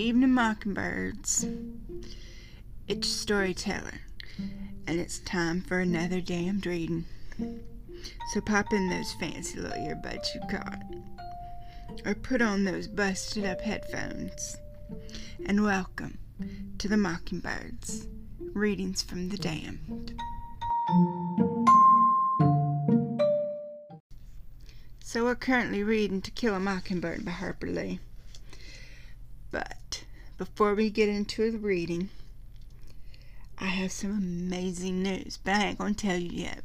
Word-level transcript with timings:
evening 0.00 0.32
mockingbirds. 0.32 1.44
It's 2.88 3.06
storyteller, 3.06 4.00
and 4.86 4.98
it's 4.98 5.18
time 5.18 5.60
for 5.60 5.80
another 5.80 6.22
damned 6.22 6.64
reading. 6.64 7.04
So 8.32 8.40
pop 8.40 8.72
in 8.72 8.88
those 8.88 9.12
fancy 9.20 9.60
little 9.60 9.76
earbuds 9.76 10.34
you 10.34 10.40
got, 10.50 10.80
or 12.06 12.14
put 12.14 12.40
on 12.40 12.64
those 12.64 12.88
busted 12.88 13.44
up 13.44 13.60
headphones, 13.60 14.56
and 15.44 15.62
welcome 15.62 16.16
to 16.78 16.88
the 16.88 16.96
Mockingbirds 16.96 18.08
Readings 18.54 19.02
from 19.02 19.28
the 19.28 19.36
Damned. 19.36 20.18
So 25.04 25.24
we're 25.24 25.34
currently 25.34 25.82
reading 25.82 26.22
To 26.22 26.30
Kill 26.30 26.54
a 26.54 26.60
Mockingbird 26.60 27.22
by 27.22 27.32
Harper 27.32 27.66
Lee. 27.66 28.00
Before 30.40 30.74
we 30.74 30.88
get 30.88 31.10
into 31.10 31.50
the 31.50 31.58
reading, 31.58 32.08
I 33.58 33.66
have 33.66 33.92
some 33.92 34.12
amazing 34.12 35.02
news, 35.02 35.38
but 35.44 35.52
I 35.52 35.64
ain't 35.66 35.78
going 35.78 35.94
to 35.94 36.06
tell 36.06 36.16
you 36.16 36.30
yet. 36.30 36.64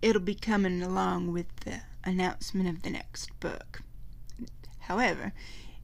It'll 0.00 0.22
be 0.22 0.34
coming 0.34 0.82
along 0.82 1.34
with 1.34 1.54
the 1.66 1.82
announcement 2.04 2.66
of 2.66 2.80
the 2.80 2.88
next 2.88 3.38
book. 3.40 3.82
However, 4.78 5.34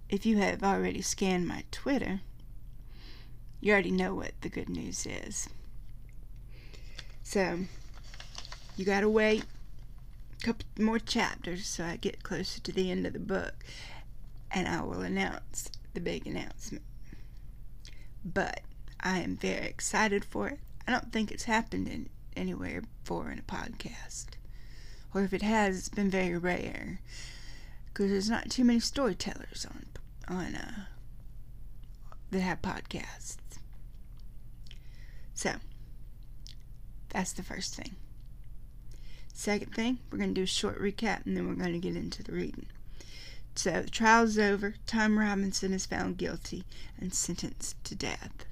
if 0.09 0.24
you 0.24 0.38
have 0.38 0.62
already 0.62 1.02
scanned 1.02 1.46
my 1.46 1.65
Twitter, 1.70 2.23
you 3.60 3.74
already 3.74 3.91
know 3.91 4.15
what 4.15 4.32
the 4.41 4.48
good 4.48 4.70
news 4.70 5.04
is. 5.04 5.51
So, 7.23 7.66
you 8.79 8.87
gotta 8.87 9.10
wait 9.10 9.45
a 10.41 10.43
couple 10.43 10.65
more 10.79 10.98
chapters 10.98 11.66
so 11.66 11.84
I 11.84 11.96
get 11.96 12.23
closer 12.23 12.62
to 12.62 12.73
the 12.73 12.91
end 12.91 13.06
of 13.06 13.12
the 13.12 13.18
book 13.18 13.62
and 14.51 14.66
I 14.66 14.80
will 14.80 15.02
announce 15.02 15.70
the 15.95 16.00
big 16.00 16.26
announcement. 16.26 16.84
But 18.24 18.60
I 19.00 19.18
am 19.20 19.37
very 19.37 19.66
excited 19.66 20.24
for 20.24 20.48
it. 20.48 20.60
I 20.86 20.92
don't 20.92 21.12
think 21.12 21.30
it's 21.30 21.45
happened 21.45 21.88
in 21.88 22.09
anywhere 22.36 22.82
before 23.02 23.30
in 23.30 23.38
a 23.38 23.42
podcast. 23.42 24.26
Or 25.14 25.23
if 25.23 25.32
it 25.32 25.42
has, 25.42 25.78
it's 25.78 25.88
been 25.88 26.10
very 26.10 26.36
rare. 26.36 27.01
Because 27.86 28.10
there's 28.10 28.30
not 28.30 28.51
too 28.51 28.64
many 28.64 28.80
storytellers 28.80 29.66
on 29.66 29.86
on 30.26 30.54
uh, 30.54 30.84
that 32.30 32.40
have 32.40 32.62
podcasts. 32.62 33.36
So, 35.34 35.54
that's 37.10 37.32
the 37.32 37.42
first 37.42 37.74
thing. 37.74 37.96
Second 39.32 39.74
thing, 39.74 39.98
we're 40.10 40.18
going 40.18 40.34
to 40.34 40.40
do 40.40 40.45
a 40.45 40.46
short 40.46 40.80
recap 40.80 41.26
and 41.26 41.36
then 41.36 41.46
we're 41.48 41.54
going 41.54 41.73
to 41.73 41.79
get 41.79 41.96
into 41.96 42.23
the 42.23 42.32
reading. 42.32 42.66
So, 43.57 43.83
the 43.83 43.91
trial's 43.91 44.38
over. 44.38 44.74
Tom 44.87 45.19
Robinson 45.19 45.73
is 45.73 45.87
found 45.87 46.19
guilty 46.19 46.65
and 46.99 47.15
sentenced 47.15 47.83
to 47.85 47.95
death. 47.95 48.47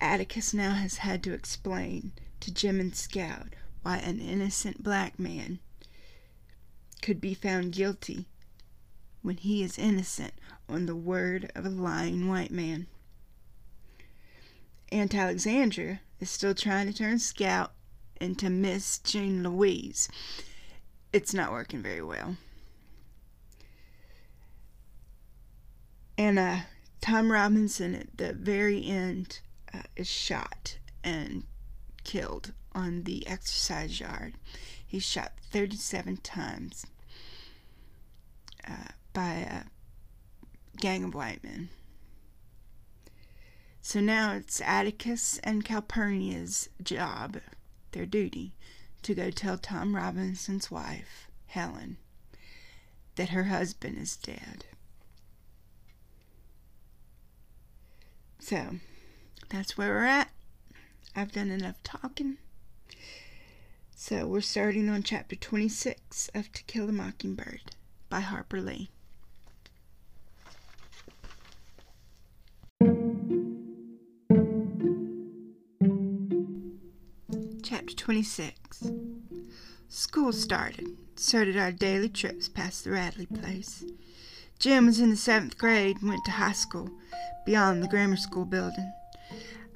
Atticus 0.00 0.52
now 0.52 0.74
has 0.74 0.98
had 0.98 1.22
to 1.22 1.32
explain 1.32 2.12
to 2.40 2.52
Jem 2.52 2.80
and 2.80 2.94
Scout 2.94 3.54
why 3.82 3.98
an 3.98 4.20
innocent 4.20 4.82
black 4.82 5.18
man 5.18 5.60
could 7.00 7.20
be 7.20 7.34
found 7.34 7.72
guilty 7.72 8.26
when 9.22 9.36
he 9.36 9.62
is 9.62 9.78
innocent 9.78 10.34
on 10.68 10.86
the 10.86 10.96
word 10.96 11.50
of 11.54 11.64
a 11.64 11.70
lying 11.70 12.28
white 12.28 12.50
man. 12.50 12.86
Aunt 14.92 15.14
Alexandra 15.14 16.00
is 16.20 16.30
still 16.30 16.54
trying 16.54 16.86
to 16.86 16.92
turn 16.92 17.18
Scout 17.18 17.72
into 18.20 18.50
Miss 18.50 18.98
Jean 18.98 19.42
Louise. 19.42 20.08
It's 21.12 21.32
not 21.32 21.52
working 21.52 21.82
very 21.82 22.02
well. 22.02 22.36
And 26.18 26.38
uh, 26.38 26.58
Tom 27.00 27.30
Robinson 27.30 27.94
at 27.94 28.16
the 28.16 28.32
very 28.32 28.86
end 28.86 29.40
uh, 29.72 29.82
is 29.96 30.08
shot 30.08 30.78
and 31.04 31.44
killed 32.04 32.52
on 32.72 33.02
the 33.02 33.26
exercise 33.26 34.00
yard. 34.00 34.34
He's 34.86 35.02
shot 35.04 35.32
37 35.50 36.18
times. 36.18 36.86
Uh, 38.68 38.88
by 39.12 39.32
a 39.34 39.62
gang 40.78 41.04
of 41.04 41.14
white 41.14 41.42
men. 41.42 41.70
So 43.80 44.00
now 44.00 44.32
it's 44.32 44.60
Atticus 44.60 45.38
and 45.44 45.64
Calpurnia's 45.64 46.68
job, 46.82 47.38
their 47.92 48.04
duty, 48.04 48.52
to 49.02 49.14
go 49.14 49.30
tell 49.30 49.56
Tom 49.56 49.94
Robinson's 49.96 50.70
wife, 50.70 51.30
Helen, 51.46 51.96
that 53.14 53.30
her 53.30 53.44
husband 53.44 53.96
is 53.98 54.16
dead. 54.16 54.66
So, 58.48 58.76
that's 59.48 59.76
where 59.76 59.88
we're 59.88 60.04
at. 60.04 60.30
I've 61.16 61.32
done 61.32 61.50
enough 61.50 61.82
talking. 61.82 62.36
So, 63.96 64.24
we're 64.28 64.40
starting 64.40 64.88
on 64.88 65.02
chapter 65.02 65.34
26 65.34 66.30
of 66.32 66.52
To 66.52 66.62
Kill 66.62 66.88
a 66.88 66.92
Mockingbird 66.92 67.72
by 68.08 68.20
Harper 68.20 68.60
Lee. 68.60 68.88
Chapter 77.64 77.96
26 77.96 78.92
School 79.88 80.32
started, 80.32 80.86
so 81.16 81.44
did 81.44 81.56
our 81.56 81.72
daily 81.72 82.08
trips 82.08 82.48
past 82.48 82.84
the 82.84 82.92
Radley 82.92 83.26
place. 83.26 83.84
Jem 84.58 84.86
was 84.86 85.00
in 85.00 85.10
the 85.10 85.16
seventh 85.16 85.58
grade 85.58 85.98
and 86.00 86.08
went 86.08 86.24
to 86.24 86.30
high 86.30 86.52
school 86.52 86.90
beyond 87.44 87.82
the 87.82 87.88
grammar 87.88 88.16
school 88.16 88.44
building. 88.44 88.92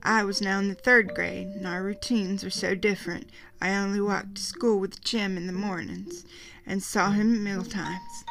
I 0.02 0.24
was 0.24 0.40
now 0.40 0.58
in 0.58 0.68
the 0.68 0.74
third 0.74 1.14
grade, 1.14 1.48
and 1.48 1.66
our 1.66 1.82
routines 1.82 2.42
were 2.42 2.50
so 2.50 2.74
different 2.74 3.28
I 3.60 3.74
only 3.74 4.00
walked 4.00 4.36
to 4.36 4.42
school 4.42 4.80
with 4.80 5.04
Jem 5.04 5.36
in 5.36 5.46
the 5.46 5.52
mornings 5.52 6.24
and 6.66 6.82
saw 6.82 7.10
him 7.10 7.34
at 7.34 7.40
meal 7.40 7.64
times. 7.64 8.24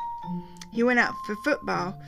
He 0.71 0.81
went 0.81 0.99
out 0.99 1.13
for 1.25 1.35
football, 1.43 2.01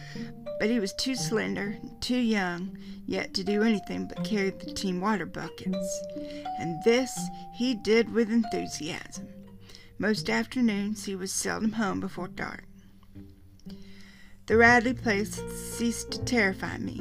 but 0.59 0.69
he 0.69 0.80
was 0.80 0.94
too 0.94 1.16
slender, 1.16 1.78
too 2.00 2.18
young 2.18 2.78
yet 3.06 3.34
to 3.35 3.44
do 3.44 3.62
anything 3.62 4.07
but 4.07 4.24
carry 4.24 4.50
the 4.50 4.74
team 4.74 5.01
water 5.01 5.25
buckets. 5.25 6.03
And 6.59 6.84
this 6.84 7.16
he 7.53 7.75
did 7.75 8.12
with 8.12 8.31
enthusiasm. 8.31 9.28
Most 10.00 10.30
afternoons 10.30 11.06
he 11.06 11.16
was 11.16 11.31
seldom 11.31 11.74
home 11.74 12.00
before 12.00 12.28
dark. 12.28 12.63
The 14.51 14.57
Radley 14.57 14.94
place 14.94 15.41
ceased 15.78 16.12
to 16.12 16.25
terrify 16.25 16.78
me, 16.78 17.00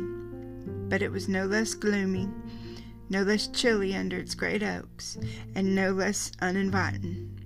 but 0.88 1.03
it 1.03 1.11
was 1.11 1.28
no 1.28 1.47
less 1.47 1.75
gloomy, 1.75 2.28
no 3.09 3.25
less 3.25 3.49
chilly 3.49 3.93
under 3.93 4.19
its 4.19 4.37
great 4.37 4.62
oaks, 4.62 5.19
and 5.56 5.75
no 5.75 5.91
less 5.91 6.31
uninviting. 6.41 7.41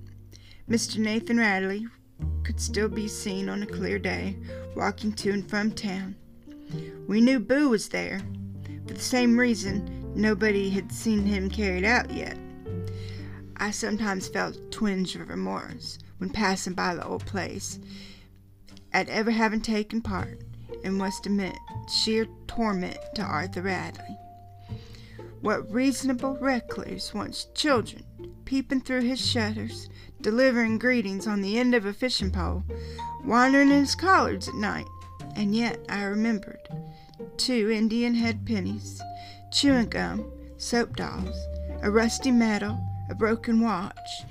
Mr. 0.68 0.98
Nathan 0.98 1.38
Radley 1.38 1.86
could 2.42 2.60
still 2.60 2.90
be 2.90 3.08
seen 3.08 3.48
on 3.48 3.62
a 3.62 3.66
clear 3.66 3.98
day, 3.98 4.36
walking 4.76 5.10
to 5.14 5.30
and 5.30 5.48
from 5.48 5.72
town. 5.72 6.16
We 7.08 7.22
knew 7.22 7.40
Boo 7.40 7.70
was 7.70 7.88
there. 7.88 8.20
For 8.86 8.92
the 8.92 9.00
same 9.00 9.38
reason, 9.38 10.12
nobody 10.14 10.68
had 10.68 10.92
seen 10.92 11.24
him 11.24 11.48
carried 11.48 11.86
out 11.86 12.10
yet. 12.10 12.36
I 13.56 13.70
sometimes 13.70 14.28
felt 14.28 14.56
a 14.56 14.60
twinge 14.68 15.16
of 15.16 15.30
remorse 15.30 15.98
when 16.18 16.28
passing 16.28 16.74
by 16.74 16.94
the 16.94 17.06
old 17.06 17.24
place 17.24 17.78
at 18.94 19.08
ever 19.10 19.32
having 19.32 19.60
taken 19.60 20.00
part, 20.00 20.40
and 20.82 20.96
must 20.96 21.26
admit 21.26 21.54
sheer 21.88 22.26
torment 22.46 22.96
to 23.14 23.22
Arthur 23.22 23.62
Radley. 23.62 24.16
What 25.42 25.70
reasonable 25.70 26.38
recluse 26.40 27.12
wants 27.12 27.48
children 27.54 28.04
peeping 28.46 28.80
through 28.80 29.02
his 29.02 29.24
shutters, 29.24 29.88
delivering 30.20 30.78
greetings 30.78 31.26
on 31.26 31.42
the 31.42 31.58
end 31.58 31.74
of 31.74 31.84
a 31.84 31.92
fishing 31.92 32.30
pole, 32.30 32.64
wandering 33.24 33.70
in 33.70 33.80
his 33.80 33.94
collards 33.94 34.48
at 34.48 34.54
night? 34.54 34.86
And 35.36 35.54
yet 35.54 35.84
I 35.88 36.04
remembered 36.04 36.60
two 37.36 37.70
Indian 37.70 38.14
head 38.14 38.46
pennies, 38.46 39.02
chewing 39.50 39.88
gum, 39.88 40.30
soap 40.56 40.96
dolls, 40.96 41.36
a 41.82 41.90
rusty 41.90 42.30
medal, 42.30 42.78
a 43.10 43.14
broken 43.14 43.60
watch, 43.60 44.24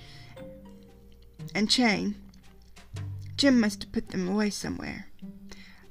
and 1.53 1.69
chain. 1.69 2.15
Jem 3.35 3.59
must 3.59 3.83
have 3.83 3.91
put 3.91 4.09
them 4.09 4.27
away 4.27 4.49
somewhere. 4.49 5.07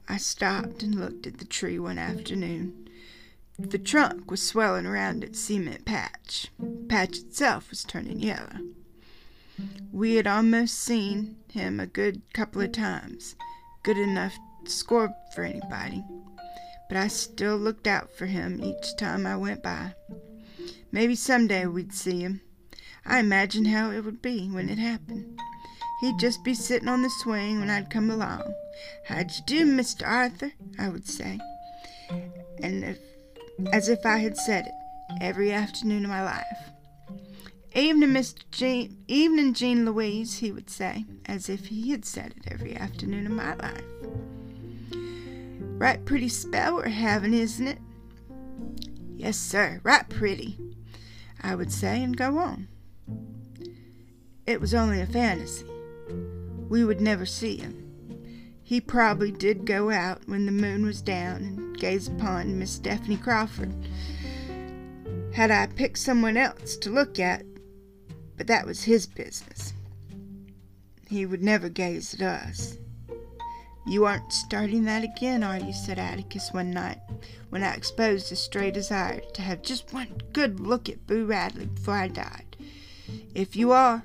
I 0.08 0.16
stopped 0.16 0.82
and 0.82 0.94
looked 0.94 1.26
at 1.26 1.38
the 1.38 1.44
tree 1.44 1.78
one 1.78 1.98
afternoon. 1.98 2.88
The 3.58 3.78
trunk 3.78 4.30
was 4.30 4.42
swelling 4.42 4.86
around 4.86 5.22
its 5.22 5.38
cement 5.38 5.84
patch. 5.84 6.48
The 6.58 6.86
patch 6.88 7.18
itself 7.18 7.70
was 7.70 7.84
turning 7.84 8.20
yellow. 8.20 8.58
We 9.92 10.14
had 10.14 10.26
almost 10.26 10.78
seen 10.78 11.36
him 11.52 11.78
a 11.78 11.86
good 11.86 12.22
couple 12.32 12.62
of 12.62 12.72
times, 12.72 13.36
good 13.82 13.98
enough 13.98 14.34
to 14.64 14.70
score 14.70 15.14
for 15.34 15.44
anybody, 15.44 16.02
but 16.88 16.96
I 16.96 17.08
still 17.08 17.56
looked 17.56 17.86
out 17.86 18.10
for 18.16 18.26
him 18.26 18.62
each 18.62 18.96
time 18.96 19.26
I 19.26 19.36
went 19.36 19.62
by. 19.62 19.94
Maybe 20.90 21.14
someday 21.14 21.66
we'd 21.66 21.92
see 21.92 22.20
him. 22.20 22.40
I 23.04 23.18
imagined 23.18 23.68
how 23.68 23.90
it 23.90 24.04
would 24.04 24.22
be 24.22 24.48
when 24.48 24.68
it 24.68 24.78
happened. 24.78 25.38
He'd 26.02 26.18
just 26.18 26.42
be 26.42 26.52
sitting 26.52 26.88
on 26.88 27.02
the 27.02 27.10
swing 27.10 27.60
when 27.60 27.70
I'd 27.70 27.88
come 27.88 28.10
along. 28.10 28.42
How'd 29.04 29.30
you 29.30 29.42
do, 29.46 29.64
Mr. 29.64 30.04
Arthur? 30.04 30.50
I 30.76 30.88
would 30.88 31.06
say. 31.06 31.38
And 32.60 32.82
if, 32.82 32.98
as 33.72 33.88
if 33.88 34.04
I 34.04 34.18
had 34.18 34.36
said 34.36 34.66
it 34.66 34.72
every 35.20 35.52
afternoon 35.52 36.04
of 36.04 36.10
my 36.10 36.24
life. 36.24 36.44
Evening, 37.76 38.08
Mr. 38.08 38.42
Jean, 38.50 38.96
evening, 39.06 39.54
Jean 39.54 39.86
Louise, 39.86 40.38
he 40.38 40.50
would 40.50 40.68
say, 40.68 41.04
as 41.26 41.48
if 41.48 41.66
he 41.66 41.92
had 41.92 42.04
said 42.04 42.34
it 42.36 42.50
every 42.52 42.74
afternoon 42.74 43.26
of 43.26 43.32
my 43.32 43.54
life. 43.54 43.84
Right 45.78 46.04
pretty 46.04 46.28
spell 46.28 46.74
we're 46.74 46.88
having, 46.88 47.32
isn't 47.32 47.68
it? 47.68 47.78
Yes, 49.16 49.38
sir, 49.38 49.80
right 49.84 50.08
pretty, 50.08 50.58
I 51.40 51.54
would 51.54 51.70
say, 51.70 52.02
and 52.02 52.16
go 52.16 52.38
on. 52.38 52.66
It 54.46 54.60
was 54.60 54.74
only 54.74 55.00
a 55.00 55.06
fantasy. 55.06 55.71
We 56.72 56.84
would 56.84 57.02
never 57.02 57.26
see 57.26 57.58
him. 57.58 58.56
He 58.62 58.80
probably 58.80 59.30
did 59.30 59.66
go 59.66 59.90
out 59.90 60.26
when 60.26 60.46
the 60.46 60.52
moon 60.52 60.86
was 60.86 61.02
down 61.02 61.36
and 61.42 61.78
gaze 61.78 62.08
upon 62.08 62.58
Miss 62.58 62.70
Stephanie 62.70 63.18
Crawford. 63.18 63.74
Had 65.34 65.50
I 65.50 65.66
picked 65.66 65.98
someone 65.98 66.38
else 66.38 66.76
to 66.78 66.88
look 66.88 67.18
at, 67.18 67.44
but 68.38 68.46
that 68.46 68.64
was 68.64 68.84
his 68.84 69.04
business. 69.04 69.74
He 71.10 71.26
would 71.26 71.42
never 71.42 71.68
gaze 71.68 72.14
at 72.14 72.22
us. 72.22 72.78
You 73.86 74.06
aren't 74.06 74.32
starting 74.32 74.84
that 74.84 75.04
again, 75.04 75.42
are 75.42 75.58
you? 75.58 75.74
said 75.74 75.98
Atticus 75.98 76.54
one 76.54 76.70
night, 76.70 77.00
when 77.50 77.62
I 77.62 77.74
exposed 77.74 78.32
a 78.32 78.36
stray 78.36 78.70
desire 78.70 79.20
to 79.34 79.42
have 79.42 79.60
just 79.60 79.92
one 79.92 80.22
good 80.32 80.58
look 80.58 80.88
at 80.88 81.06
Boo 81.06 81.26
Radley 81.26 81.66
before 81.66 81.96
I 81.96 82.08
died. 82.08 82.56
If 83.34 83.56
you 83.56 83.72
are, 83.72 84.04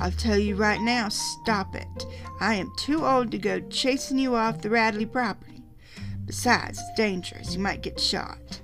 I'll 0.00 0.10
tell 0.10 0.38
you 0.38 0.56
right 0.56 0.80
now, 0.80 1.10
stop 1.10 1.74
it. 1.74 2.06
I 2.40 2.54
am 2.54 2.72
too 2.78 3.04
old 3.04 3.30
to 3.32 3.38
go 3.38 3.60
chasing 3.60 4.18
you 4.18 4.34
off 4.34 4.62
the 4.62 4.70
Radley 4.70 5.04
property. 5.04 5.62
Besides, 6.24 6.78
it's 6.78 6.96
dangerous. 6.96 7.52
You 7.52 7.60
might 7.60 7.82
get 7.82 8.00
shot. 8.00 8.62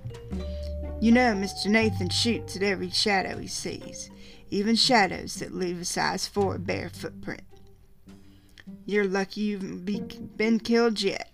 You 0.98 1.12
know, 1.12 1.34
Mr. 1.34 1.66
Nathan 1.66 2.08
shoots 2.08 2.56
at 2.56 2.62
every 2.62 2.88
shadow 2.88 3.36
he 3.36 3.48
sees, 3.48 4.10
even 4.48 4.76
shadows 4.76 5.34
that 5.34 5.52
leave 5.52 5.78
a 5.78 5.84
size 5.84 6.26
four 6.26 6.56
bare 6.56 6.88
footprint. 6.88 7.42
You're 8.86 9.04
lucky 9.04 9.42
you've 9.42 9.84
been 9.84 10.58
killed 10.58 11.02
yet. 11.02 11.30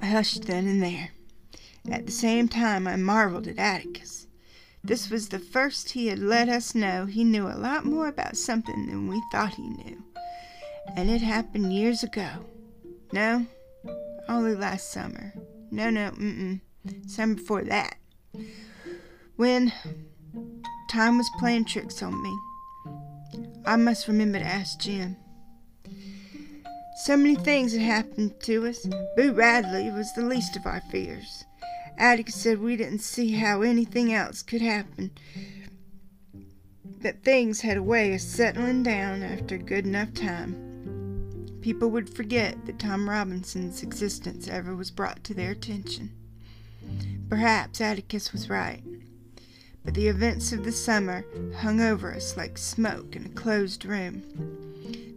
I 0.00 0.06
hushed 0.06 0.44
then 0.44 0.68
and 0.68 0.80
there. 0.80 1.10
At 1.90 2.06
the 2.06 2.12
same 2.12 2.46
time, 2.46 2.86
I 2.86 2.94
marveled 2.94 3.48
at 3.48 3.58
Atticus. 3.58 4.25
This 4.86 5.10
was 5.10 5.28
the 5.28 5.40
first 5.40 5.90
he 5.90 6.06
had 6.06 6.20
let 6.20 6.48
us 6.48 6.72
know 6.72 7.06
he 7.06 7.24
knew 7.24 7.48
a 7.48 7.58
lot 7.58 7.84
more 7.84 8.06
about 8.06 8.36
something 8.36 8.86
than 8.86 9.08
we 9.08 9.20
thought 9.32 9.54
he 9.54 9.68
knew. 9.68 10.04
And 10.96 11.10
it 11.10 11.20
happened 11.22 11.72
years 11.72 12.04
ago. 12.04 12.28
No, 13.12 13.46
only 14.28 14.54
last 14.54 14.92
summer. 14.92 15.34
No, 15.72 15.90
no, 15.90 16.10
mm-mm. 16.12 16.60
Summer 17.08 17.34
before 17.34 17.64
that. 17.64 17.96
When 19.34 19.72
time 20.88 21.18
was 21.18 21.30
playing 21.40 21.64
tricks 21.64 22.00
on 22.00 22.22
me. 22.22 22.38
I 23.66 23.74
must 23.74 24.06
remember 24.06 24.38
to 24.38 24.44
ask 24.44 24.78
Jem. 24.78 25.16
So 27.04 27.16
many 27.16 27.34
things 27.34 27.72
had 27.72 27.82
happened 27.82 28.40
to 28.42 28.68
us. 28.68 28.86
Boo 29.16 29.32
Radley 29.32 29.90
was 29.90 30.12
the 30.14 30.22
least 30.22 30.56
of 30.56 30.64
our 30.64 30.80
fears. 30.92 31.45
Atticus 31.98 32.34
said 32.34 32.60
we 32.60 32.76
didn't 32.76 32.98
see 32.98 33.32
how 33.32 33.62
anything 33.62 34.12
else 34.12 34.42
could 34.42 34.60
happen. 34.60 35.10
That 37.00 37.22
things 37.22 37.60
had 37.60 37.76
a 37.76 37.82
way 37.82 38.14
of 38.14 38.20
settling 38.20 38.82
down 38.82 39.22
after 39.22 39.54
a 39.54 39.58
good 39.58 39.86
enough 39.86 40.12
time. 40.12 41.58
People 41.62 41.90
would 41.90 42.14
forget 42.14 42.66
that 42.66 42.78
Tom 42.78 43.08
Robinson's 43.08 43.82
existence 43.82 44.48
ever 44.48 44.74
was 44.74 44.90
brought 44.90 45.24
to 45.24 45.34
their 45.34 45.50
attention. 45.50 46.12
Perhaps 47.28 47.80
Atticus 47.80 48.32
was 48.32 48.48
right, 48.48 48.82
but 49.84 49.94
the 49.94 50.06
events 50.06 50.52
of 50.52 50.64
the 50.64 50.72
summer 50.72 51.24
hung 51.56 51.80
over 51.80 52.14
us 52.14 52.36
like 52.36 52.56
smoke 52.58 53.16
in 53.16 53.26
a 53.26 53.30
closed 53.30 53.84
room. 53.84 54.22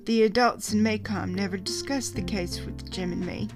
The 0.06 0.24
adults 0.24 0.74
in 0.74 0.82
Maycomb 0.82 1.36
never 1.36 1.58
discussed 1.58 2.16
the 2.16 2.24
case 2.24 2.60
with 2.62 2.90
Jem 2.90 3.12
and 3.12 3.26
me. 3.26 3.48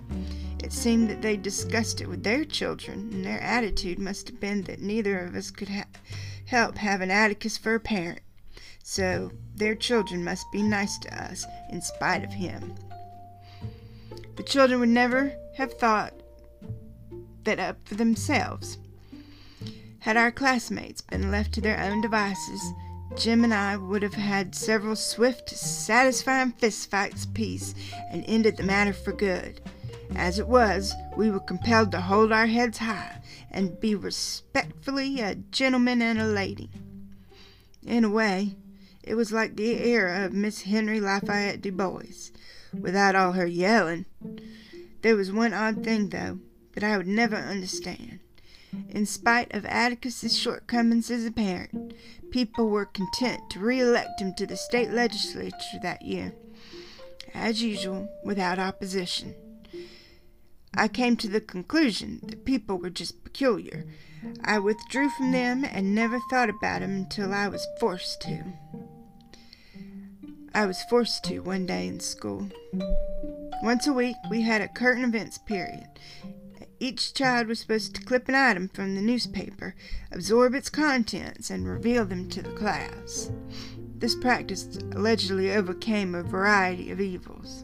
It 0.63 0.71
seemed 0.71 1.09
that 1.09 1.21
they 1.21 1.35
discussed 1.35 1.99
it 1.99 2.07
with 2.07 2.23
their 2.23 2.45
children, 2.45 3.09
and 3.11 3.25
their 3.25 3.41
attitude 3.41 3.99
must 3.99 4.29
have 4.29 4.39
been 4.39 4.61
that 4.63 4.79
neither 4.79 5.19
of 5.19 5.35
us 5.35 5.51
could 5.51 5.67
ha- 5.67 5.83
help 6.45 6.77
having 6.77 7.11
Atticus 7.11 7.57
for 7.57 7.75
a 7.75 7.81
parent. 7.81 8.21
So 8.81 9.31
their 9.53 9.75
children 9.75 10.23
must 10.23 10.45
be 10.53 10.63
nice 10.63 10.97
to 10.99 11.21
us 11.21 11.45
in 11.69 11.81
spite 11.81 12.23
of 12.23 12.31
him. 12.31 12.75
The 14.37 14.43
children 14.43 14.79
would 14.79 14.89
never 14.89 15.33
have 15.57 15.73
thought 15.73 16.13
that 17.43 17.59
up 17.59 17.77
for 17.85 17.95
themselves. 17.95 18.77
Had 19.99 20.15
our 20.15 20.31
classmates 20.31 21.01
been 21.01 21.29
left 21.29 21.53
to 21.55 21.61
their 21.61 21.79
own 21.79 21.99
devices, 21.99 22.61
Jem 23.17 23.43
and 23.43 23.53
I 23.53 23.75
would 23.75 24.01
have 24.01 24.13
had 24.13 24.55
several 24.55 24.95
swift, 24.95 25.49
satisfying 25.49 26.53
fistfights 26.53 27.25
apiece 27.25 27.75
and 28.11 28.23
ended 28.27 28.55
the 28.55 28.63
matter 28.63 28.93
for 28.93 29.11
good. 29.11 29.59
As 30.15 30.39
it 30.39 30.47
was, 30.47 30.93
we 31.17 31.29
were 31.31 31.39
compelled 31.39 31.91
to 31.91 32.01
hold 32.01 32.31
our 32.31 32.47
heads 32.47 32.77
high 32.77 33.21
and 33.51 33.79
be 33.79 33.95
respectfully 33.95 35.19
a 35.19 35.35
gentleman 35.35 36.01
and 36.01 36.19
a 36.19 36.27
lady. 36.27 36.69
In 37.85 38.03
a 38.03 38.09
way, 38.09 38.55
it 39.03 39.15
was 39.15 39.31
like 39.31 39.55
the 39.55 39.83
era 39.83 40.25
of 40.25 40.33
Miss 40.33 40.61
Henry 40.61 40.99
Lafayette 40.99 41.61
Dubose, 41.61 42.31
without 42.73 43.15
all 43.15 43.33
her 43.33 43.45
yelling. 43.45 44.05
There 45.01 45.15
was 45.15 45.31
one 45.31 45.53
odd 45.53 45.83
thing, 45.83 46.09
though, 46.09 46.39
that 46.73 46.83
I 46.83 46.97
would 46.97 47.07
never 47.07 47.35
understand. 47.35 48.19
In 48.89 49.05
spite 49.05 49.53
of 49.53 49.65
Atticus's 49.65 50.37
shortcomings 50.37 51.11
as 51.11 51.25
a 51.25 51.31
parent, 51.31 51.93
people 52.31 52.69
were 52.69 52.85
content 52.85 53.49
to 53.51 53.59
re-elect 53.59 54.21
him 54.21 54.33
to 54.35 54.47
the 54.47 54.55
state 54.55 54.89
legislature 54.89 55.79
that 55.81 56.01
year, 56.01 56.33
as 57.33 57.61
usual, 57.61 58.09
without 58.23 58.57
opposition. 58.57 59.35
I 60.75 60.87
came 60.87 61.15
to 61.17 61.27
the 61.27 61.41
conclusion 61.41 62.19
that 62.23 62.45
people 62.45 62.77
were 62.77 62.89
just 62.89 63.23
peculiar. 63.23 63.85
I 64.43 64.57
withdrew 64.57 65.09
from 65.11 65.31
them 65.31 65.63
and 65.63 65.93
never 65.93 66.19
thought 66.29 66.49
about 66.49 66.81
them 66.81 66.95
until 66.95 67.33
I 67.33 67.47
was 67.47 67.67
forced 67.79 68.21
to. 68.21 68.43
I 70.55 70.65
was 70.65 70.81
forced 70.89 71.23
to 71.25 71.39
one 71.39 71.65
day 71.65 71.87
in 71.87 71.99
school. 71.99 72.49
Once 73.61 73.85
a 73.85 73.93
week, 73.93 74.15
we 74.29 74.41
had 74.41 74.61
a 74.61 74.67
current 74.67 75.03
events 75.03 75.37
period. 75.37 75.87
Each 76.79 77.13
child 77.13 77.47
was 77.47 77.59
supposed 77.59 77.95
to 77.95 78.03
clip 78.03 78.27
an 78.27 78.35
item 78.35 78.67
from 78.67 78.95
the 78.95 79.01
newspaper, 79.01 79.75
absorb 80.11 80.53
its 80.55 80.69
contents, 80.69 81.49
and 81.49 81.67
reveal 81.67 82.05
them 82.05 82.29
to 82.29 82.41
the 82.41 82.51
class. 82.51 83.31
This 83.95 84.15
practice 84.15 84.77
allegedly 84.93 85.51
overcame 85.51 86.13
a 86.13 86.23
variety 86.23 86.91
of 86.91 86.99
evils 86.99 87.63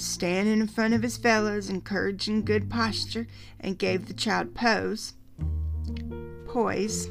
standing 0.00 0.60
in 0.60 0.68
front 0.68 0.94
of 0.94 1.02
his 1.02 1.16
fellows, 1.16 1.68
encouraging 1.68 2.44
good 2.44 2.70
posture, 2.70 3.26
and 3.60 3.78
gave 3.78 4.06
the 4.06 4.14
child 4.14 4.54
pose, 4.54 5.14
poise, 6.46 7.08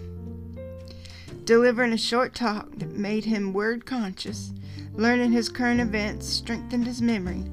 delivering 1.44 1.94
a 1.94 1.98
short 1.98 2.34
talk 2.34 2.70
that 2.78 2.92
made 2.92 3.26
him 3.26 3.54
word 3.54 3.86
conscious, 3.86 4.52
learning 4.94 5.32
his 5.32 5.50
current 5.50 5.80
events 5.80 6.28
strengthened 6.28 6.86
his 6.86 7.02
memory, 7.02 7.44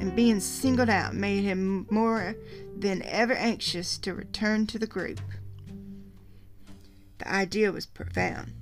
and 0.00 0.14
being 0.14 0.40
singled 0.40 0.90
out 0.90 1.14
made 1.14 1.42
him 1.42 1.86
more 1.90 2.36
than 2.78 3.02
ever 3.02 3.32
anxious 3.32 3.96
to 3.98 4.14
return 4.14 4.66
to 4.66 4.78
the 4.78 4.86
group. 4.86 5.20
The 7.18 7.32
idea 7.32 7.72
was 7.72 7.86
profound, 7.86 8.52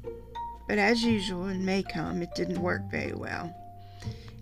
but 0.69 0.79
as 0.79 1.03
usual 1.03 1.49
in 1.49 1.65
Maycomb, 1.65 2.23
it 2.23 2.35
didn't 2.35 2.63
work 2.63 2.83
very 2.91 3.15
well. 3.15 3.53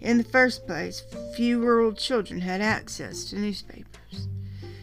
In 0.02 0.18
the 0.18 0.24
first 0.24 0.66
place, 0.66 1.00
few 1.36 1.60
rural 1.60 1.92
children 1.92 2.40
had 2.40 2.60
access 2.60 3.24
to 3.26 3.38
newspapers, 3.38 4.26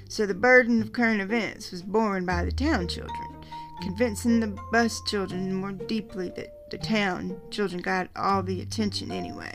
so 0.08 0.26
the 0.26 0.34
burden 0.34 0.82
of 0.82 0.94
current 0.94 1.20
events 1.20 1.72
was 1.72 1.82
borne 1.82 2.26
by 2.26 2.46
the 2.46 2.54
town 2.54 2.88
children, 2.88 3.36
convincing 3.82 4.40
the 4.40 4.58
bus 4.72 5.02
children 5.08 5.54
more 5.54 5.74
deeply 5.74 6.30
that 6.38 6.72
the 6.72 6.78
town 6.78 7.38
children 7.52 7.82
got 7.82 8.08
all 8.16 8.42
the 8.42 8.62
attention 8.62 9.12
anyway. 9.12 9.54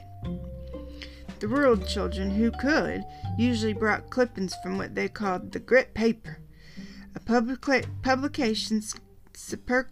The 1.40 1.48
rural 1.48 1.78
children 1.78 2.30
who 2.30 2.50
could 2.50 3.02
usually 3.38 3.72
brought 3.72 4.10
clippings 4.10 4.54
from 4.62 4.76
what 4.76 4.94
they 4.94 5.08
called 5.08 5.52
the 5.52 5.60
grit 5.60 5.94
paper, 5.94 6.40
a 7.14 7.20
publica- 7.20 7.88
publication 8.02 8.82
super- 9.32 9.88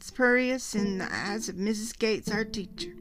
spurious 0.00 0.74
in 0.74 0.98
the 0.98 1.08
eyes 1.14 1.48
of 1.48 1.54
Mrs. 1.54 1.96
Gates, 1.96 2.28
our 2.28 2.44
teacher. 2.44 2.92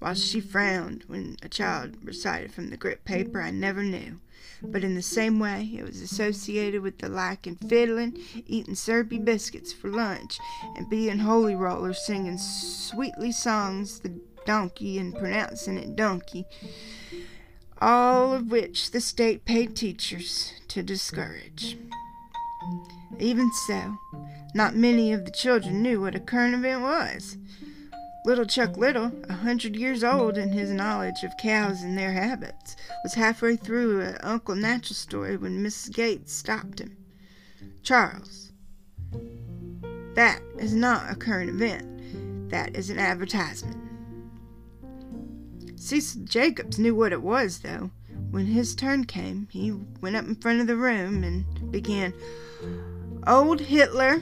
While 0.00 0.14
she 0.14 0.40
frowned 0.40 1.04
when 1.08 1.36
a 1.42 1.48
child 1.48 1.94
recited 2.02 2.52
from 2.52 2.70
the 2.70 2.78
grit 2.78 3.04
paper, 3.04 3.42
I 3.42 3.50
never 3.50 3.82
knew. 3.82 4.20
But 4.62 4.82
in 4.82 4.94
the 4.94 5.02
same 5.02 5.38
way, 5.38 5.70
it 5.76 5.84
was 5.84 6.00
associated 6.00 6.80
with 6.80 6.98
the 6.98 7.10
liking 7.10 7.56
fiddling, 7.56 8.18
eating 8.46 8.74
syrupy 8.74 9.18
biscuits 9.18 9.74
for 9.74 9.90
lunch, 9.90 10.38
and 10.74 10.88
being 10.88 11.18
holy 11.18 11.54
rollers 11.54 12.04
singing 12.04 12.38
sweetly 12.38 13.30
songs 13.30 14.00
the 14.00 14.18
donkey 14.46 14.98
and 14.98 15.14
pronouncing 15.14 15.76
it 15.76 15.96
donkey, 15.96 16.46
all 17.80 18.32
of 18.32 18.50
which 18.50 18.92
the 18.92 19.02
state 19.02 19.44
paid 19.44 19.76
teachers 19.76 20.54
to 20.68 20.82
discourage. 20.82 21.76
Even 23.18 23.52
so, 23.66 23.98
not 24.54 24.74
many 24.74 25.12
of 25.12 25.26
the 25.26 25.30
children 25.30 25.82
knew 25.82 26.00
what 26.00 26.14
a 26.14 26.20
current 26.20 26.54
event 26.54 26.80
was. 26.80 27.36
Little 28.26 28.44
Chuck 28.44 28.76
Little, 28.76 29.12
a 29.28 29.32
hundred 29.32 29.76
years 29.76 30.04
old 30.04 30.36
in 30.36 30.52
his 30.52 30.70
knowledge 30.70 31.24
of 31.24 31.36
cows 31.38 31.82
and 31.82 31.96
their 31.96 32.12
habits, 32.12 32.76
was 33.02 33.14
halfway 33.14 33.56
through 33.56 34.02
an 34.02 34.18
Uncle 34.22 34.54
Natchell 34.54 34.94
story 34.94 35.36
when 35.38 35.64
Mrs. 35.64 35.94
Gates 35.94 36.32
stopped 36.32 36.80
him. 36.80 36.96
Charles, 37.82 38.52
that 40.14 40.42
is 40.58 40.74
not 40.74 41.10
a 41.10 41.16
current 41.16 41.50
event. 41.50 42.50
That 42.50 42.76
is 42.76 42.90
an 42.90 42.98
advertisement. 42.98 43.78
Cecil 45.76 46.24
Jacobs 46.24 46.78
knew 46.78 46.94
what 46.94 47.12
it 47.12 47.22
was, 47.22 47.60
though. 47.60 47.90
When 48.30 48.44
his 48.44 48.74
turn 48.74 49.04
came, 49.04 49.48
he 49.50 49.72
went 50.00 50.16
up 50.16 50.26
in 50.26 50.34
front 50.34 50.60
of 50.60 50.66
the 50.66 50.76
room 50.76 51.24
and 51.24 51.72
began, 51.72 52.12
Old 53.26 53.60
Hitler. 53.60 54.20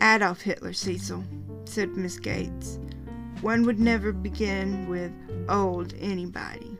Adolf 0.00 0.40
Hitler, 0.40 0.72
Cecil, 0.72 1.24
said 1.70 1.96
Miss 1.96 2.18
Gates. 2.18 2.78
One 3.42 3.64
would 3.64 3.78
never 3.78 4.12
begin 4.12 4.88
with 4.88 5.12
old 5.48 5.94
anybody. 6.00 6.76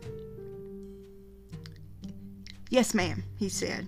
Yes, 2.71 2.93
ma'am, 2.93 3.23
he 3.37 3.49
said. 3.49 3.87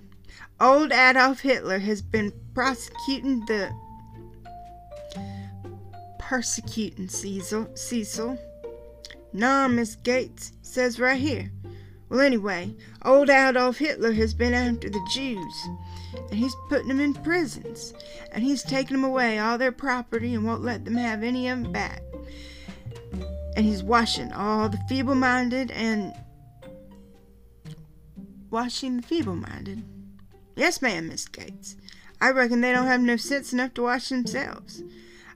Old 0.61 0.93
Adolf 0.93 1.41
Hitler 1.41 1.81
has 1.81 2.01
been 2.01 2.33
prosecuting 2.55 3.41
the. 3.47 3.71
Persecuting 6.19 7.09
Cecil. 7.09 7.69
Cecil. 7.75 8.39
Nah, 9.33 9.69
Miss 9.69 9.97
Gates 9.97 10.53
says 10.63 11.01
right 11.01 11.21
here. 11.21 11.51
Well, 12.09 12.21
anyway, 12.21 12.75
old 13.05 13.29
Adolf 13.29 13.79
Hitler 13.79 14.13
has 14.13 14.35
been 14.35 14.55
after 14.55 14.89
the 14.89 15.09
Jews, 15.11 15.69
and 16.15 16.39
he's 16.39 16.55
putting 16.69 16.89
them 16.89 17.01
in 17.01 17.15
prisons, 17.15 17.95
and 18.33 18.43
he's 18.45 18.63
taking 18.63 18.97
them 18.97 19.05
away 19.05 19.39
all 19.39 19.59
their 19.59 19.73
property 19.73 20.35
and 20.35 20.45
won't 20.45 20.63
let 20.63 20.85
them 20.85 20.97
have 20.97 21.23
any 21.23 21.49
of 21.49 21.65
it 21.65 21.73
back. 21.73 22.03
And 23.57 23.67
he's 23.67 23.83
washing 23.83 24.33
all 24.33 24.69
the 24.69 24.81
feeble 24.89 25.15
minded 25.15 25.71
and. 25.71 26.13
washing 28.51 28.99
the 28.99 29.03
feeble 29.03 29.37
minded. 29.37 29.83
Yes, 30.57 30.83
ma'am, 30.83 31.09
Miss 31.09 31.27
Gates. 31.27 31.77
I 32.21 32.31
reckon 32.31 32.61
they 32.61 32.73
don't 32.73 32.87
have 32.87 33.01
no 33.01 33.17
sense 33.17 33.53
enough 33.53 33.75
to 33.75 33.83
wash 33.83 34.09
themselves. 34.09 34.83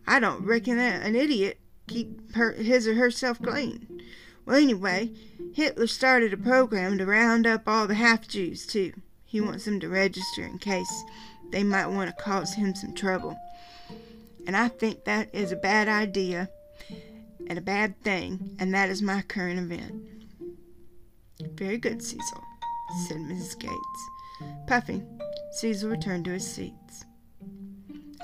I 0.07 0.21
don't 0.21 0.45
reckon 0.45 0.77
that 0.77 1.05
an 1.05 1.17
idiot 1.17 1.59
keep 1.89 2.35
her, 2.35 2.53
his 2.53 2.87
or 2.87 2.95
herself 2.95 3.41
clean. 3.43 4.03
Well, 4.45 4.57
anyway, 4.57 5.13
Hitler 5.55 5.89
started 5.89 6.33
a 6.33 6.37
program 6.37 6.99
to 6.99 7.07
round 7.07 7.47
up 7.47 7.63
all 7.67 7.87
the 7.87 7.95
half 7.95 8.29
Jews, 8.29 8.67
too. 8.67 8.93
He 9.37 9.43
wants 9.43 9.67
them 9.67 9.81
to 9.81 9.89
register 9.91 10.45
in 10.45 10.57
case 10.57 11.05
they 11.51 11.63
might 11.63 11.89
want 11.89 12.09
to 12.09 12.25
cause 12.25 12.55
him 12.55 12.75
some 12.75 12.95
trouble. 12.95 13.39
And 14.47 14.57
I 14.57 14.69
think 14.69 15.05
that 15.05 15.29
is 15.35 15.53
a 15.53 15.57
bad 15.57 15.89
idea 15.89 16.49
and 17.47 17.59
a 17.59 17.61
bad 17.61 18.03
thing, 18.03 18.57
and 18.59 18.73
that 18.73 18.89
is 18.89 19.03
my 19.03 19.21
current 19.21 19.59
event. 19.59 20.07
Very 21.53 21.77
good, 21.77 22.03
Cecil, 22.03 22.45
said 23.07 23.19
Mrs. 23.19 23.59
Gates. 23.59 24.09
Puffing, 24.67 25.07
Cecil 25.59 25.91
returned 25.91 26.25
to 26.25 26.31
his 26.31 26.51
seats. 26.51 27.05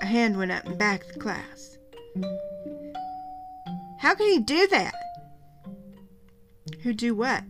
A 0.00 0.06
hand 0.06 0.38
went 0.38 0.50
up 0.50 0.64
in 0.64 0.78
back 0.78 1.04
of 1.04 1.12
the 1.12 1.20
class. 1.20 1.76
How 3.98 4.14
can 4.14 4.28
he 4.28 4.38
do 4.38 4.66
that? 4.68 4.94
Who 6.84 6.94
do 6.94 7.14
what? 7.14 7.44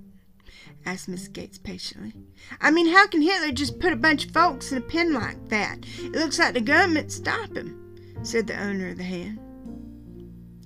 asked 0.85 1.09
Miss 1.09 1.29
Gates 1.29 1.59
patiently. 1.59 2.13
I 2.61 2.71
mean, 2.71 2.89
how 2.89 3.07
can 3.07 3.23
Hitler 3.23 3.53
just 3.53 3.81
put 3.81 3.93
a 3.93 3.97
bunch 3.97 4.27
of 4.27 4.33
folks 4.33 4.73
in 4.73 4.79
a 4.79 4.83
pen 4.83 5.13
like 5.13 5.49
that? 5.49 5.79
It 5.99 6.13
looks 6.13 6.39
like 6.39 6.55
the 6.55 6.61
government 6.61 7.11
stopped 7.13 7.57
him, 7.57 7.97
said 8.23 8.47
the 8.47 8.61
owner 8.61 8.91
of 8.91 8.99
the 8.99 9.05
hand. 9.05 9.39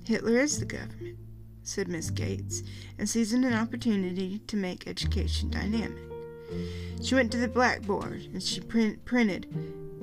Hitler 0.05 0.39
is 0.39 0.59
the 0.59 0.65
government, 0.65 1.17
said 1.63 1.87
Miss 1.87 2.09
Gates, 2.09 2.63
and 2.97 3.09
seizing 3.09 3.43
an 3.43 3.53
opportunity 3.53 4.39
to 4.47 4.55
make 4.55 4.87
education 4.87 5.49
dynamic. 5.49 6.03
She 7.01 7.15
went 7.15 7.31
to 7.31 7.37
the 7.37 7.47
blackboard 7.47 8.27
and 8.33 8.41
she 8.41 8.61
print, 8.61 9.03
printed 9.05 9.47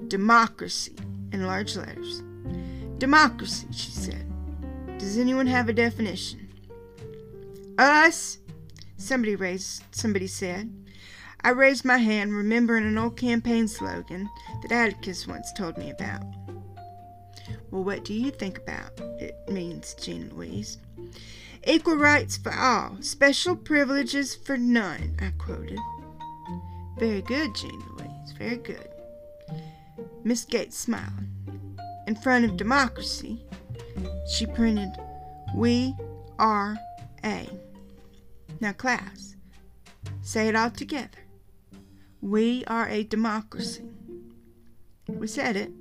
democracy 0.09 0.95
in 1.33 1.47
large 1.47 1.77
letters. 1.77 2.23
Democracy, 2.99 3.67
she 3.73 3.91
said. 3.91 4.27
Does 4.99 5.19
anyone 5.19 5.47
have 5.47 5.69
a 5.69 5.73
definition? 5.73 6.49
Us, 7.79 8.39
somebody 8.97 9.37
raised 9.37 9.83
somebody 9.91 10.27
said. 10.27 10.73
I 11.45 11.51
raised 11.51 11.85
my 11.85 11.99
hand, 11.99 12.35
remembering 12.35 12.87
an 12.87 12.97
old 12.97 13.19
campaign 13.19 13.69
slogan 13.69 14.31
that 14.63 14.73
Atticus 14.73 15.27
once 15.27 15.53
told 15.53 15.77
me 15.77 15.91
about. 15.91 16.23
Well, 17.71 17.85
what 17.85 18.03
do 18.07 18.15
you 18.15 18.31
think 18.31 18.57
about 18.57 18.99
it 19.21 19.37
means, 19.47 19.93
Jean 20.01 20.31
Louise? 20.35 20.79
Equal 21.67 21.97
rights 21.97 22.39
for 22.39 22.51
all, 22.55 22.97
special 23.01 23.57
privileges 23.57 24.35
for 24.35 24.57
none, 24.57 25.19
I 25.21 25.33
quoted. 25.37 25.79
Very 26.99 27.21
good, 27.21 27.55
Jean 27.55 27.83
Louise, 27.99 28.33
very 28.39 28.57
good. 28.57 28.89
Miss 30.25 30.47
Gates 30.47 30.79
smiled. 30.79 31.29
In 32.07 32.17
front 32.17 32.47
of 32.47 32.57
democracy, 32.57 33.45
she 34.31 34.47
printed, 34.47 34.93
We 35.55 35.95
are 36.39 36.79
a. 37.23 37.47
Now, 38.61 38.73
class, 38.73 39.37
say 40.23 40.49
it 40.49 40.57
all 40.57 40.71
together. 40.71 41.24
We 42.25 42.65
are 42.69 42.89
a 42.89 43.03
democracy. 43.03 43.85
We 45.07 45.27
said 45.27 45.57
it. 45.57 45.73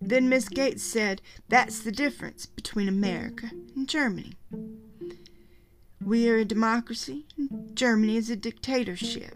Then 0.00 0.28
Miss 0.28 0.48
Gates 0.48 0.84
said, 0.84 1.20
That's 1.48 1.80
the 1.80 1.90
difference 1.90 2.46
between 2.46 2.86
America 2.88 3.50
and 3.74 3.88
Germany. 3.88 4.34
We 6.00 6.30
are 6.30 6.36
a 6.36 6.44
democracy, 6.44 7.26
and 7.36 7.74
Germany 7.74 8.16
is 8.16 8.30
a 8.30 8.36
dictatorship. 8.36 9.34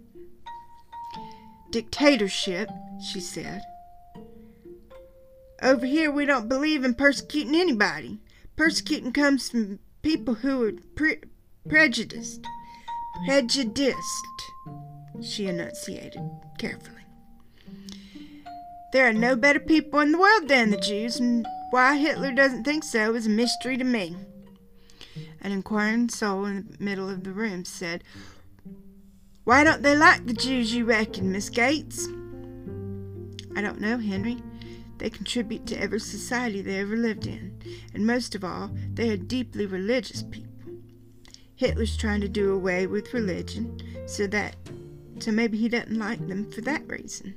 Dictatorship, 1.72 2.70
she 3.12 3.18
said. 3.18 3.62
Over 5.60 5.84
here, 5.84 6.12
we 6.12 6.26
don't 6.26 6.48
believe 6.48 6.84
in 6.84 6.94
persecuting 6.94 7.56
anybody. 7.56 8.20
Persecuting 8.54 9.12
comes 9.12 9.50
from 9.50 9.80
people 10.02 10.34
who 10.34 10.62
are 10.62 10.72
pre- 10.94 11.22
prejudiced. 11.68 12.46
Prejudiced, 13.26 13.96
she 15.22 15.46
enunciated 15.46 16.22
carefully. 16.58 16.96
There 18.92 19.08
are 19.08 19.12
no 19.12 19.36
better 19.36 19.60
people 19.60 20.00
in 20.00 20.12
the 20.12 20.18
world 20.18 20.48
than 20.48 20.70
the 20.70 20.76
Jews, 20.76 21.20
and 21.20 21.46
why 21.70 21.96
Hitler 21.96 22.32
doesn't 22.32 22.64
think 22.64 22.82
so 22.82 23.14
is 23.14 23.26
a 23.26 23.30
mystery 23.30 23.76
to 23.76 23.84
me. 23.84 24.16
An 25.42 25.52
inquiring 25.52 26.08
soul 26.08 26.44
in 26.44 26.66
the 26.70 26.84
middle 26.84 27.08
of 27.08 27.24
the 27.24 27.32
room 27.32 27.64
said, 27.64 28.02
why 29.44 29.64
don't 29.64 29.82
they 29.82 29.96
like 29.96 30.26
the 30.26 30.34
Jews, 30.34 30.74
you 30.74 30.84
reckon, 30.84 31.32
Miss 31.32 31.48
Gates? 31.48 32.06
I 33.56 33.62
don't 33.62 33.80
know, 33.80 33.98
Henry. 33.98 34.42
They 34.98 35.08
contribute 35.08 35.66
to 35.66 35.80
every 35.80 35.98
society 35.98 36.60
they 36.60 36.78
ever 36.78 36.96
lived 36.96 37.26
in, 37.26 37.58
and 37.94 38.06
most 38.06 38.34
of 38.34 38.44
all, 38.44 38.70
they 38.92 39.10
are 39.10 39.16
deeply 39.16 39.66
religious 39.66 40.22
people. 40.22 40.52
Hitler's 41.56 41.96
trying 41.96 42.20
to 42.20 42.28
do 42.28 42.52
away 42.52 42.86
with 42.86 43.14
religion, 43.14 43.80
so 44.06 44.26
that 44.26 44.56
so 45.22 45.30
maybe 45.32 45.58
he 45.58 45.68
doesn't 45.68 45.98
like 45.98 46.26
them 46.28 46.50
for 46.50 46.60
that 46.62 46.88
reason. 46.88 47.34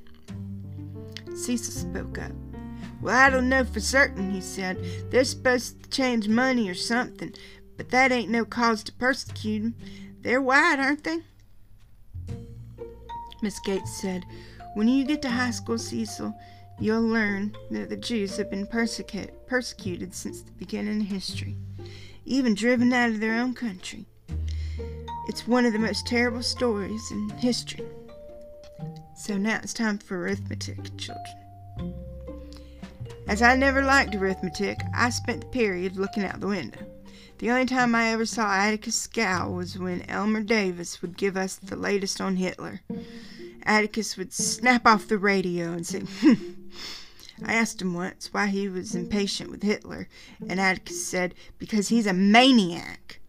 Cecil 1.35 1.73
spoke 1.73 2.17
up. 2.17 2.31
Well, 3.01 3.15
I 3.15 3.29
don't 3.29 3.49
know 3.49 3.65
for 3.65 3.79
certain, 3.79 4.31
he 4.31 4.39
said. 4.39 4.77
They're 5.09 5.25
supposed 5.25 5.83
to 5.83 5.89
change 5.89 6.27
money 6.27 6.69
or 6.69 6.75
something, 6.75 7.33
but 7.75 7.89
that 7.89 8.11
ain't 8.11 8.29
no 8.29 8.45
cause 8.45 8.83
to 8.83 8.93
persecute 8.93 9.61
'em. 9.61 9.75
They're 10.21 10.41
white, 10.41 10.79
aren't 10.79 11.03
they? 11.03 11.19
Miss 13.41 13.59
Gates 13.59 13.99
said, 14.01 14.23
When 14.75 14.87
you 14.87 15.03
get 15.03 15.21
to 15.23 15.29
high 15.29 15.51
school, 15.51 15.77
Cecil, 15.77 16.33
you'll 16.79 17.01
learn 17.01 17.55
that 17.71 17.89
the 17.89 17.97
Jews 17.97 18.37
have 18.37 18.49
been 18.49 18.65
persecuted, 18.65 19.33
persecuted 19.47 20.13
since 20.13 20.41
the 20.41 20.51
beginning 20.53 21.01
of 21.01 21.07
history, 21.07 21.57
even 22.25 22.55
driven 22.55 22.93
out 22.93 23.09
of 23.09 23.19
their 23.19 23.35
own 23.35 23.53
country. 23.53 24.07
It's 25.27 25.47
one 25.47 25.65
of 25.65 25.73
the 25.73 25.79
most 25.79 26.05
terrible 26.05 26.43
stories 26.43 27.11
in 27.11 27.29
history. 27.29 27.85
So 29.15 29.37
now 29.37 29.59
it's 29.63 29.73
time 29.73 29.97
for 29.97 30.21
arithmetic, 30.21 30.97
children. 30.97 31.93
As 33.27 33.41
I 33.41 33.55
never 33.55 33.81
liked 33.81 34.15
arithmetic, 34.15 34.79
I 34.93 35.09
spent 35.09 35.41
the 35.41 35.47
period 35.47 35.95
looking 35.95 36.23
out 36.23 36.41
the 36.41 36.47
window. 36.47 36.85
The 37.37 37.51
only 37.51 37.65
time 37.65 37.95
I 37.95 38.07
ever 38.07 38.25
saw 38.25 38.53
Atticus 38.53 38.95
scowl 38.95 39.53
was 39.53 39.77
when 39.77 40.01
Elmer 40.09 40.41
Davis 40.41 41.01
would 41.01 41.17
give 41.17 41.37
us 41.37 41.55
the 41.55 41.75
latest 41.77 42.19
on 42.19 42.35
Hitler. 42.35 42.81
Atticus 43.63 44.17
would 44.17 44.33
snap 44.33 44.85
off 44.85 45.07
the 45.07 45.17
radio 45.17 45.71
and 45.71 45.87
say, 45.87 46.03
I 47.43 47.53
asked 47.53 47.81
him 47.81 47.93
once 47.93 48.33
why 48.33 48.47
he 48.47 48.67
was 48.67 48.93
impatient 48.93 49.51
with 49.51 49.63
Hitler, 49.63 50.07
and 50.47 50.59
Atticus 50.59 51.05
said, 51.05 51.33
Because 51.59 51.87
he's 51.87 52.07
a 52.07 52.13
maniac. 52.13 53.19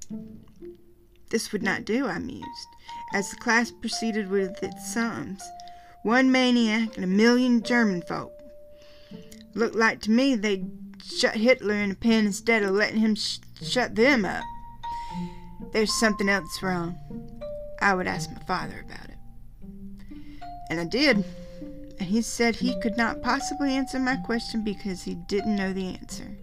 This 1.31 1.53
would 1.53 1.63
not 1.63 1.85
do, 1.85 2.07
I 2.07 2.19
mused, 2.19 2.69
as 3.13 3.31
the 3.31 3.37
class 3.37 3.71
proceeded 3.71 4.31
with 4.31 4.63
its 4.63 4.93
sums. 4.93 5.43
One 6.03 6.31
maniac 6.31 6.97
and 6.97 7.05
a 7.05 7.09
million 7.09 7.63
German 7.63 8.03
folk. 8.03 8.33
Looked 9.55 9.77
like 9.77 10.01
to 10.03 10.11
me 10.11 10.35
they'd 10.35 10.71
shut 11.03 11.37
Hitler 11.37 11.75
in 11.75 11.91
a 11.91 11.95
pen 11.95 12.27
instead 12.27 12.63
of 12.63 12.71
letting 12.71 13.01
him 13.01 13.15
sh- 13.15 13.39
shut 13.63 13.95
them 13.95 14.25
up. 14.25 14.45
There's 15.73 15.93
something 15.99 16.29
else 16.29 16.63
wrong. 16.63 16.99
I 17.81 17.95
would 17.95 18.07
ask 18.07 18.31
my 18.31 18.43
father 18.45 18.85
about 18.85 19.09
it. 19.09 19.19
And 20.71 20.81
I 20.81 20.85
did 20.85 21.25
and 21.99 22.09
he 22.09 22.23
said 22.23 22.57
he 22.57 22.79
could 22.81 22.97
not 22.97 23.23
possibly 23.23 23.73
answer 23.73 23.99
my 23.99 24.17
question 24.17 24.63
because 24.63 25.03
he 25.03 25.15
didn't 25.15 25.57
know 25.57 25.73
the 25.73 25.89
answer. 25.89 26.37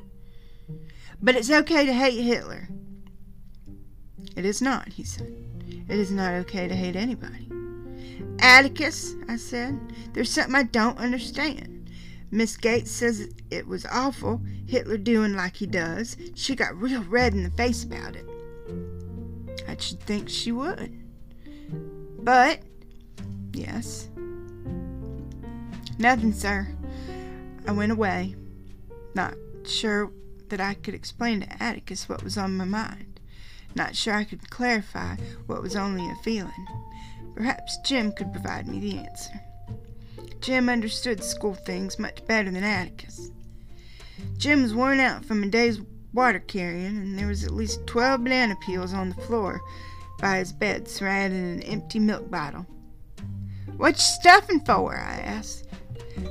But 1.22 1.36
it's 1.36 1.52
okay 1.52 1.86
to 1.86 1.94
hate 1.94 2.22
Hitler. 2.22 2.68
It 4.36 4.46
is 4.46 4.62
not, 4.62 4.90
he 4.90 5.04
said. 5.04 5.34
It 5.88 6.00
is 6.00 6.12
not 6.12 6.34
okay 6.34 6.68
to 6.68 6.75
hate 6.75 6.96
anybody. 6.96 7.48
Atticus, 8.40 9.16
I 9.28 9.36
said, 9.36 9.80
there's 10.13 10.32
something 10.32 10.56
I 10.56 10.63
don't 10.63 10.98
understand. 10.98 11.90
Miss 12.32 12.56
Gates 12.56 12.92
says 12.92 13.30
it 13.50 13.68
was 13.68 13.86
awful, 13.88 14.42
Hitler 14.66 14.98
doing 14.98 15.34
like 15.36 15.58
he 15.58 15.68
does. 15.68 16.16
She 16.34 16.56
got 16.56 16.75
real 16.75 17.04
red 17.04 17.34
in 17.34 17.44
the 17.44 17.51
face 17.51 17.84
about 17.84 18.16
it. 18.16 18.25
I 19.68 19.75
should 19.78 20.00
think 20.01 20.30
she 20.30 20.51
would. 20.51 20.98
But, 22.24 22.62
yes, 23.54 24.10
Nothing, 26.01 26.34
sir. 26.34 26.68
I 27.68 27.72
went 27.74 27.92
away, 27.92 28.36
not 29.13 29.36
sure 29.63 30.12
that 30.50 30.60
I 30.60 30.74
could 30.74 30.96
explain 30.96 31.42
to 31.42 31.63
Atticus 31.63 32.10
what 32.10 32.24
was 32.24 32.40
on 32.40 32.58
my 32.58 32.66
mind, 32.66 33.11
not 33.75 33.96
sure 33.96 34.13
I 34.13 34.24
could 34.24 34.50
clarify 34.50 35.16
what 35.48 35.62
was 35.62 35.75
only 35.75 36.10
a 36.10 36.16
feeling. 36.24 36.68
Perhaps 37.36 37.78
Jem 37.86 38.12
could 38.12 38.32
provide 38.32 38.68
me 38.68 38.80
the 38.80 38.98
answer. 39.00 39.42
Jem 40.42 40.70
understood 40.70 41.24
school 41.24 41.54
things 41.54 42.00
much 42.00 42.25
better 42.25 42.51
than 42.51 42.63
Atticus. 42.63 43.32
Jem 44.38 44.63
was 44.63 44.74
worn 44.74 45.00
out 45.00 45.24
from 45.24 45.44
a 45.44 45.48
day's 45.48 45.80
water 46.13 46.40
carrying, 46.40 46.98
and 46.98 47.18
there 47.18 47.28
was 47.28 47.44
at 47.44 47.51
least 47.51 47.86
twelve 47.88 48.24
banana 48.24 48.56
peels 48.66 48.94
on 48.94 49.10
the 49.10 49.22
floor 49.22 49.62
by 50.20 50.38
his 50.38 50.51
bed, 50.51 50.88
surrounded 50.88 51.38
in 51.38 51.44
an 51.44 51.63
empty 51.63 52.00
milk 52.00 52.30
bottle. 52.30 52.66
What 53.78 53.96
you 53.96 54.00
stuffing 54.00 54.60
for? 54.60 54.96
I 54.96 55.20
asked. 55.20 55.68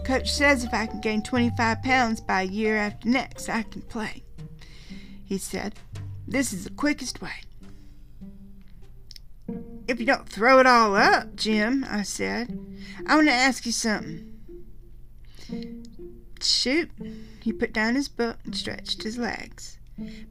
Coach 0.05 0.31
says 0.31 0.65
if 0.65 0.73
I 0.73 0.87
can 0.87 1.01
gain 1.01 1.23
25 1.23 1.83
pounds 1.83 2.21
by 2.21 2.43
year 2.43 2.77
after 2.77 3.09
next, 3.09 3.49
I 3.49 3.63
can 3.63 3.83
play. 3.83 4.23
He 5.25 5.39
said, 5.39 5.75
This 6.31 6.53
is 6.53 6.63
the 6.63 6.71
quickest 6.71 7.21
way. 7.21 7.43
If 9.89 9.99
you 9.99 10.07
don't 10.07 10.29
throw 10.29 10.61
it 10.61 10.67
all 10.67 10.95
up, 10.95 11.35
Jem, 11.35 11.85
I 11.91 12.03
said, 12.03 12.57
I 13.05 13.17
want 13.17 13.27
to 13.27 13.33
ask 13.33 13.67
you 13.67 13.73
something. 13.73 14.39
Shoot. 16.41 16.93
He 17.43 17.53
put 17.53 17.73
down 17.73 17.97
his 17.97 18.09
book 18.09 18.39
and 18.45 18.57
stretched 18.57 19.03
his 19.03 19.19
legs. 19.19 19.79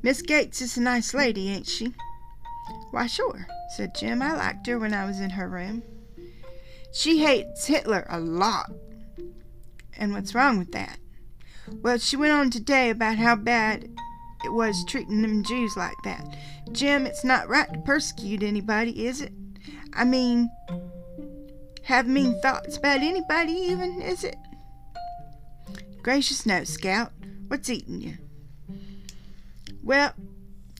Miss 0.01 0.21
Gates 0.21 0.61
is 0.61 0.77
a 0.77 0.81
nice 0.81 1.13
lady, 1.13 1.49
ain't 1.49 1.67
she? 1.67 1.93
Why, 2.91 3.05
sure, 3.05 3.45
said 3.75 3.93
Jem. 3.93 4.21
I 4.21 4.37
liked 4.37 4.67
her 4.67 4.79
when 4.79 4.93
I 4.93 5.05
was 5.05 5.19
in 5.19 5.31
her 5.31 5.49
room. 5.49 5.83
She 6.93 7.17
hates 7.19 7.65
Hitler 7.65 8.07
a 8.09 8.21
lot, 8.21 8.71
and 9.97 10.13
what's 10.13 10.33
wrong 10.33 10.57
with 10.57 10.71
that? 10.71 10.97
Well, 11.81 11.97
she 11.97 12.15
went 12.15 12.31
on 12.31 12.49
today 12.49 12.89
about 12.89 13.17
how 13.17 13.35
bad 13.35 13.89
it 14.43 14.53
was 14.53 14.85
treating 14.85 15.21
them 15.21 15.43
Jews 15.43 15.75
like 15.75 15.95
that. 16.03 16.25
Jem, 16.71 17.05
it's 17.05 17.23
not 17.23 17.49
right 17.49 17.71
to 17.71 17.79
persecute 17.79 18.43
anybody, 18.43 19.05
is 19.05 19.21
it? 19.21 19.33
I 19.93 20.05
mean, 20.05 20.49
have 21.83 22.07
mean 22.07 22.39
thoughts 22.41 22.77
about 22.77 23.01
anybody, 23.01 23.53
even, 23.53 24.01
is 24.01 24.23
it? 24.23 24.37
Gracious 26.03 26.45
no, 26.45 26.63
Scout. 26.63 27.11
What's 27.47 27.69
eating 27.69 28.01
you? 28.01 28.17
Well, 29.83 30.13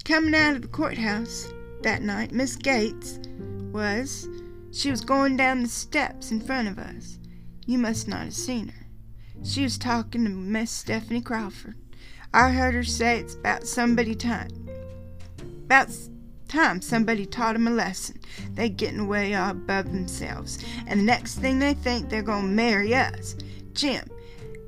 coming 0.06 0.36
out 0.36 0.56
of 0.56 0.62
the 0.62 0.68
courthouse 0.68 1.52
that 1.82 2.02
night, 2.02 2.32
Miss 2.32 2.56
Gates 2.56 3.20
was. 3.72 4.28
She 4.72 4.92
was 4.92 5.02
going 5.02 5.36
down 5.36 5.64
the 5.64 5.70
steps 5.70 6.32
in 6.32 6.40
front 6.40 6.68
of 6.68 6.78
us. 6.78 7.18
You 7.66 7.80
must 7.80 8.08
not 8.08 8.26
have 8.26 8.36
seen 8.36 8.68
her. 8.68 8.86
She 9.44 9.64
was 9.64 9.78
talking 9.78 10.26
to 10.26 10.30
Miss 10.30 10.70
Stephanie 10.70 11.22
Crawford. 11.22 11.76
I 12.34 12.50
heard 12.50 12.76
her 12.76 12.84
say 12.84 13.20
it's 13.20 13.36
about 13.36 13.66
somebody 13.66 14.14
time. 14.14 14.70
About 15.66 15.90
time 16.48 16.82
somebody 16.82 17.26
taught 17.26 17.56
'em 17.56 17.68
a 17.68 17.72
lesson. 17.72 18.20
They 18.54 18.70
getting 18.70 19.08
way 19.08 19.34
all 19.34 19.52
above 19.52 19.92
themselves, 19.92 20.64
and 20.86 21.00
the 21.00 21.06
next 21.06 21.36
thing 21.36 21.60
they 21.60 21.74
think 21.74 22.10
they're 22.10 22.22
going 22.22 22.48
to 22.48 22.54
marry 22.54 22.94
us. 22.94 23.36
Jem, 23.74 24.10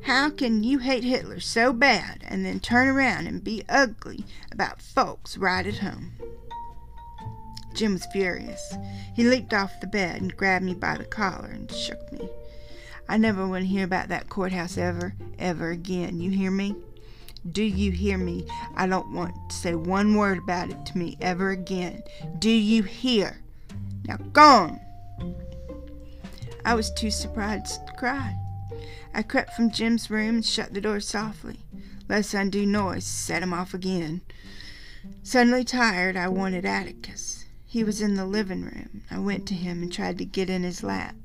how 0.04 0.32
can 0.32 0.63
you 0.63 0.80
hate 0.80 1.04
Hitler 1.04 1.39
so 1.39 1.71
bad 1.71 2.24
and 2.28 2.43
then 2.43 2.60
turn 2.60 2.88
around 2.88 3.28
and 3.28 3.43
be 3.43 3.63
ugly 3.69 4.26
about 4.52 4.82
folks 4.82 5.38
right 5.38 5.67
at 5.67 5.80
home? 5.80 6.13
Jem 7.76 7.93
was 7.93 8.08
furious. 8.08 8.76
He 9.15 9.24
leaped 9.24 9.54
off 9.54 9.80
the 9.80 9.88
bed 9.88 10.19
and 10.21 10.36
grabbed 10.36 10.65
me 10.65 10.74
by 10.74 10.97
the 10.97 11.06
collar 11.06 11.47
and 11.47 11.71
shook 11.71 12.12
me. 12.12 12.28
I 13.08 13.17
never 13.17 13.47
want 13.47 13.63
to 13.63 13.67
hear 13.67 13.86
about 13.86 14.08
that 14.08 14.30
courthouse 14.30 14.78
ever, 14.78 15.13
ever 15.38 15.69
again. 15.69 16.19
You 16.19 16.32
hear 16.32 16.52
me? 16.52 16.76
Do 17.49 17.63
you 17.63 17.91
hear 17.91 18.17
me? 18.17 18.45
I 18.75 18.86
don't 18.86 19.13
want 19.13 19.34
to 19.49 19.56
say 19.56 19.73
one 19.73 20.15
word 20.15 20.38
about 20.38 20.69
it 20.69 20.86
to 20.88 20.97
me 20.97 21.17
ever 21.21 21.49
again. 21.49 22.04
Do 22.38 22.51
you 22.51 22.84
hear? 22.84 23.41
Now 24.06 24.17
go 24.17 24.41
on. 24.41 24.80
I 26.63 26.75
was 26.75 26.91
too 26.91 27.10
surprised 27.10 27.86
to 27.88 27.93
cry. 27.93 28.36
I 29.13 29.23
crept 29.23 29.54
from 29.54 29.71
Jem's 29.71 30.10
room 30.10 30.36
and 30.36 30.45
shut 30.45 30.73
the 30.73 30.82
door 30.82 30.99
softly, 30.99 31.60
lest 32.08 32.34
undue 32.34 32.65
noise 32.65 33.06
set 33.06 33.41
him 33.41 33.54
off 33.54 33.73
again. 33.73 34.21
Suddenly 35.23 35.63
tired, 35.63 36.15
I 36.15 36.27
wanted 36.27 36.65
Atticus. 36.65 37.45
He 37.65 37.84
was 37.84 38.01
in 38.01 38.15
the 38.15 38.25
living 38.25 38.63
room. 38.63 39.04
I 39.10 39.17
went 39.17 39.47
to 39.47 39.56
him 39.56 39.82
and 39.82 39.91
tried 39.91 40.19
to 40.19 40.25
get 40.25 40.49
in 40.49 40.63
his 40.63 40.84
lap. 40.84 41.15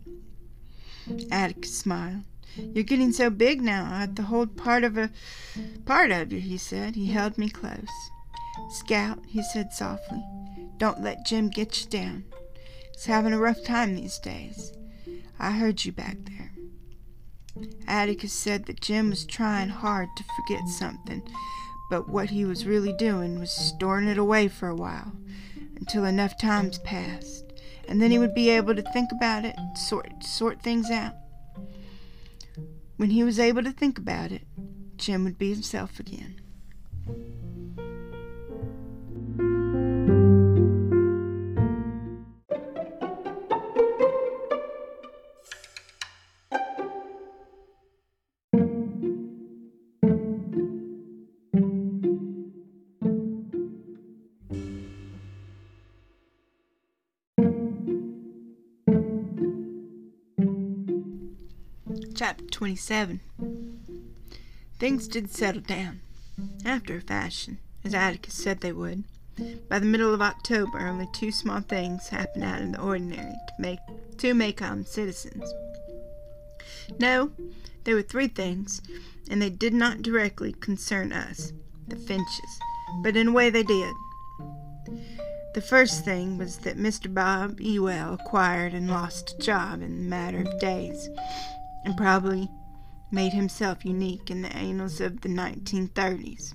Atticus 1.30 1.76
smiled. 1.76 2.22
You're 2.56 2.84
getting 2.84 3.12
so 3.12 3.30
big 3.30 3.62
now, 3.62 3.88
I 3.90 4.00
have 4.00 4.14
to 4.16 4.22
hold 4.22 4.56
part 4.56 4.84
of 4.84 4.96
a 4.96 5.10
part 5.84 6.10
of 6.10 6.32
you, 6.32 6.40
he 6.40 6.58
said. 6.58 6.94
He 6.94 7.06
held 7.06 7.38
me 7.38 7.48
close. 7.48 7.88
Scout, 8.70 9.18
he 9.26 9.42
said 9.42 9.72
softly, 9.72 10.22
don't 10.78 11.02
let 11.02 11.26
Jem 11.26 11.48
get 11.48 11.82
you 11.82 11.90
down. 11.90 12.24
He's 12.92 13.06
having 13.06 13.32
a 13.32 13.38
rough 13.38 13.62
time 13.64 13.94
these 13.94 14.18
days. 14.18 14.72
I 15.38 15.52
heard 15.52 15.84
you 15.84 15.92
back 15.92 16.16
there. 16.24 16.52
Atticus 17.86 18.32
said 18.32 18.66
that 18.66 18.80
Jem 18.80 19.10
was 19.10 19.24
trying 19.24 19.68
hard 19.68 20.08
to 20.16 20.24
forget 20.24 20.68
something, 20.68 21.22
but 21.90 22.08
what 22.08 22.30
he 22.30 22.44
was 22.44 22.66
really 22.66 22.92
doing 22.92 23.38
was 23.38 23.50
storing 23.50 24.08
it 24.08 24.18
away 24.18 24.48
for 24.48 24.68
a 24.68 24.74
while, 24.74 25.12
until 25.76 26.04
enough 26.04 26.38
times 26.38 26.78
passed 26.78 27.46
and 27.88 28.00
then 28.00 28.10
he 28.10 28.18
would 28.18 28.34
be 28.34 28.50
able 28.50 28.74
to 28.74 28.82
think 28.82 29.10
about 29.12 29.44
it, 29.44 29.56
sort 29.76 30.22
sort 30.22 30.60
things 30.60 30.90
out. 30.90 31.14
When 32.96 33.10
he 33.10 33.22
was 33.22 33.38
able 33.38 33.62
to 33.62 33.72
think 33.72 33.98
about 33.98 34.32
it, 34.32 34.42
Jem 34.96 35.24
would 35.24 35.38
be 35.38 35.52
himself 35.52 36.00
again. 36.00 36.40
Chapter 62.26 62.46
27 62.46 63.20
Things 64.80 65.06
did 65.06 65.30
settle 65.30 65.60
down, 65.60 66.00
after 66.64 66.96
a 66.96 67.00
fashion, 67.00 67.58
as 67.84 67.94
Atticus 67.94 68.34
said 68.34 68.60
they 68.60 68.72
would. 68.72 69.04
By 69.68 69.78
the 69.78 69.86
middle 69.86 70.12
of 70.12 70.20
October, 70.20 70.88
only 70.88 71.08
two 71.12 71.30
small 71.30 71.60
things 71.60 72.08
happened 72.08 72.42
out 72.42 72.62
of 72.62 72.72
the 72.72 72.80
ordinary 72.80 73.30
to 73.30 73.54
make 73.60 73.78
two 74.18 74.34
Maycomb 74.34 74.72
um, 74.72 74.84
citizens. 74.84 75.54
No, 76.98 77.30
there 77.84 77.94
were 77.94 78.02
three 78.02 78.26
things, 78.26 78.82
and 79.30 79.40
they 79.40 79.48
did 79.50 79.72
not 79.72 80.02
directly 80.02 80.52
concern 80.52 81.12
us, 81.12 81.52
the 81.86 81.94
Finches, 81.94 82.58
but 83.04 83.16
in 83.16 83.28
a 83.28 83.32
way 83.32 83.50
they 83.50 83.62
did. 83.62 83.94
The 85.54 85.60
first 85.60 86.04
thing 86.04 86.38
was 86.38 86.58
that 86.58 86.76
Mr. 86.76 87.14
Bob 87.14 87.60
Ewell 87.60 88.14
acquired 88.14 88.74
and 88.74 88.90
lost 88.90 89.36
a 89.38 89.38
job 89.38 89.80
in 89.80 89.92
a 89.92 90.10
matter 90.10 90.40
of 90.40 90.58
days 90.58 91.08
and 91.86 91.96
probably 91.96 92.50
made 93.12 93.32
himself 93.32 93.84
unique 93.84 94.28
in 94.28 94.42
the 94.42 94.54
annals 94.54 95.00
of 95.00 95.20
the 95.20 95.28
1930s. 95.28 96.52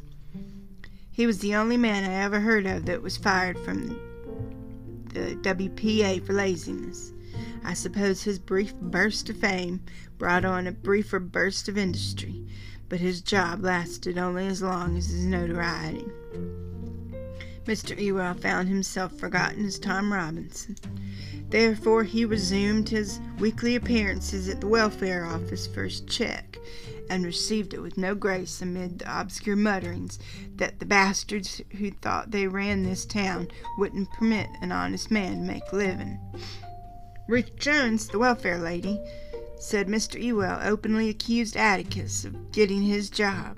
He 1.10 1.26
was 1.26 1.40
the 1.40 1.56
only 1.56 1.78
man 1.78 2.04
I 2.04 2.16
ever 2.16 2.42
heard 2.42 2.66
of 2.66 2.86
that 2.86 3.02
was 3.02 3.16
fired 3.16 3.58
from 3.60 3.98
the 5.14 5.38
WPA 5.38 6.26
for 6.26 6.34
laziness. 6.34 7.14
I 7.64 7.74
suppose 7.74 8.24
his 8.24 8.40
brief 8.40 8.76
burst 8.76 9.30
of 9.30 9.38
fame 9.38 9.82
brought 10.18 10.44
on 10.44 10.68
a 10.68 10.72
briefer 10.74 11.20
burst 11.20 11.70
of 11.70 11.78
industry, 11.78 12.46
but 12.90 13.00
his 13.00 13.22
job 13.22 13.64
lasted 13.64 14.18
only 14.18 14.48
as 14.48 14.62
long 14.62 14.98
as 14.98 15.12
his 15.12 15.26
notoriety. 15.26 16.08
Mr. 17.66 17.98
Ewell 17.98 18.34
found 18.34 18.68
himself 18.68 19.18
forgotten 19.18 19.64
as 19.66 19.80
Tom 19.80 20.12
Robinson. 20.12 20.76
Therefore, 21.52 22.04
he 22.04 22.24
resumed 22.24 22.88
his 22.88 23.20
weekly 23.38 23.76
appearances 23.76 24.48
at 24.48 24.62
the 24.62 24.68
welfare 24.68 25.26
office 25.26 25.68
for 25.68 25.84
his 25.84 26.00
check, 26.02 26.58
and 27.10 27.26
received 27.26 27.74
it 27.74 27.82
with 27.82 27.98
no 27.98 28.16
grace 28.16 28.62
amid 28.62 29.00
the 29.00 29.20
obscure 29.20 29.58
mutterings 29.58 30.18
that 30.56 30.80
the 30.80 30.86
bastards 30.86 31.62
who 31.78 31.92
thought 31.92 32.32
they 32.32 32.48
ran 32.48 32.84
this 32.84 33.06
town 33.06 33.50
wouldn't 33.78 34.10
permit 34.14 34.48
an 34.62 34.72
honest 34.72 35.12
man 35.12 35.40
to 35.40 35.42
make 35.42 35.64
a 35.74 35.76
living. 35.76 36.18
Ruth 37.28 37.54
Jones, 37.58 38.08
the 38.08 38.20
welfare 38.20 38.58
lady, 38.58 39.02
said 39.60 39.88
Mr. 39.88 40.22
Ewell 40.22 40.60
openly 40.64 41.10
accused 41.10 41.58
Atticus 41.58 42.24
of 42.24 42.54
getting 42.54 42.82
his 42.82 43.10
job. 43.10 43.58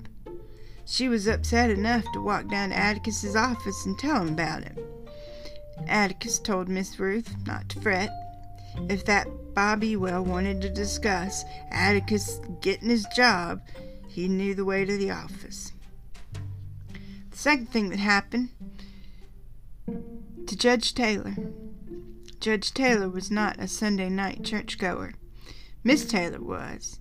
She 0.84 1.08
was 1.08 1.28
upset 1.28 1.70
enough 1.70 2.04
to 2.12 2.20
walk 2.20 2.48
down 2.48 2.70
to 2.70 2.76
Atticus's 2.76 3.36
office 3.36 3.86
and 3.86 3.96
tell 3.96 4.20
him 4.20 4.30
about 4.30 4.62
it. 4.62 4.76
Atticus 5.86 6.38
told 6.38 6.68
Miss 6.68 6.98
Ruth 6.98 7.34
not 7.46 7.68
to 7.70 7.80
fret. 7.80 8.10
If 8.88 9.04
that 9.04 9.28
Bob 9.54 9.84
Ewell 9.84 10.24
wanted 10.24 10.60
to 10.62 10.68
discuss 10.68 11.44
Atticus 11.70 12.40
getting 12.60 12.88
his 12.88 13.06
job, 13.14 13.62
he 14.08 14.28
knew 14.28 14.54
the 14.54 14.64
way 14.64 14.84
to 14.84 14.96
the 14.96 15.10
office. 15.10 15.72
The 17.30 17.36
second 17.36 17.70
thing 17.70 17.88
that 17.90 17.98
happened 17.98 18.50
to 19.86 20.56
Judge 20.56 20.94
Taylor. 20.94 21.34
Judge 22.40 22.72
Taylor 22.74 23.08
was 23.08 23.30
not 23.30 23.58
a 23.58 23.68
Sunday 23.68 24.08
night 24.08 24.44
churchgoer. 24.44 25.14
Miss 25.82 26.04
Taylor 26.04 26.40
was. 26.40 27.00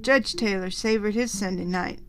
Judge 0.00 0.34
Taylor 0.34 0.70
savored 0.70 1.14
his 1.14 1.36
Sunday 1.36 1.64
night 1.64 2.00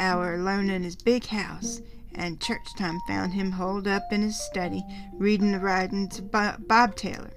hour 0.00 0.34
alone 0.34 0.70
in 0.70 0.82
his 0.82 0.96
big 0.96 1.26
house 1.26 1.80
and 2.18 2.40
church 2.40 2.74
time 2.76 3.00
found 3.06 3.32
him 3.32 3.52
holed 3.52 3.86
up 3.86 4.02
in 4.12 4.22
his 4.22 4.38
study 4.38 4.82
reading 5.14 5.52
the 5.52 5.58
writings 5.58 6.18
of 6.18 6.30
Bob 6.30 6.96
Taylor. 6.96 7.30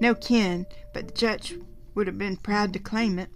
No 0.00 0.14
kin, 0.14 0.66
but 0.94 1.08
the 1.08 1.14
judge 1.14 1.54
would 1.94 2.06
have 2.06 2.18
been 2.18 2.36
proud 2.36 2.72
to 2.72 2.78
claim 2.78 3.18
it. 3.18 3.30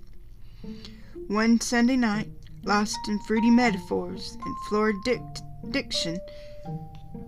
One 1.29 1.61
Sunday 1.61 1.97
night, 1.97 2.31
lost 2.63 2.99
in 3.09 3.19
fruity 3.21 3.51
metaphors 3.51 4.37
and 4.45 4.57
florid 4.69 4.97
dict- 5.05 5.43
diction, 5.71 6.19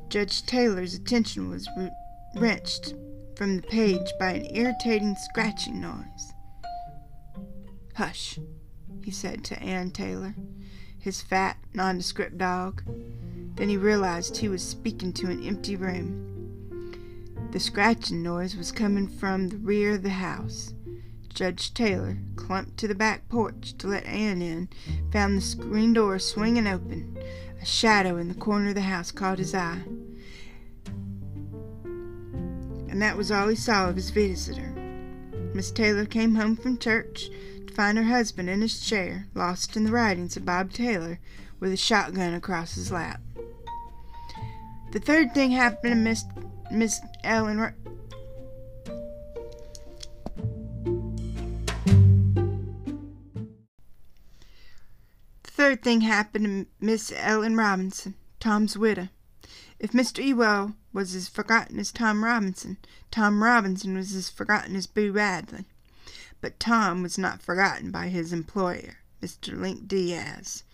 Judge 0.09 0.45
Taylor's 0.45 0.95
attention 0.95 1.49
was 1.49 1.69
re- 1.77 1.91
wrenched 2.37 2.95
from 3.37 3.57
the 3.57 3.63
page 3.63 4.13
by 4.19 4.33
an 4.33 4.55
irritating 4.55 5.17
scratching 5.17 5.81
noise. 5.81 6.33
Hush, 7.95 8.39
he 9.03 9.11
said 9.11 9.45
to 9.45 9.63
Ann 9.63 9.91
Taylor 9.91 10.35
his 11.03 11.21
fat, 11.21 11.57
nondescript 11.75 12.39
dog. 12.39 12.83
Then 13.55 13.69
he 13.69 13.77
realized 13.77 14.37
he 14.37 14.49
was 14.49 14.63
speaking 14.63 15.13
to 15.15 15.31
an 15.31 15.45
empty 15.45 15.77
room. 15.77 16.29
The 17.53 17.61
scratching 17.61 18.23
noise 18.23 18.57
was 18.57 18.73
coming 18.73 19.09
from 19.09 19.49
the 19.49 19.59
rear 19.59 19.95
of 19.97 20.03
the 20.03 20.11
house. 20.11 20.73
Judge 21.35 21.73
Taylor, 21.75 22.19
clumped 22.37 22.77
to 22.79 22.89
the 22.89 22.95
back 22.95 23.29
porch 23.29 23.75
to 23.79 23.87
let 23.87 24.05
Ann 24.07 24.43
in, 24.43 24.69
found 25.11 25.37
the 25.37 25.43
screen 25.43 25.93
door 25.93 26.19
swinging 26.19 26.67
open. 26.67 27.19
A 27.61 27.65
shadow 27.65 28.17
in 28.17 28.29
the 28.29 28.35
corner 28.35 28.71
of 28.71 28.75
the 28.75 28.83
house 28.83 29.11
caught 29.11 29.39
his 29.39 29.55
eye. 29.55 29.83
And 31.85 33.01
that 33.01 33.17
was 33.17 33.31
all 33.31 33.49
he 33.49 33.57
saw 33.57 33.89
of 33.89 33.97
his 33.97 34.11
visitor. 34.11 34.73
Miss 35.55 35.71
Taylor 35.71 36.05
came 36.05 36.35
home 36.35 36.57
from 36.57 36.79
church 36.79 37.31
to 37.67 37.75
find 37.75 37.97
her 37.97 38.05
husband 38.05 38.51
in 38.51 38.61
his 38.61 38.81
chair, 38.81 39.27
lost 39.35 39.77
in 39.77 39.85
the 39.85 39.93
writings 39.93 40.37
of 40.37 40.45
Bob 40.45 40.73
Taylor, 40.73 41.19
with 41.63 41.73
a 41.73 41.77
shotgun 41.77 42.35
across 42.35 42.75
his 42.75 42.91
lap. 42.91 43.21
The 44.91 44.99
third 44.99 45.33
thing 45.33 45.53
happened 45.53 45.93
to 45.93 45.95
Miss 45.95 46.25
Miss 46.73 47.01
Ellen. 47.23 47.73
The 55.45 55.51
third 55.53 55.85
thing 55.85 56.01
happened 56.01 56.47
to 56.47 56.85
Miss 56.85 57.13
Ellen 57.17 57.57
Robinson, 57.57 58.15
Tom's 58.41 58.77
widow. 58.77 59.09
If 59.79 59.93
Mr. 59.93 60.23
Ewell 60.23 60.75
was 60.93 61.15
as 61.15 61.29
forgotten 61.29 61.79
as 61.79 61.93
Tom 61.93 62.25
Robinson, 62.25 62.77
Tom 63.13 63.41
Robinson 63.41 63.97
was 63.97 64.17
as 64.17 64.29
forgotten 64.29 64.75
as 64.75 64.89
Boo 64.89 65.13
Radley. 65.13 65.67
But 66.41 66.59
Tom 66.59 67.05
was 67.05 67.19
not 67.19 67.41
forgotten 67.41 67.93
by 67.93 68.09
his 68.09 68.33
employer, 68.33 68.97
Mr. 69.23 69.57
Link 69.57 69.87
Deas. 69.87 70.65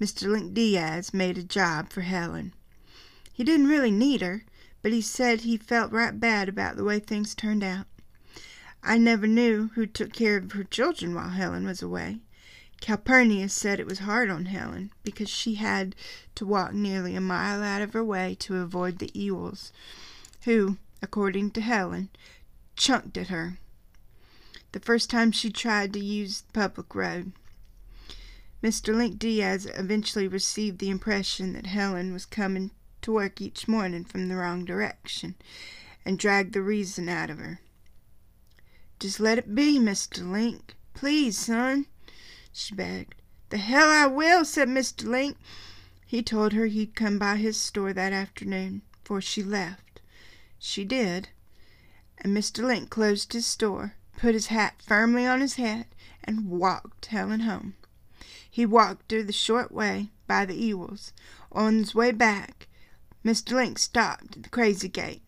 Mr. 0.00 0.28
Link 0.28 0.52
Deas 0.52 1.14
made 1.14 1.38
a 1.38 1.42
job 1.42 1.90
for 1.90 2.02
Helen. 2.02 2.52
He 3.32 3.44
didn't 3.44 3.68
really 3.68 3.90
need 3.90 4.20
her, 4.20 4.44
but 4.82 4.92
he 4.92 5.00
said 5.00 5.40
he 5.40 5.56
felt 5.56 5.92
right 5.92 6.18
bad 6.18 6.48
about 6.48 6.76
the 6.76 6.84
way 6.84 6.98
things 6.98 7.34
turned 7.34 7.64
out. 7.64 7.86
I 8.82 8.98
never 8.98 9.26
knew 9.26 9.68
who 9.74 9.86
took 9.86 10.12
care 10.12 10.36
of 10.36 10.52
her 10.52 10.64
children 10.64 11.14
while 11.14 11.30
Helen 11.30 11.66
was 11.66 11.82
away. 11.82 12.18
Calpurnia 12.80 13.48
said 13.48 13.80
it 13.80 13.86
was 13.86 14.00
hard 14.00 14.28
on 14.28 14.46
Helen 14.46 14.92
because 15.02 15.30
she 15.30 15.54
had 15.54 15.96
to 16.34 16.46
walk 16.46 16.72
nearly 16.74 17.16
a 17.16 17.20
mile 17.20 17.62
out 17.62 17.82
of 17.82 17.94
her 17.94 18.04
way 18.04 18.36
to 18.40 18.56
avoid 18.56 18.98
the 18.98 19.10
Ewells, 19.14 19.72
who, 20.42 20.76
according 21.02 21.50
to 21.52 21.60
Helen, 21.60 22.10
chunked 22.76 23.16
at 23.16 23.28
her 23.28 23.58
the 24.76 24.80
first 24.80 25.08
time 25.08 25.32
she 25.32 25.50
tried 25.50 25.90
to 25.94 25.98
use 25.98 26.42
the 26.42 26.52
public 26.52 26.94
road. 26.94 27.32
Mr. 28.62 28.94
Link 28.94 29.18
Deas 29.18 29.66
eventually 29.74 30.26
received 30.26 30.78
the 30.78 30.90
impression 30.90 31.52
that 31.52 31.66
Helen 31.66 32.12
was 32.12 32.24
coming 32.26 32.70
to 33.02 33.12
work 33.12 33.40
each 33.40 33.68
morning 33.68 34.04
from 34.04 34.28
the 34.28 34.36
wrong 34.36 34.64
direction 34.64 35.34
and 36.04 36.18
dragged 36.18 36.52
the 36.52 36.62
reason 36.62 37.08
out 37.08 37.30
of 37.30 37.38
her. 37.38 37.60
Just 38.98 39.20
let 39.20 39.38
it 39.38 39.54
be, 39.54 39.78
Mr. 39.78 40.30
Link. 40.30 40.74
Please, 40.94 41.36
son, 41.36 41.86
she 42.52 42.74
begged. 42.74 43.14
The 43.50 43.58
hell 43.58 43.88
I 43.88 44.06
will, 44.06 44.44
said 44.44 44.68
Mr. 44.68 45.04
Link. 45.04 45.36
He 46.06 46.22
told 46.22 46.52
her 46.52 46.66
he'd 46.66 46.94
come 46.94 47.18
by 47.18 47.36
his 47.36 47.60
store 47.60 47.92
that 47.92 48.12
afternoon, 48.12 48.82
before 49.02 49.20
she 49.20 49.42
left. 49.42 50.00
She 50.58 50.84
did, 50.84 51.28
and 52.18 52.36
Mr. 52.36 52.64
Link 52.64 52.90
closed 52.90 53.32
his 53.32 53.46
store 53.46 53.94
put 54.16 54.34
his 54.34 54.46
hat 54.46 54.80
firmly 54.80 55.26
on 55.26 55.40
his 55.40 55.54
head, 55.54 55.86
and 56.24 56.48
walked 56.48 57.06
Helen 57.06 57.40
home. 57.40 57.74
He 58.56 58.64
walked 58.64 59.10
through 59.10 59.24
the 59.24 59.34
short 59.34 59.70
way 59.70 60.08
by 60.26 60.46
the 60.46 60.54
Ewells. 60.54 61.12
On 61.52 61.76
his 61.76 61.94
way 61.94 62.10
back, 62.10 62.68
Mr. 63.22 63.52
Link 63.52 63.78
stopped 63.78 64.34
at 64.34 64.44
the 64.44 64.48
crazy 64.48 64.88
gate. 64.88 65.20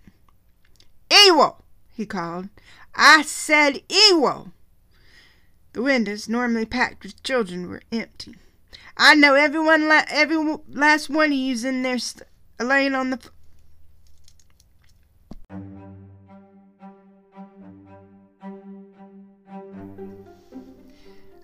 Ewell! 1.11 1.63
he 1.93 2.07
called. 2.07 2.49
I 2.95 3.21
said 3.21 3.83
Ewell! 3.91 4.53
The 5.75 5.83
windows, 5.83 6.27
normally 6.27 6.65
packed 6.65 7.03
with 7.03 7.23
children, 7.23 7.69
were 7.69 7.83
empty. 7.93 8.35
I 8.97 9.15
know 9.15 9.35
every 9.35 9.61
one, 9.61 9.83
every 10.09 10.39
last 10.67 11.11
one 11.11 11.31
of 11.31 11.39
you's 11.39 11.65
in 11.65 11.83
there 11.83 11.99
laying 12.59 12.95
on 12.95 13.11
the 13.11 13.21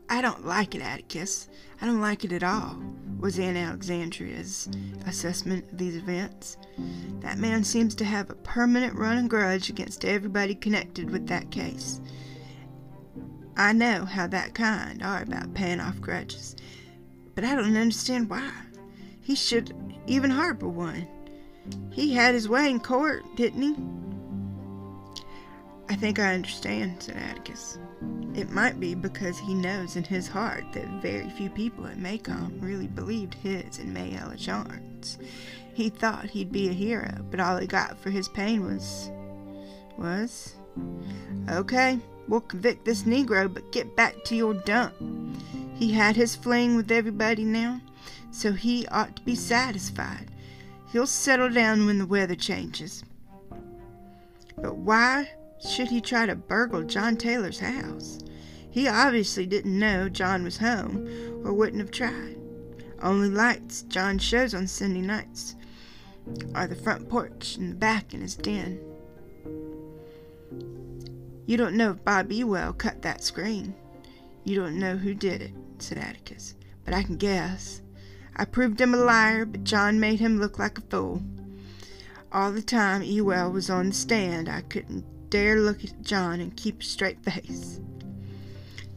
I 0.09 0.21
don't 0.21 0.47
like 0.47 0.75
it, 0.75 0.83
Atticus. 0.83 1.49
I 1.81 1.87
don't 1.87 2.01
like 2.01 2.25
it 2.25 2.33
at 2.33 2.43
all, 2.43 2.77
was 3.19 3.39
Aunt 3.39 3.57
Alexandria's 3.57 4.69
assessment 5.07 5.71
of 5.73 5.79
these 5.79 5.97
events. 5.97 6.57
That 7.21 7.39
man 7.39 7.65
seems 7.65 7.95
to 7.97 8.05
have 8.05 8.31
a 8.31 8.35
permanent 8.35 8.95
running 8.95 9.29
grudge 9.29 9.71
against 9.71 10.05
everybody 10.05 10.55
connected 10.55 11.11
with 11.11 11.27
that 11.29 11.51
case. 11.51 12.01
I 13.57 13.73
know 13.73 14.05
how 14.05 14.27
that 14.29 14.55
kind 14.55 15.03
are 15.03 15.23
about 15.23 15.55
paying 15.55 15.81
off 15.81 16.01
grudges, 16.01 16.57
but 17.35 17.45
I 17.45 17.55
don't 17.55 17.77
understand 17.77 18.29
why. 18.29 18.51
He 19.21 19.35
should 19.35 19.75
even 20.07 20.31
harbor 20.31 20.69
one. 20.69 21.07
He 21.91 22.13
had 22.13 22.35
his 22.35 22.49
way 22.49 22.69
in 22.69 22.81
court, 22.81 23.25
didn't 23.37 23.63
he? 23.63 23.75
I 25.89 25.97
think 25.97 26.19
I 26.19 26.35
understand, 26.35 27.03
said 27.03 27.17
Atticus. 27.17 27.79
It 28.35 28.51
might 28.51 28.81
be 28.81 28.97
because 28.97 29.39
he 29.39 29.55
knows 29.55 29.95
in 29.95 30.03
his 30.03 30.27
heart 30.27 30.65
that 30.73 30.89
very 31.01 31.31
few 31.31 31.49
people 31.49 31.87
at 31.87 31.99
Maycomb 31.99 32.61
really 32.61 32.89
believed 32.89 33.35
his 33.35 33.79
and 33.79 33.97
Mayella 33.97 35.19
He 35.73 35.89
thought 35.89 36.31
he'd 36.31 36.51
be 36.51 36.69
a 36.69 36.73
hero, 36.73 37.25
but 37.31 37.39
all 37.39 37.59
he 37.59 37.69
got 37.69 37.97
for 37.97 38.11
his 38.11 38.29
pain 38.29 38.65
was. 38.65 39.11
was? 39.97 40.57
Okay, 41.49 42.01
we'll 42.27 42.41
convict 42.41 42.85
this 42.85 43.05
Negro, 43.05 43.53
but 43.53 43.71
get 43.71 43.95
back 43.95 44.25
to 44.25 44.35
your 44.35 44.55
dump. 44.55 44.95
He 45.77 45.93
had 45.93 46.17
his 46.17 46.35
fling 46.35 46.75
with 46.75 46.91
everybody 46.91 47.45
now, 47.45 47.81
so 48.33 48.53
he 48.53 48.85
ought 48.89 49.15
to 49.15 49.23
be 49.23 49.37
satisfied. 49.37 50.29
He'll 50.93 51.07
settle 51.07 51.51
down 51.51 51.87
when 51.87 51.99
the 51.99 52.07
weather 52.07 52.35
changes. 52.35 53.05
But 54.57 54.77
why 54.77 55.31
should 55.67 55.89
he 55.89 56.01
try 56.01 56.27
to 56.27 56.35
burgle 56.35 56.83
John 56.83 57.17
Taylor's 57.17 57.59
house? 57.59 58.21
He 58.71 58.89
obviously 58.89 59.47
didn't 59.47 59.79
know 59.79 60.09
John 60.09 60.45
was 60.45 60.59
home, 60.59 61.09
or 61.45 61.53
wouldn't 61.53 61.81
have 61.81 61.91
tried. 61.91 62.37
Only 63.03 63.29
lights 63.31 63.83
John 63.83 64.19
shows 64.19 64.55
on 64.55 64.67
Sunday 64.67 65.01
nights 65.01 65.55
are 66.55 66.67
the 66.67 66.75
front 66.75 67.09
porch 67.09 67.57
and 67.57 67.73
the 67.73 67.77
back 67.77 68.15
in 68.15 68.21
his 68.21 68.35
den. 68.35 68.81
You 71.47 71.57
don't 71.57 71.77
know 71.77 71.91
if 71.91 72.05
Bob 72.05 72.33
Ewell 72.33 72.73
cut 72.73 73.03
that 73.03 73.23
screen. 73.23 73.75
You 74.45 74.57
don't 74.57 74.79
know 74.79 74.97
who 74.97 75.15
did 75.15 75.43
it, 75.43 75.53
said 75.79 75.99
Atticus, 75.99 76.55
but 76.85 76.95
I 76.95 77.03
can 77.03 77.17
guess. 77.17 77.83
I 78.37 78.45
proved 78.45 78.81
him 78.81 78.95
a 78.95 78.99
liar, 78.99 79.45
but 79.45 79.65
John 79.65 80.01
made 80.01 80.21
him 80.21 80.41
look 80.41 80.59
like 80.59 80.79
a 80.79 80.83
fool. 80.83 81.23
All 82.33 82.51
the 82.51 82.63
time 82.63 83.03
Ewell 83.03 83.53
was 83.53 83.71
on 83.71 83.91
the 83.91 83.95
stand, 83.95 84.49
I 84.49 84.63
couldn't 84.63 85.05
dare 85.35 85.59
look 85.59 85.83
at 85.83 86.01
John 86.01 86.39
and 86.39 86.57
keep 86.57 86.81
a 86.81 86.85
straight 86.85 87.21
face. 87.25 87.81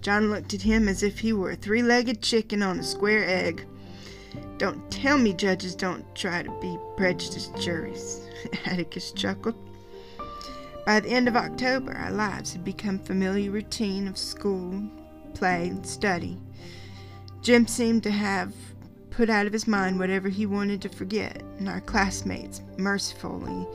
John 0.02 0.30
looked 0.30 0.54
at 0.54 0.62
him 0.62 0.88
as 0.88 1.02
if 1.02 1.17
he 1.17 1.34
were 1.34 1.50
a 1.50 1.56
three 1.56 1.82
legged 1.82 2.21
chicken 2.21 2.62
on 2.62 2.78
a 2.78 2.84
square 2.84 3.28
egg. 3.28 3.65
Don't 4.60 4.91
tell 4.91 5.17
me 5.17 5.34
judges 5.34 5.73
don't 5.73 6.06
try 6.13 6.43
to 6.43 6.52
be 6.62 6.78
prejudiced 6.95 7.58
juries, 7.60 8.21
Atticus 8.67 9.13
chuckled. 9.13 9.56
By 10.86 11.00
the 11.00 11.10
end 11.10 11.28
of 11.28 11.36
October, 11.36 11.93
our 11.93 12.12
lives 12.12 12.54
had 12.54 12.63
become 12.63 13.00
familiar 13.00 13.50
routine 13.50 14.08
of 14.08 14.15
school, 14.15 14.84
play, 15.34 15.69
and 15.69 15.84
study. 15.84 16.38
Jem 17.41 17.65
seemed 17.65 18.04
to 18.04 18.12
have 18.12 18.54
put 19.10 19.32
out 19.32 19.47
of 19.47 19.54
his 19.54 19.65
mind 19.65 19.97
whatever 19.97 20.30
he 20.30 20.45
wanted 20.45 20.84
to 20.84 20.89
forget, 20.89 21.41
and 21.58 21.67
our 21.67 21.82
classmates 21.82 22.62
mercifully 22.78 23.65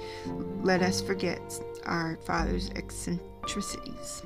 let 0.62 0.80
us 0.80 1.02
forget 1.02 1.60
our 1.84 2.16
father's 2.24 2.70
eccentricities. 2.70 4.22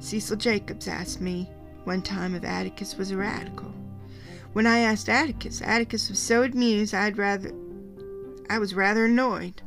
Cecil 0.00 0.36
Jacobs 0.36 0.88
asked 0.88 1.20
me 1.20 1.48
one 1.84 2.02
time 2.02 2.34
if 2.34 2.44
Atticus 2.44 2.96
was 2.96 3.10
a 3.10 3.16
radical. 3.16 3.72
When 4.52 4.66
I 4.66 4.78
asked 4.78 5.08
Atticus, 5.08 5.60
Atticus 5.62 6.08
was 6.08 6.18
so 6.18 6.42
amused 6.42 6.94
I'd 6.94 7.18
rather 7.18 7.52
I 8.48 8.58
was 8.58 8.74
rather 8.74 9.06
annoyed. 9.06 9.62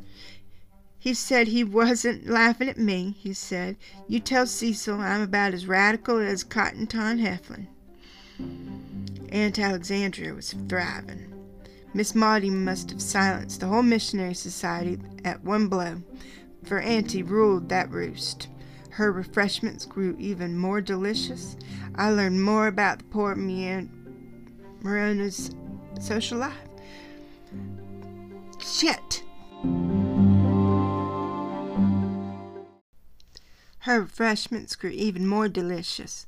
He 0.98 1.14
said 1.14 1.48
he 1.48 1.64
wasn't 1.64 2.26
laughing 2.26 2.68
at 2.68 2.78
me, 2.78 3.16
he 3.18 3.32
said. 3.32 3.76
You 4.06 4.20
tell 4.20 4.46
Cecil 4.46 5.00
I'm 5.00 5.22
about 5.22 5.54
as 5.54 5.66
radical 5.66 6.18
as 6.18 6.44
Cotton 6.44 6.86
Tom 6.86 7.18
Heflin. 7.18 7.68
Aunt 9.30 9.58
Alexandria 9.58 10.34
was 10.34 10.54
thriving. 10.68 11.32
Miss 11.94 12.14
Maudie 12.14 12.50
must 12.50 12.90
have 12.90 13.02
silenced 13.02 13.60
the 13.60 13.66
whole 13.66 13.82
missionary 13.82 14.34
society 14.34 14.98
at 15.24 15.42
one 15.42 15.68
blow, 15.68 16.02
for 16.64 16.80
Auntie 16.80 17.22
ruled 17.22 17.68
that 17.68 17.90
roost. 17.90 18.48
Her 18.90 19.12
refreshments 19.12 19.86
grew 19.86 20.16
even 20.18 20.58
more 20.58 20.80
delicious. 20.80 21.56
I 21.94 22.10
learned 22.10 22.42
more 22.42 22.66
about 22.66 22.98
the 22.98 23.04
poor 23.04 23.34
Morona's 24.82 25.50
social 26.00 26.38
life. 26.38 26.56
Shit! 28.60 29.22
Her 33.84 34.02
refreshments 34.02 34.76
grew 34.76 34.90
even 34.90 35.26
more 35.26 35.48
delicious. 35.48 36.26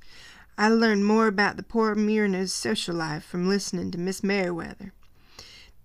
I 0.57 0.69
learned 0.69 1.05
more 1.05 1.27
about 1.27 1.57
the 1.57 1.63
poor 1.63 1.95
Myrna's 1.95 2.53
social 2.53 2.95
life 2.95 3.25
from 3.25 3.49
listening 3.49 3.91
to 3.91 3.99
Miss 3.99 4.23
Merriweather. 4.23 4.93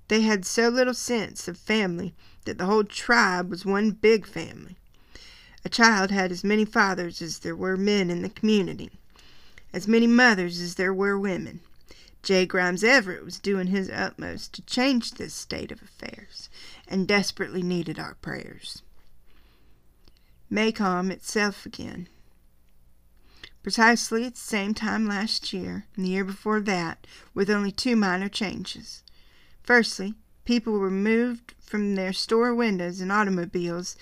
They 0.07 0.21
had 0.21 0.45
so 0.45 0.69
little 0.69 0.93
sense 0.93 1.47
of 1.47 1.57
family 1.57 2.13
that 2.45 2.57
the 2.57 2.65
whole 2.65 2.83
tribe 2.83 3.49
was 3.49 3.65
one 3.65 3.91
big 3.91 4.25
family. 4.25 4.77
A 5.65 5.69
child 5.69 6.11
had 6.11 6.31
as 6.31 6.43
many 6.43 6.63
fathers 6.63 7.21
as 7.21 7.39
there 7.39 7.55
were 7.55 7.75
men 7.75 8.09
in 8.09 8.21
the 8.21 8.29
community, 8.29 8.91
as 9.73 9.87
many 9.87 10.07
mothers 10.07 10.61
as 10.61 10.75
there 10.75 10.93
were 10.93 11.19
women. 11.19 11.59
J. 12.23 12.45
Grimes 12.45 12.83
Everett 12.83 13.25
was 13.25 13.39
doing 13.39 13.67
his 13.67 13.89
utmost 13.89 14.53
to 14.53 14.61
change 14.61 15.11
this 15.11 15.33
state 15.33 15.71
of 15.71 15.81
affairs, 15.81 16.49
and 16.87 17.07
desperately 17.07 17.61
needed 17.61 17.99
our 17.99 18.15
prayers. 18.15 18.81
Maycomb 20.49 21.11
itself 21.11 21.65
again. 21.65 22.07
Precisely 23.61 24.25
at 24.25 24.35
the 24.35 24.39
same 24.39 24.73
time 24.73 25.05
last 25.05 25.51
year, 25.51 25.85
and 25.95 26.05
the 26.05 26.09
year 26.09 26.23
before 26.23 26.61
that, 26.61 27.05
with 27.33 27.49
only 27.49 27.71
two 27.71 27.97
minor 27.97 28.29
changes. 28.29 29.03
Firstly, 29.67 30.13
people 30.45 30.79
were 30.79 30.89
moved 30.89 31.53
from 31.59 31.95
their 31.95 32.13
store 32.13 32.55
windows 32.55 33.01
and 33.01 33.11
automobiles 33.11 33.97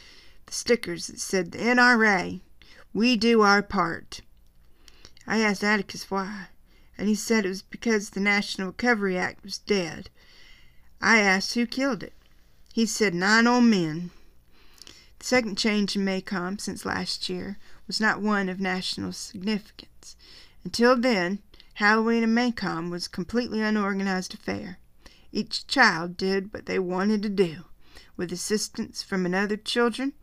the 0.45 0.53
stickers 0.53 1.07
that 1.07 1.19
said 1.19 1.51
the 1.51 1.57
NRA, 1.57 2.39
we 2.93 3.17
do 3.17 3.41
our 3.41 3.63
part. 3.63 4.21
I 5.25 5.39
asked 5.39 5.63
Atticus 5.63 6.11
why, 6.11 6.49
and 6.99 7.07
he 7.07 7.15
said 7.15 7.45
it 7.45 7.49
was 7.49 7.63
because 7.63 8.11
the 8.11 8.19
National 8.19 8.67
Recovery 8.67 9.17
Act 9.17 9.43
was 9.43 9.57
dead. 9.57 10.11
I 11.01 11.17
asked 11.17 11.55
who 11.55 11.65
killed 11.65 12.03
it. 12.03 12.13
He 12.71 12.85
said 12.85 13.15
nine 13.15 13.47
old 13.47 13.63
men. 13.63 14.11
The 15.17 15.25
second 15.25 15.57
change 15.57 15.95
in 15.95 16.05
Maycomb 16.05 16.61
since 16.61 16.85
last 16.85 17.27
year 17.27 17.57
was 17.87 17.99
not 17.99 18.21
one 18.21 18.49
of 18.49 18.59
national 18.59 19.13
significance. 19.13 20.15
Until 20.63 20.95
then, 20.95 21.39
Halloween 21.73 22.21
in 22.21 22.35
Maycomb 22.35 22.91
was 22.91 23.07
a 23.07 23.09
completely 23.09 23.61
unorganized 23.61 24.35
affair. 24.35 24.77
Each 25.35 25.67
child 25.67 26.15
did 26.15 26.53
what 26.53 26.65
they 26.65 26.79
wanted 26.79 27.21
to 27.23 27.29
do 27.29 27.65
with 28.15 28.31
assistance 28.31 29.03
from 29.03 29.25
another 29.25 29.57
children, 29.57 30.13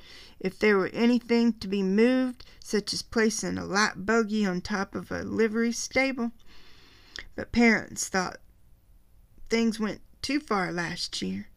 if 0.40 0.58
there 0.58 0.78
were 0.78 0.88
anything 0.88 1.52
to 1.58 1.68
be 1.68 1.82
moved, 1.82 2.46
such 2.64 2.94
as 2.94 3.02
placing 3.02 3.58
a 3.58 3.64
light 3.66 4.06
buggy 4.06 4.46
on 4.46 4.62
top 4.62 4.94
of 4.94 5.12
a 5.12 5.22
livery 5.22 5.70
stable. 5.70 6.32
But 7.36 7.52
parents 7.52 8.08
thought 8.08 8.40
things 9.50 9.78
went 9.78 10.00
too 10.22 10.40
far 10.40 10.72
last 10.72 11.20
year, 11.20 11.48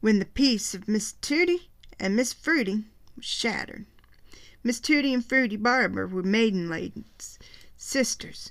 when 0.00 0.18
the 0.18 0.24
peace 0.24 0.72
of 0.72 0.88
Miss 0.88 1.12
Tutti 1.20 1.68
and 2.00 2.16
Miss 2.16 2.32
Frutti 2.32 2.84
was 3.14 3.26
shattered. 3.26 3.84
Miss 4.64 4.80
Tutti 4.80 5.12
and 5.12 5.22
Frutti 5.22 5.56
Barber 5.56 6.06
were 6.06 6.22
maiden 6.22 6.70
ladies, 6.70 7.38
sisters, 7.76 8.50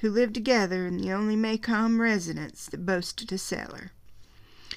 who 0.00 0.10
lived 0.10 0.34
together 0.34 0.86
in 0.86 0.96
the 0.96 1.12
only 1.12 1.36
Maycomb 1.36 2.00
residence 2.00 2.66
that 2.66 2.86
boasted 2.86 3.32
a 3.32 3.38
cellar. 3.38 3.92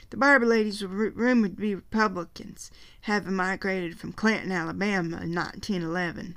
The 0.09 0.17
Barber 0.17 0.45
ladies 0.45 0.81
were 0.81 1.09
rumored 1.09 1.55
to 1.55 1.61
be 1.61 1.75
Republicans, 1.75 2.69
having 3.01 3.35
migrated 3.35 3.97
from 3.97 4.13
Clanton, 4.13 4.51
Alabama, 4.51 5.21
in 5.21 5.33
1911. 5.33 6.35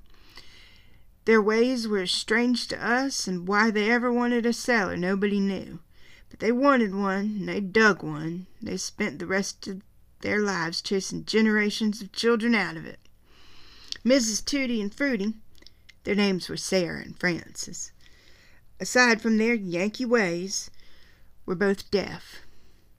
Their 1.25 1.40
ways 1.40 1.88
were 1.88 2.07
strange 2.07 2.68
to 2.68 2.87
us, 2.87 3.27
and 3.27 3.49
why 3.49 3.70
they 3.70 3.90
ever 3.90 4.12
wanted 4.12 4.44
a 4.44 4.53
cellar 4.53 4.97
nobody 4.97 5.40
knew. 5.40 5.81
But 6.29 6.40
they 6.40 6.53
wanted 6.53 6.94
one, 6.94 7.37
and 7.38 7.49
they 7.49 7.61
dug 7.61 8.03
one. 8.03 8.47
They 8.61 8.77
spent 8.77 9.18
the 9.18 9.27
rest 9.27 9.66
of 9.66 9.83
their 10.20 10.40
lives 10.40 10.83
chasing 10.83 11.25
generations 11.25 12.03
of 12.03 12.12
children 12.12 12.55
out 12.55 12.77
of 12.77 12.85
it. 12.85 13.01
Mrs. 14.05 14.44
Tutti 14.44 14.83
and 14.83 14.94
Frutti, 14.94 15.35
their 16.05 16.14
names 16.14 16.49
were 16.49 16.57
Sarah 16.57 17.01
and 17.01 17.18
Frances, 17.18 17.90
aside 18.81 19.21
from 19.21 19.39
their 19.39 19.55
Yankee 19.55 20.05
ways, 20.05 20.71
were 21.47 21.55
both 21.55 21.91
deaf. 21.91 22.41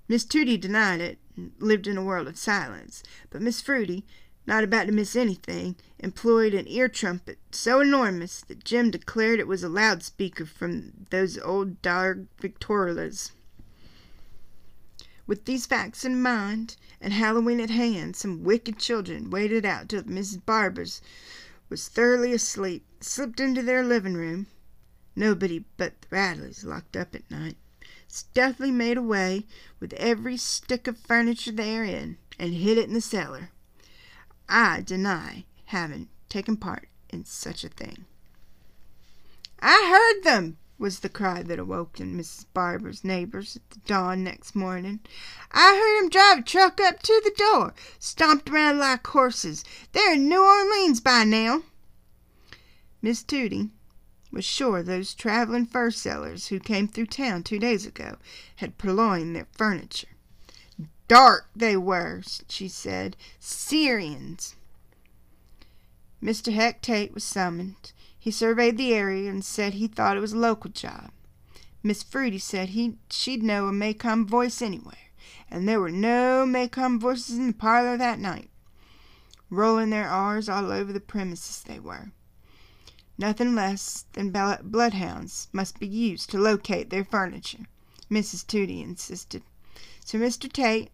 Miss 0.08 0.24
Tutti 0.24 0.58
denied 0.58 1.02
it, 1.02 1.18
and 1.36 1.52
lived 1.60 1.88
in 1.88 1.98
a 1.98 2.04
world 2.04 2.28
of 2.28 2.38
silence, 2.38 3.04
but 3.30 3.42
Miss 3.42 3.60
Frutti, 3.60 4.06
not 4.48 4.64
about 4.64 4.86
to 4.86 4.92
miss 4.92 5.16
anything, 5.16 5.76
employed 6.00 6.54
an 6.54 6.68
ear 6.68 6.88
trumpet 6.88 7.40
so 7.52 7.82
enormous 7.82 8.42
that 8.42 8.64
Jem 8.64 8.92
declared 8.92 9.40
it 9.40 9.48
was 9.48 9.64
a 9.64 9.70
loudspeaker 9.70 10.46
from 10.46 11.08
those 11.10 11.38
old 11.40 11.82
dog 11.82 12.28
Victorias. 12.40 13.32
With 15.28 15.46
these 15.46 15.66
facts 15.66 16.06
in 16.06 16.22
mind, 16.22 16.76
and 17.02 17.12
Halloween 17.12 17.60
at 17.60 17.72
hand, 17.72 18.16
some 18.16 18.44
wicked 18.44 18.78
children 18.78 19.32
waited 19.32 19.66
out 19.66 19.90
till 19.90 20.04
Mrs. 20.04 20.46
Barber's 20.46 21.02
was 21.68 21.88
thoroughly 21.88 22.32
asleep, 22.32 22.86
slipped 23.02 23.40
into 23.40 23.64
their 23.64 23.84
living 23.84 24.14
room 24.14 24.46
nobody 25.16 25.64
but 25.78 26.02
the 26.02 26.08
Radleys 26.16 26.64
locked 26.64 26.96
up 26.96 27.16
at 27.16 27.30
night 27.32 27.58
stealthily 28.16 28.72
made 28.72 28.98
away 28.98 29.46
with 29.80 29.92
every 29.94 30.38
stick 30.38 30.88
of 30.88 30.98
furniture 30.98 31.52
therein, 31.52 32.18
and 32.40 32.54
hid 32.54 32.78
it 32.78 32.88
in 32.88 32.94
the 32.94 33.02
cellar. 33.02 33.50
I 34.48 34.82
deny 34.82 35.46
having 35.66 36.08
taken 36.30 36.56
part 36.56 36.88
in 37.10 37.26
such 37.26 37.64
a 37.64 37.70
thing. 37.70 38.06
I 39.60 39.90
heard 39.90 40.24
them, 40.24 40.58
was 40.78 41.00
the 41.00 41.10
cry 41.10 41.44
that 41.44 41.60
awoke 41.60 42.00
in 42.00 42.18
Mrs. 42.18 42.46
Barber's 42.54 43.04
neighbors 43.04 43.56
at 43.56 43.70
the 43.70 43.80
dawn 43.80 44.24
next 44.24 44.56
morning. 44.56 45.00
I 45.52 45.76
heard 45.76 46.04
'em 46.04 46.10
drive 46.10 46.40
a 46.40 46.42
truck 46.44 46.80
up 46.80 47.02
to 47.02 47.22
the 47.24 47.34
door, 47.36 47.74
stomped 48.00 48.50
around 48.50 48.78
like 48.78 49.08
horses. 49.08 49.64
They're 49.92 50.14
in 50.14 50.30
New 50.30 50.44
Orleans 50.44 51.02
by 51.02 51.24
now. 51.24 51.64
Miss 53.02 53.24
Tutti 53.24 53.72
was 54.36 54.46
sure 54.46 54.84
those 54.84 55.16
traveling 55.16 55.66
fur 55.66 55.90
sellers 55.90 56.48
who 56.48 56.60
came 56.60 56.88
through 56.88 57.06
town 57.08 57.42
two 57.42 57.58
days 57.58 57.86
ago 57.86 58.18
had 58.58 58.78
purloined 58.78 59.36
their 59.36 59.48
furniture. 59.54 60.10
Dark 61.08 61.50
they 61.56 61.78
were, 61.78 62.22
she 62.50 62.68
said. 62.68 63.16
Syrians. 63.40 64.56
Mr. 66.22 66.52
Heck 66.54 66.82
Tate 66.82 67.14
was 67.14 67.24
summoned. 67.24 67.94
He 68.20 68.30
surveyed 68.30 68.78
the 68.78 68.94
area 68.94 69.30
and 69.30 69.46
said 69.46 69.74
he 69.74 69.88
thought 69.88 70.18
it 70.18 70.22
was 70.22 70.34
a 70.34 70.38
local 70.38 70.70
job. 70.70 71.12
Miss 71.82 72.04
Frutti 72.04 72.40
said 72.40 72.70
he 72.70 72.98
she'd 73.10 73.44
know 73.44 73.68
a 73.68 73.72
Maycomb 73.72 74.28
voice 74.28 74.62
anywhere, 74.62 75.12
and 75.50 75.70
there 75.70 75.80
were 75.80 75.92
no 75.92 76.46
Maycomb 76.46 77.00
voices 77.00 77.38
in 77.38 77.48
the 77.48 77.54
parlor 77.54 77.96
that 77.96 78.20
night. 78.20 78.50
Rolling 79.50 79.92
their 79.92 80.10
R's 80.10 80.50
all 80.50 80.72
over 80.72 80.92
the 80.92 81.00
premises 81.00 81.64
they 81.64 81.80
were. 81.80 82.12
Nothing 83.18 83.56
less 83.56 84.06
than 84.14 84.32
bloodhounds 84.32 85.48
must 85.54 85.80
be 85.80 85.88
used 85.88 86.30
to 86.32 86.38
locate 86.38 86.90
their 86.90 87.06
furniture, 87.06 87.66
Mrs. 88.12 88.46
Tutti 88.46 88.82
insisted. 88.82 89.44
So 90.04 90.18
Mr. 90.18 90.52
Tate 90.52 90.92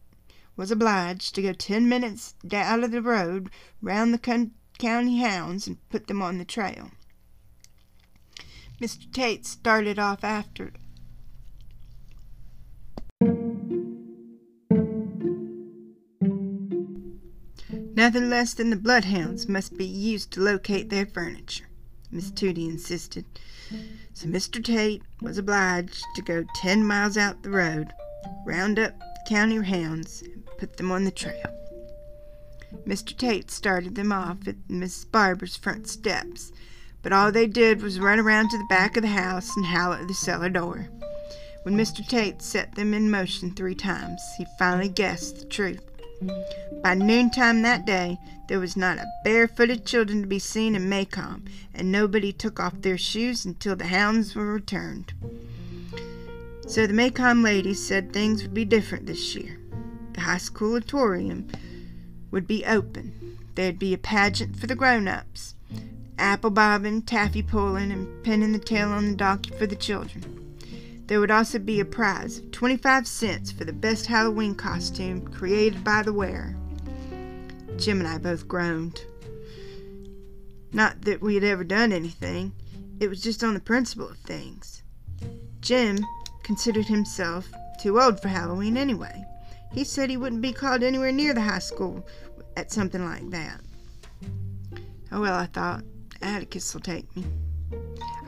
was 0.55 0.69
obliged 0.71 1.33
to 1.35 1.41
go 1.41 1.53
ten 1.53 1.89
minutes 1.89 2.35
out 2.53 2.83
of 2.83 2.91
the 2.91 3.01
road 3.01 3.49
round 3.81 4.13
the 4.13 4.49
county 4.77 5.19
hounds 5.19 5.65
and 5.67 5.89
put 5.89 6.07
them 6.07 6.21
on 6.21 6.37
the 6.37 6.45
trail. 6.45 6.91
Mr. 8.79 9.11
Tate 9.11 9.45
started 9.45 9.97
off 9.97 10.23
after 10.23 10.73
Nothing 17.93 18.29
less 18.29 18.53
than 18.53 18.69
the 18.69 18.77
bloodhounds 18.77 19.47
must 19.47 19.77
be 19.77 19.85
used 19.85 20.31
to 20.31 20.39
locate 20.39 20.89
their 20.89 21.05
furniture, 21.05 21.67
Miss 22.11 22.29
Tutti 22.29 22.65
insisted. 22.65 23.25
So 24.13 24.27
Mr. 24.27 24.63
Tate 24.63 25.01
was 25.21 25.37
obliged 25.37 26.03
to 26.15 26.21
go 26.21 26.45
ten 26.55 26.83
miles 26.83 27.17
out 27.17 27.41
the 27.41 27.49
road, 27.49 27.87
round 28.45 28.77
up 28.79 28.99
the 28.99 29.29
county 29.29 29.63
hounds, 29.63 30.21
and 30.21 30.45
put 30.57 30.77
them 30.77 30.91
on 30.91 31.05
the 31.05 31.11
trail. 31.11 31.57
Mr. 32.85 33.15
Tate 33.15 33.49
started 33.49 33.95
them 33.95 34.11
off 34.11 34.47
at 34.47 34.67
Mrs. 34.67 35.09
Barber's 35.11 35.55
front 35.55 35.87
steps, 35.87 36.51
but 37.01 37.13
all 37.13 37.31
they 37.31 37.47
did 37.47 37.81
was 37.81 37.99
run 37.99 38.19
around 38.19 38.49
to 38.49 38.57
the 38.57 38.65
back 38.69 38.97
of 38.97 39.03
the 39.03 39.09
house 39.09 39.55
and 39.55 39.65
howl 39.65 39.93
at 39.93 40.07
the 40.07 40.13
cellar 40.13 40.49
door. 40.49 40.89
When 41.63 41.77
Mr. 41.77 42.05
Tate 42.05 42.41
set 42.41 42.75
them 42.75 42.93
in 42.93 43.11
motion 43.11 43.51
three 43.51 43.75
times, 43.75 44.21
he 44.37 44.45
finally 44.57 44.89
guessed 44.89 45.39
the 45.39 45.45
truth. 45.45 45.83
By 46.83 46.95
noontime 46.95 47.61
that 47.61 47.85
day, 47.85 48.17
there 48.51 48.59
was 48.59 48.75
not 48.75 48.97
a 48.97 49.09
barefooted 49.23 49.85
children 49.85 50.21
to 50.21 50.27
be 50.27 50.37
seen 50.37 50.75
in 50.75 50.89
Maycomb, 50.89 51.47
and 51.73 51.89
nobody 51.89 52.33
took 52.33 52.59
off 52.59 52.81
their 52.81 52.97
shoes 52.97 53.45
until 53.45 53.77
the 53.77 53.85
hounds 53.85 54.35
were 54.35 54.51
returned. 54.51 55.13
So 56.67 56.85
the 56.85 56.91
Maycomb 56.91 57.45
ladies 57.45 57.81
said 57.81 58.11
things 58.11 58.41
would 58.41 58.53
be 58.53 58.65
different 58.65 59.05
this 59.05 59.35
year. 59.35 59.57
The 60.11 60.19
high 60.19 60.37
school 60.37 60.75
auditorium 60.75 61.47
would 62.31 62.45
be 62.45 62.65
open. 62.65 63.37
There'd 63.55 63.79
be 63.79 63.93
a 63.93 63.97
pageant 63.97 64.57
for 64.57 64.67
the 64.67 64.75
grown-ups, 64.75 65.55
apple 66.19 66.51
bobbing, 66.51 67.03
taffy 67.03 67.43
pulling, 67.43 67.89
and 67.89 68.21
pinning 68.21 68.51
the 68.51 68.59
tail 68.59 68.89
on 68.89 69.11
the 69.11 69.15
donkey 69.15 69.51
for 69.51 69.65
the 69.65 69.77
children. 69.77 70.57
There 71.07 71.21
would 71.21 71.31
also 71.31 71.57
be 71.57 71.79
a 71.79 71.85
prize 71.85 72.39
of 72.39 72.51
25 72.51 73.07
cents 73.07 73.49
for 73.49 73.63
the 73.63 73.71
best 73.71 74.07
Halloween 74.07 74.55
costume 74.55 75.25
created 75.25 75.85
by 75.85 76.03
the 76.03 76.11
wearer. 76.11 76.57
Jem 77.77 77.99
and 77.99 78.07
I 78.07 78.17
both 78.17 78.47
groaned. 78.47 79.01
Not 80.71 81.01
that 81.01 81.21
we 81.21 81.35
had 81.35 81.43
ever 81.43 81.63
done 81.63 81.91
anything, 81.91 82.53
it 82.99 83.09
was 83.09 83.21
just 83.21 83.43
on 83.43 83.53
the 83.53 83.59
principle 83.59 84.09
of 84.09 84.17
things. 84.19 84.83
Jem 85.59 85.99
considered 86.43 86.85
himself 86.85 87.51
too 87.81 87.99
old 87.99 88.21
for 88.21 88.27
Halloween 88.29 88.77
anyway. 88.77 89.25
He 89.73 89.83
said 89.83 90.09
he 90.09 90.17
wouldn't 90.17 90.41
be 90.41 90.53
called 90.53 90.83
anywhere 90.83 91.11
near 91.11 91.33
the 91.33 91.41
high 91.41 91.59
school 91.59 92.05
at 92.55 92.71
something 92.71 93.03
like 93.03 93.29
that. 93.31 93.61
Oh 95.11 95.21
well, 95.21 95.35
I 95.35 95.47
thought, 95.47 95.83
Atticus 96.21 96.73
will 96.73 96.81
take 96.81 97.13
me. 97.15 97.25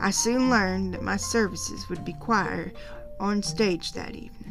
I 0.00 0.10
soon 0.10 0.50
learned 0.50 0.92
that 0.94 1.02
my 1.02 1.16
services 1.16 1.88
would 1.88 2.04
be 2.04 2.14
choir 2.14 2.72
on 3.20 3.42
stage 3.42 3.92
that 3.92 4.14
evening. 4.14 4.43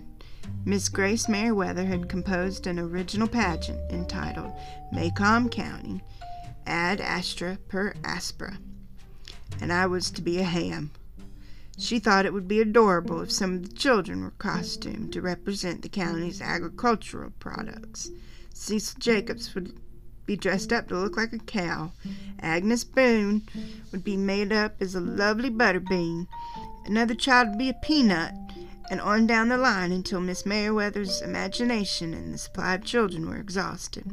Miss 0.65 0.87
Grace 0.87 1.27
Merriweather 1.27 1.83
had 1.83 2.07
composed 2.07 2.67
an 2.67 2.79
original 2.79 3.27
pageant 3.27 3.91
entitled 3.91 4.53
Maycomb 4.93 5.49
County 5.51 6.01
Ad 6.65 7.01
Astra 7.01 7.57
per 7.67 7.93
Aspera, 8.05 8.57
and 9.59 9.73
I 9.73 9.87
was 9.87 10.09
to 10.11 10.21
be 10.21 10.39
a 10.39 10.43
ham. 10.43 10.91
She 11.77 11.99
thought 11.99 12.25
it 12.25 12.31
would 12.31 12.47
be 12.47 12.61
adorable 12.61 13.19
if 13.21 13.31
some 13.31 13.55
of 13.55 13.69
the 13.69 13.75
children 13.75 14.23
were 14.23 14.31
costumed 14.37 15.11
to 15.11 15.21
represent 15.21 15.81
the 15.81 15.89
county's 15.89 16.41
agricultural 16.41 17.33
products. 17.39 18.09
Cecil 18.53 18.99
Jacobs 18.99 19.53
would 19.55 19.73
be 20.25 20.37
dressed 20.37 20.71
up 20.71 20.87
to 20.87 20.97
look 20.97 21.17
like 21.17 21.33
a 21.33 21.39
cow. 21.39 21.91
Agnes 22.39 22.85
Boone 22.85 23.41
would 23.91 24.05
be 24.05 24.15
made 24.15 24.53
up 24.53 24.75
as 24.79 24.95
a 24.95 25.01
lovely 25.01 25.49
butterbean. 25.49 26.27
Another 26.85 27.15
child 27.15 27.49
would 27.49 27.57
be 27.57 27.69
a 27.69 27.73
peanut, 27.73 28.33
and 28.93 29.01
on 29.01 29.25
down 29.25 29.49
the 29.49 29.57
line 29.57 29.91
until 29.91 30.21
Miss 30.21 30.45
Merriweather's 30.45 31.23
imagination 31.23 32.13
and 32.13 32.31
the 32.31 32.37
supply 32.37 32.75
of 32.75 32.85
children 32.85 33.27
were 33.27 33.37
exhausted. 33.37 34.05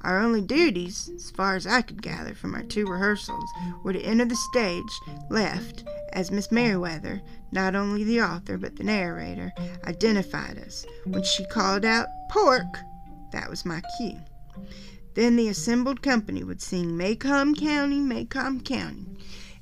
Our 0.00 0.18
only 0.18 0.40
duties, 0.40 1.08
as 1.14 1.30
far 1.30 1.54
as 1.54 1.64
I 1.64 1.80
could 1.80 2.02
gather 2.02 2.34
from 2.34 2.56
our 2.56 2.64
two 2.64 2.86
rehearsals, 2.86 3.48
were 3.84 3.92
to 3.92 4.02
enter 4.02 4.24
the 4.24 4.34
stage 4.34 5.00
left 5.30 5.84
as 6.12 6.32
Miss 6.32 6.50
Merriweather, 6.50 7.22
not 7.52 7.76
only 7.76 8.02
the 8.02 8.20
author 8.20 8.58
but 8.58 8.74
the 8.74 8.82
narrator, 8.82 9.52
identified 9.84 10.58
us. 10.58 10.84
When 11.04 11.22
she 11.22 11.44
called 11.44 11.84
out, 11.84 12.08
Pork! 12.30 12.80
That 13.30 13.48
was 13.48 13.64
my 13.64 13.80
cue. 13.96 14.18
Then 15.14 15.36
the 15.36 15.46
assembled 15.46 16.02
company 16.02 16.42
would 16.42 16.60
sing 16.60 16.98
Maycomb 16.98 17.56
County, 17.56 18.00
Maycomb 18.00 18.64
County, 18.64 19.06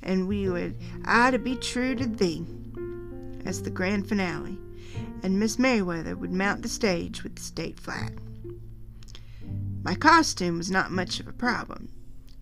and 0.02 0.26
we 0.26 0.48
would 0.48 0.74
I 1.04 1.30
to 1.32 1.38
be 1.38 1.54
true 1.56 1.94
to 1.96 2.06
thee 2.06 2.46
as 3.44 3.62
the 3.62 3.70
grand 3.70 4.08
finale, 4.08 4.58
and 5.22 5.38
Miss 5.38 5.58
Merriweather 5.58 6.16
would 6.16 6.32
mount 6.32 6.62
the 6.62 6.68
stage 6.68 7.22
with 7.22 7.36
the 7.36 7.42
state 7.42 7.78
flag. 7.78 8.20
My 9.82 9.94
costume 9.94 10.58
was 10.58 10.70
not 10.70 10.92
much 10.92 11.18
of 11.20 11.26
a 11.26 11.32
problem. 11.32 11.88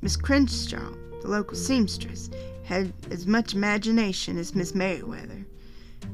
Miss 0.02 0.16
Crenshaw, 0.16 0.92
the 1.22 1.28
local 1.28 1.56
seamstress, 1.56 2.30
had 2.64 2.92
as 3.10 3.26
much 3.26 3.54
imagination 3.54 4.38
as 4.38 4.54
Miss 4.54 4.74
Merriweather. 4.74 5.46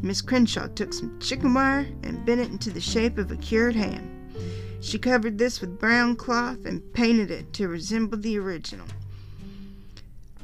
Miss 0.02 0.20
Crenshaw 0.20 0.68
took 0.68 0.92
some 0.92 1.18
chicken 1.20 1.54
wire 1.54 1.88
and 2.02 2.24
bent 2.24 2.40
it 2.40 2.50
into 2.50 2.70
the 2.70 2.80
shape 2.80 3.18
of 3.18 3.30
a 3.30 3.36
cured 3.36 3.76
ham. 3.76 4.30
She 4.80 4.98
covered 4.98 5.38
this 5.38 5.60
with 5.60 5.78
brown 5.78 6.16
cloth 6.16 6.64
and 6.64 6.92
painted 6.92 7.30
it 7.30 7.52
to 7.54 7.68
resemble 7.68 8.18
the 8.18 8.38
original. 8.38 8.86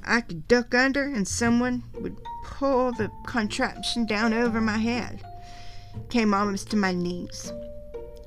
I 0.05 0.21
could 0.21 0.49
duck 0.49 0.75
under 0.75 1.05
and 1.05 1.27
someone 1.27 1.85
would 2.01 2.17
pull 2.45 2.93
the 2.93 3.11
contraption 3.27 4.07
down 4.07 4.33
over 4.33 4.61
my 4.61 4.79
head. 4.79 5.23
Came 6.09 6.35
almost 6.35 6.71
to 6.71 6.77
my 6.77 6.93
knees. 6.93 7.53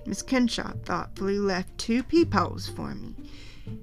Miss 0.05 0.21
Crenshaw 0.21 0.73
thoughtfully 0.83 1.39
left 1.39 1.77
two 1.77 2.03
peepholes 2.03 2.67
for 2.69 2.93
me. 2.93 3.15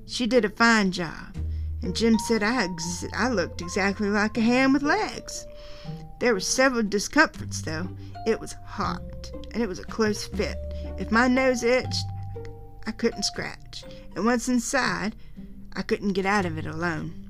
She 0.07 0.27
did 0.27 0.45
a 0.45 0.51
fine 0.51 0.93
job, 0.93 1.37
and 1.83 1.97
Jem 1.97 2.19
said 2.21 2.43
I, 2.43 2.65
ex- 2.65 3.05
I 3.13 3.29
looked 3.29 3.61
exactly 3.61 4.09
like 4.09 4.39
a 4.39 4.41
ham 4.41 4.73
with 4.73 4.83
legs. 4.83 5.47
There 6.21 6.33
were 6.33 6.41
several 6.41 6.85
discomforts, 6.85 7.63
though. 7.63 7.89
It 8.27 8.39
was 8.39 8.55
hot, 8.65 9.31
and 9.51 9.61
it 9.61 9.69
was 9.69 9.81
a 9.81 9.85
close 9.85 10.25
fit. 10.25 10.57
If 10.99 11.11
my 11.11 11.27
nose 11.27 11.65
itched, 11.65 12.05
I 12.87 12.93
couldn't 12.93 13.25
scratch, 13.25 13.85
and 14.15 14.25
once 14.25 14.49
inside, 14.49 15.17
I 15.75 15.83
couldn't 15.83 16.13
get 16.13 16.27
out 16.27 16.47
of 16.47 16.59
it 16.59 16.67
alone. 16.67 17.22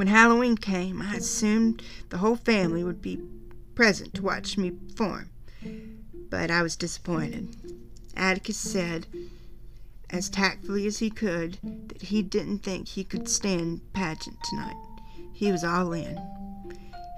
When 0.00 0.08
Halloween 0.08 0.56
came, 0.56 1.02
I 1.02 1.16
assumed 1.16 1.82
the 2.08 2.16
whole 2.16 2.36
family 2.36 2.82
would 2.82 3.02
be 3.02 3.20
present 3.74 4.14
to 4.14 4.22
watch 4.22 4.56
me 4.56 4.70
perform, 4.70 5.28
but 6.30 6.50
I 6.50 6.62
was 6.62 6.74
disappointed. 6.74 7.54
Atticus 8.16 8.56
said, 8.56 9.06
as 10.08 10.30
tactfully 10.30 10.86
as 10.86 11.00
he 11.00 11.10
could, 11.10 11.58
that 11.62 12.00
he 12.00 12.22
didn't 12.22 12.60
think 12.60 12.88
he 12.88 13.04
could 13.04 13.28
stand 13.28 13.92
pageant 13.92 14.38
tonight. 14.48 14.82
He 15.34 15.52
was 15.52 15.64
all 15.64 15.92
in. 15.92 16.18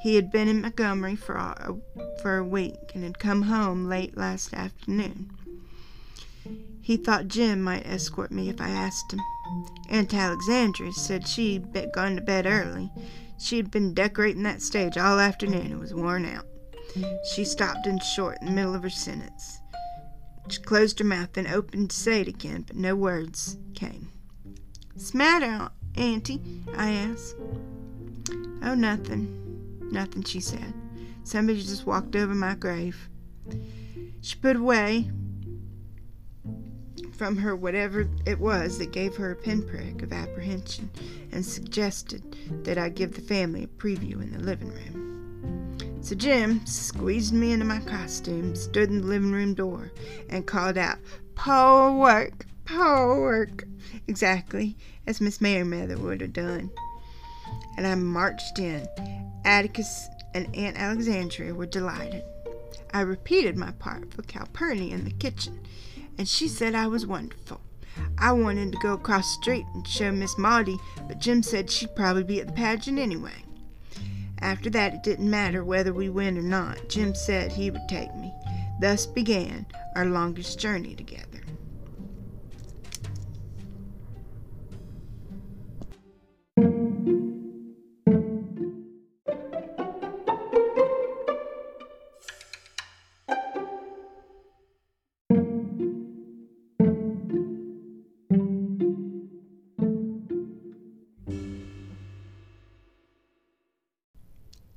He 0.03 0.16
had 0.16 0.33
been 0.33 0.49
in 0.49 0.62
Montgomery 0.62 1.14
for 1.14 1.37
a, 1.37 1.76
for 2.20 2.39
a 2.39 2.45
week 2.45 2.91
and 2.97 3.05
had 3.05 3.20
come 3.20 3.43
home 3.43 3.89
late 3.89 4.16
last 4.16 4.53
afternoon. 4.53 5.30
He 6.80 6.97
thought 6.97 7.28
Jem 7.28 7.62
might 7.62 7.87
escort 7.87 8.33
me 8.33 8.49
if 8.49 8.61
I 8.61 8.70
asked 8.70 9.12
him. 9.12 9.20
Aunt 9.88 10.14
Alexandra 10.14 10.92
said 10.92 11.26
she'd 11.26 11.66
gone 11.92 12.16
to 12.16 12.22
bed 12.22 12.46
early. 12.46 12.90
She 13.38 13.57
had 13.57 13.70
been 13.70 13.94
decorating 13.94 14.44
that 14.44 14.62
stage 14.62 14.96
all 14.96 15.18
afternoon 15.18 15.72
and 15.72 15.80
was 15.80 15.94
worn 15.94 16.24
out. 16.24 16.46
She 17.34 17.44
stopped 17.44 17.86
in 17.86 17.98
short 17.98 18.38
in 18.40 18.46
the 18.46 18.53
middle 18.53 18.74
of 18.74 18.82
her 18.82 18.90
sentence. 18.90 19.61
She 20.48 20.61
closed 20.61 20.98
her 20.98 21.05
mouth 21.05 21.36
and 21.36 21.46
opened 21.48 21.90
to 21.90 21.96
say 21.96 22.20
it 22.20 22.28
again, 22.28 22.64
but 22.66 22.76
no 22.76 22.94
words 22.94 23.59
came. 23.74 24.11
What's 24.92 25.14
matter, 25.14 25.70
Auntie? 25.96 26.40
I 26.76 26.90
asked. 26.90 27.36
Oh, 28.62 28.74
nothing. 28.74 29.38
Nothing, 29.90 30.22
she 30.24 30.40
said. 30.40 30.72
Somebody 31.24 31.62
just 31.62 31.86
walked 31.86 32.16
over 32.16 32.34
my 32.34 32.55
grave. 32.55 33.09
She 34.20 34.36
put 34.36 34.57
away 34.57 35.11
from 37.12 37.36
her 37.36 37.55
whatever 37.55 38.09
it 38.26 38.38
was 38.38 38.78
that 38.78 38.93
gave 38.93 39.16
her 39.16 39.30
a 39.30 39.36
pinprick 39.36 40.03
of 40.03 40.12
apprehension 40.12 40.90
and 41.30 41.45
suggested 41.45 42.36
that 42.64 42.78
I 42.78 42.88
give 42.88 43.14
the 43.14 43.20
family 43.20 43.64
a 43.64 43.66
preview 43.68 44.22
in 44.22 44.32
the 44.32 44.38
living 44.38 44.72
room. 44.72 45.03
So 46.03 46.16
Jem 46.16 46.66
squeezed 46.66 47.32
me 47.32 47.53
into 47.53 47.64
my 47.64 47.78
costume, 47.80 48.57
stood 48.57 48.90
in 48.90 49.03
the 49.03 49.07
living 49.07 49.30
room 49.30 49.55
door, 49.55 49.93
and 50.28 50.47
called 50.47 50.76
out, 50.76 50.99
Po 51.36 51.97
work, 51.97 52.45
po 52.64 53.20
work, 53.20 53.64
exactly 54.09 54.76
as 55.07 55.20
Miss 55.20 55.40
Merriweather 55.40 55.97
would 55.99 56.20
have 56.20 56.32
done. 56.32 56.70
And 57.76 57.86
I 57.86 57.95
marched 57.95 58.59
in. 58.59 58.86
Atticus 59.45 60.09
and 60.34 60.55
Aunt 60.57 60.76
Alexandra 60.76 61.55
were 61.55 61.66
delighted. 61.66 62.24
I 62.93 63.03
repeated 63.03 63.57
my 63.57 63.70
part 63.72 64.12
for 64.12 64.22
Calpurnia 64.22 64.95
in 64.95 65.05
the 65.05 65.11
kitchen, 65.11 65.61
and 66.18 66.28
she 66.28 66.48
said 66.48 66.74
I 66.74 66.86
was 66.86 67.06
wonderful. 67.06 67.60
I 68.18 68.32
wanted 68.32 68.72
to 68.72 68.78
go 68.78 68.94
across 68.94 69.36
the 69.36 69.42
street 69.42 69.66
and 69.74 69.86
show 69.86 70.12
Miss 70.12 70.38
Maudie, 70.38 70.78
but 71.08 71.18
Jem 71.18 71.42
said 71.42 71.70
she'd 71.70 71.94
probably 71.96 72.24
be 72.24 72.40
at 72.40 72.46
the 72.46 72.52
pageant 72.52 72.98
anyway. 72.98 73.44
After 74.40 74.70
that, 74.70 74.94
it 74.94 75.02
didn't 75.02 75.30
matter 75.30 75.64
whether 75.64 75.92
we 75.92 76.08
went 76.08 76.38
or 76.38 76.42
not. 76.42 76.88
Jem 76.88 77.14
said 77.14 77.52
he 77.52 77.70
would 77.70 77.88
take 77.88 78.14
me. 78.16 78.32
Thus 78.80 79.06
began 79.06 79.66
our 79.94 80.06
longest 80.06 80.58
journey 80.58 80.94
together. 80.94 81.32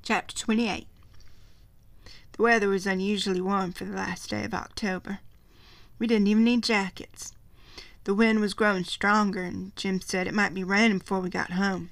Chapter 0.07 0.35
28 0.37 0.85
The 2.33 2.43
weather 2.43 2.69
was 2.69 2.85
unusually 2.85 3.41
warm 3.41 3.71
for 3.71 3.85
the 3.85 3.95
last 3.95 4.29
day 4.29 4.43
of 4.43 4.53
October. 4.53 5.17
We 5.97 6.05
didn't 6.05 6.27
even 6.27 6.43
need 6.43 6.61
jackets. 6.61 7.33
The 8.03 8.13
wind 8.13 8.39
was 8.39 8.53
growing 8.53 8.83
stronger, 8.83 9.41
and 9.41 9.75
Jem 9.75 9.99
said 9.99 10.27
it 10.27 10.33
might 10.35 10.53
be 10.53 10.63
raining 10.63 10.99
before 10.99 11.21
we 11.21 11.31
got 11.31 11.53
home. 11.53 11.89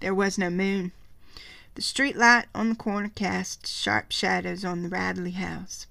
There 0.00 0.12
was 0.12 0.38
no 0.38 0.50
moon. 0.50 0.90
The 1.76 1.82
street 1.82 2.16
light 2.16 2.46
on 2.52 2.70
the 2.70 2.74
corner 2.74 3.12
cast 3.14 3.64
sharp 3.64 4.10
shadows 4.10 4.64
on 4.64 4.82
the 4.82 4.88
Radley 4.88 5.30
house. 5.30 5.86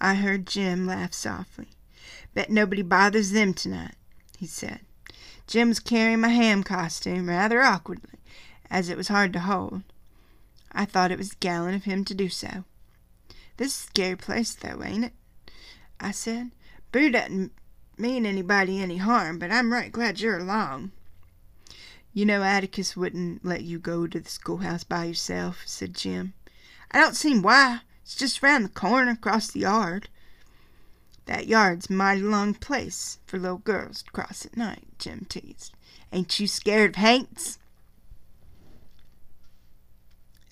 I 0.00 0.14
heard 0.14 0.46
Jem 0.46 0.86
laugh 0.86 1.12
softly. 1.12 1.70
Bet 2.34 2.50
nobody 2.50 2.82
bothers 2.82 3.32
them 3.32 3.52
tonight, 3.52 3.96
he 4.38 4.46
said. 4.46 4.82
Jem 5.48 5.70
was 5.70 5.80
carrying 5.80 6.20
my 6.20 6.28
ham 6.28 6.62
costume 6.62 7.28
rather 7.28 7.62
awkwardly, 7.62 8.20
as 8.70 8.88
it 8.88 8.96
was 8.96 9.08
hard 9.08 9.32
to 9.32 9.40
hold. 9.40 9.82
I 10.72 10.84
thought 10.84 11.10
it 11.10 11.18
was 11.18 11.32
gallant 11.32 11.76
of 11.76 11.84
him 11.84 12.04
to 12.04 12.14
do 12.14 12.28
so. 12.28 12.64
This 13.56 13.68
is 13.68 13.84
a 13.84 13.86
scary 13.88 14.16
place, 14.16 14.54
though, 14.54 14.82
ain't 14.84 15.06
it? 15.06 15.12
I 16.00 16.12
said. 16.12 16.50
Boo 16.92 17.10
doesn't 17.10 17.52
mean 17.98 18.24
anybody 18.24 18.80
any 18.80 18.98
harm, 18.98 19.38
but 19.38 19.50
I'm 19.50 19.72
right 19.72 19.90
glad 19.90 20.20
you're 20.20 20.38
along. 20.38 20.92
You 22.12 22.24
know 22.24 22.42
Atticus 22.42 22.96
wouldn't 22.96 23.44
let 23.44 23.62
you 23.62 23.78
go 23.78 24.06
to 24.06 24.20
the 24.20 24.28
schoolhouse 24.28 24.84
by 24.84 25.04
yourself, 25.04 25.62
said 25.66 25.94
Jem. 25.94 26.32
I 26.90 27.00
don't 27.00 27.16
see 27.16 27.38
why. 27.38 27.80
It's 28.02 28.14
just 28.14 28.42
round 28.42 28.64
the 28.64 28.70
corner 28.70 29.12
across 29.12 29.48
the 29.48 29.60
yard. 29.60 30.08
That 31.26 31.46
yard's 31.46 31.90
a 31.90 31.92
mighty 31.92 32.22
long 32.22 32.54
place 32.54 33.18
for 33.26 33.38
little 33.38 33.58
girls 33.58 34.02
to 34.02 34.10
cross 34.10 34.46
at 34.46 34.56
night, 34.56 34.86
Jem 34.98 35.26
teased. 35.28 35.74
Ain't 36.10 36.40
you 36.40 36.46
scared 36.46 36.90
of 36.90 36.96
Haints? 36.96 37.58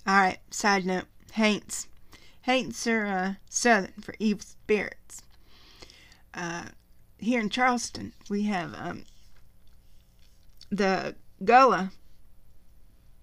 All 0.06 0.14
right, 0.14 0.38
side 0.52 0.86
note 0.86 1.06
Haints. 1.32 1.88
Haints 2.42 2.86
are 2.86 3.06
uh, 3.06 3.34
southern 3.50 3.92
for 4.00 4.14
evil 4.20 4.42
spirits. 4.42 5.22
Uh, 6.32 6.66
here 7.18 7.40
in 7.40 7.50
Charleston, 7.50 8.12
we 8.30 8.44
have 8.44 8.72
um, 8.78 9.04
the 10.70 11.16
Gullah, 11.44 11.90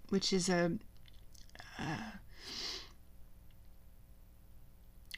which 0.09 0.33
is 0.33 0.49
a. 0.49 0.73
Uh, 1.79 2.11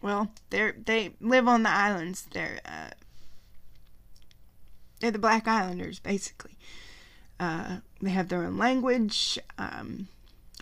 well, 0.04 0.32
they 0.52 0.72
they 0.86 1.16
live 1.20 1.48
on 1.48 1.64
the 1.64 1.70
islands. 1.70 2.28
They're 2.32 2.60
uh, 2.64 2.92
they're 5.00 5.10
the 5.10 5.18
Black 5.18 5.48
Islanders, 5.48 5.98
basically. 5.98 6.58
Uh, 7.40 7.78
they 8.02 8.12
have 8.12 8.30
their 8.30 8.44
own 8.44 8.58
language. 8.60 9.40
Um, 9.58 10.10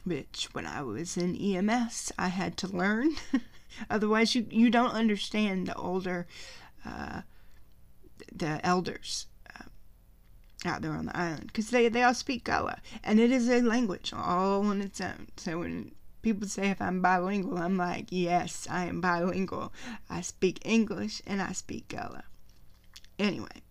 which 0.03 0.49
when 0.53 0.65
I 0.65 0.81
was 0.81 1.17
in 1.17 1.35
EMS 1.35 2.11
I 2.17 2.27
had 2.27 2.57
to 2.57 2.67
learn. 2.67 3.15
Otherwise, 3.89 4.35
you, 4.35 4.45
you 4.49 4.69
don't 4.69 4.91
understand 4.91 5.67
the 5.67 5.75
older, 5.75 6.27
uh, 6.85 7.21
the 8.31 8.63
elders 8.65 9.27
uh, 9.59 9.63
out 10.65 10.81
there 10.81 10.93
on 10.93 11.07
the 11.07 11.17
island 11.17 11.47
because 11.47 11.69
they, 11.69 11.87
they 11.89 12.03
all 12.03 12.13
speak 12.13 12.43
Gullah 12.43 12.81
and 13.03 13.19
it 13.19 13.31
is 13.31 13.49
a 13.49 13.61
language 13.61 14.13
all 14.15 14.65
on 14.65 14.81
its 14.81 15.01
own. 15.01 15.27
So 15.37 15.59
when 15.59 15.91
people 16.21 16.47
say 16.47 16.69
if 16.69 16.81
I'm 16.81 17.01
bilingual, 17.01 17.57
I'm 17.57 17.77
like, 17.77 18.07
yes, 18.09 18.67
I 18.69 18.85
am 18.85 19.01
bilingual. 19.01 19.73
I 20.09 20.21
speak 20.21 20.59
English 20.63 21.21
and 21.25 21.41
I 21.41 21.51
speak 21.51 21.87
Gullah. 21.87 22.25
Anyway, 23.19 23.61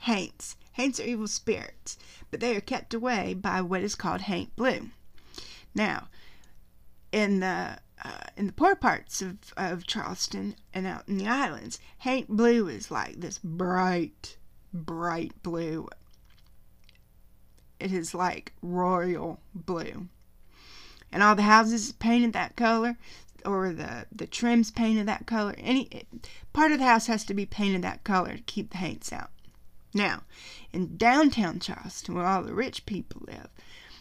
Haints. 0.00 0.56
Haints 0.72 1.00
are 1.00 1.04
evil 1.04 1.26
spirits, 1.26 1.98
but 2.30 2.40
they 2.40 2.54
are 2.54 2.60
kept 2.60 2.92
away 2.92 3.34
by 3.34 3.60
what 3.60 3.82
is 3.82 3.94
called 3.94 4.22
Haint 4.22 4.54
Blue. 4.54 4.90
Now, 5.76 6.08
in 7.12 7.40
the 7.40 7.78
uh, 8.02 8.10
in 8.36 8.46
the 8.46 8.52
poor 8.52 8.74
parts 8.74 9.20
of, 9.20 9.36
of 9.58 9.86
Charleston 9.86 10.56
and 10.72 10.86
out 10.86 11.06
in 11.06 11.18
the 11.18 11.28
islands, 11.28 11.78
Haint 11.98 12.28
blue 12.28 12.66
is 12.68 12.90
like 12.90 13.20
this 13.20 13.38
bright, 13.42 14.38
bright 14.72 15.32
blue. 15.42 15.88
It 17.78 17.92
is 17.92 18.14
like 18.14 18.52
royal 18.62 19.40
blue. 19.54 20.08
And 21.12 21.22
all 21.22 21.34
the 21.34 21.42
houses 21.42 21.92
painted 21.92 22.32
that 22.32 22.56
color, 22.56 22.96
or 23.44 23.72
the, 23.72 24.06
the 24.10 24.26
trims 24.26 24.70
painted 24.70 25.06
that 25.08 25.26
color. 25.26 25.54
Any 25.58 26.06
part 26.52 26.72
of 26.72 26.78
the 26.78 26.84
house 26.84 27.06
has 27.06 27.24
to 27.26 27.34
be 27.34 27.46
painted 27.46 27.82
that 27.82 28.04
color 28.04 28.36
to 28.36 28.42
keep 28.42 28.70
the 28.70 28.78
haints 28.78 29.12
out. 29.12 29.30
Now, 29.92 30.22
in 30.72 30.96
downtown 30.96 31.60
Charleston, 31.60 32.14
where 32.14 32.26
all 32.26 32.42
the 32.42 32.54
rich 32.54 32.86
people 32.86 33.22
live, 33.26 33.48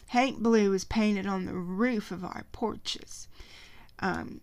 Haint 0.09 0.43
blue 0.43 0.71
is 0.73 0.83
painted 0.83 1.25
on 1.25 1.45
the 1.45 1.55
roof 1.55 2.11
of 2.11 2.23
our 2.23 2.45
porches. 2.51 3.27
Um, 3.99 4.41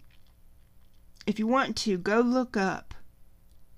if 1.26 1.38
you 1.38 1.46
want 1.46 1.76
to, 1.78 1.96
go 1.96 2.20
look 2.20 2.56
up 2.56 2.94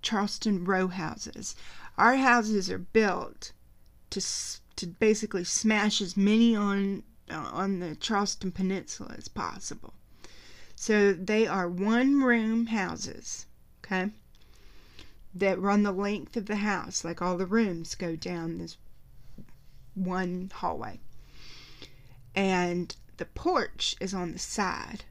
Charleston 0.01 0.65
row 0.65 0.89
houses. 0.89 1.55
Our 1.99 2.17
houses 2.17 2.71
are 2.71 2.79
built 2.79 3.53
to 4.11 4.21
to 4.77 4.87
basically 4.87 5.45
smash 5.45 6.01
as 6.01 6.17
many 6.17 6.57
on 6.57 7.03
uh, 7.31 7.51
on 7.53 7.81
the 7.81 7.95
Charleston 7.97 8.51
Peninsula 8.51 9.15
as 9.17 9.29
possible. 9.29 9.95
So 10.75 11.13
they 11.13 11.47
are 11.47 11.69
one 11.69 12.23
room 12.23 12.67
houses, 12.67 13.47
okay? 13.85 14.11
That 15.35 15.61
run 15.61 15.83
the 15.83 15.93
length 15.93 16.37
of 16.37 16.47
the 16.47 16.57
house, 16.57 17.05
like 17.05 17.23
all 17.23 17.37
the 17.37 17.47
rooms 17.47 17.95
go 17.95 18.17
down 18.17 18.59
this 18.59 18.77
one 19.95 20.51
hallway 20.53 21.01
and 22.35 22.97
the 23.17 23.25
porch 23.25 23.97
is 24.01 24.13
on 24.13 24.33
the 24.33 24.39
side. 24.39 25.05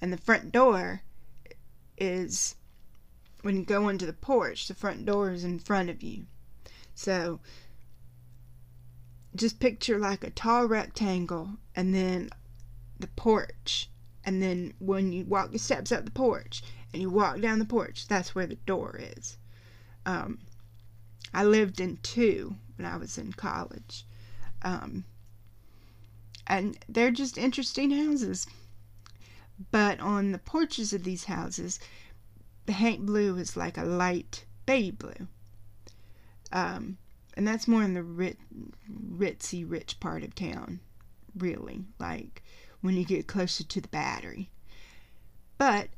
And 0.00 0.12
the 0.12 0.18
front 0.18 0.50
door 0.50 1.02
is 1.98 2.56
when 3.42 3.56
you 3.56 3.64
go 3.64 3.88
into 3.88 4.06
the 4.06 4.12
porch 4.12 4.66
the 4.66 4.74
front 4.74 5.04
door 5.04 5.30
is 5.30 5.44
in 5.44 5.58
front 5.58 5.90
of 5.90 6.02
you. 6.02 6.26
So 6.94 7.40
just 9.34 9.60
picture 9.60 9.98
like 9.98 10.24
a 10.24 10.30
tall 10.30 10.66
rectangle 10.66 11.58
and 11.74 11.94
then 11.94 12.30
the 12.98 13.08
porch. 13.08 13.90
And 14.24 14.42
then 14.42 14.74
when 14.78 15.12
you 15.12 15.24
walk 15.24 15.52
the 15.52 15.58
steps 15.58 15.92
up 15.92 16.04
the 16.04 16.10
porch 16.10 16.62
and 16.92 17.02
you 17.02 17.10
walk 17.10 17.40
down 17.40 17.58
the 17.58 17.64
porch 17.64 18.08
that's 18.08 18.34
where 18.34 18.46
the 18.46 18.56
door 18.56 18.98
is. 19.16 19.36
Um, 20.06 20.38
i 21.34 21.44
lived 21.44 21.80
in 21.80 21.98
two 22.02 22.56
when 22.76 22.86
i 22.86 22.96
was 22.96 23.18
in 23.18 23.32
college. 23.32 24.06
Um, 24.62 25.04
and 26.52 26.76
they're 26.86 27.10
just 27.10 27.38
interesting 27.38 27.90
houses. 27.90 28.46
But 29.70 30.00
on 30.00 30.32
the 30.32 30.38
porches 30.38 30.92
of 30.92 31.02
these 31.02 31.24
houses, 31.24 31.80
the 32.66 32.74
Haint 32.74 33.06
blue 33.06 33.38
is 33.38 33.56
like 33.56 33.78
a 33.78 33.84
light 33.84 34.44
baby 34.66 34.90
blue. 34.90 35.28
Um, 36.52 36.98
and 37.34 37.48
that's 37.48 37.66
more 37.66 37.82
in 37.82 37.94
the 37.94 38.02
rit, 38.02 38.36
ritzy 38.86 39.64
rich 39.64 39.98
part 39.98 40.22
of 40.22 40.34
town, 40.34 40.80
really, 41.34 41.86
like 41.98 42.42
when 42.82 42.98
you 42.98 43.06
get 43.06 43.26
closer 43.26 43.64
to 43.64 43.80
the 43.80 43.88
battery. 43.88 44.50
But 45.56 45.88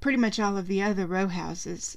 pretty 0.00 0.18
much 0.18 0.38
all 0.38 0.58
of 0.58 0.66
the 0.66 0.82
other 0.82 1.06
row 1.06 1.28
houses 1.28 1.96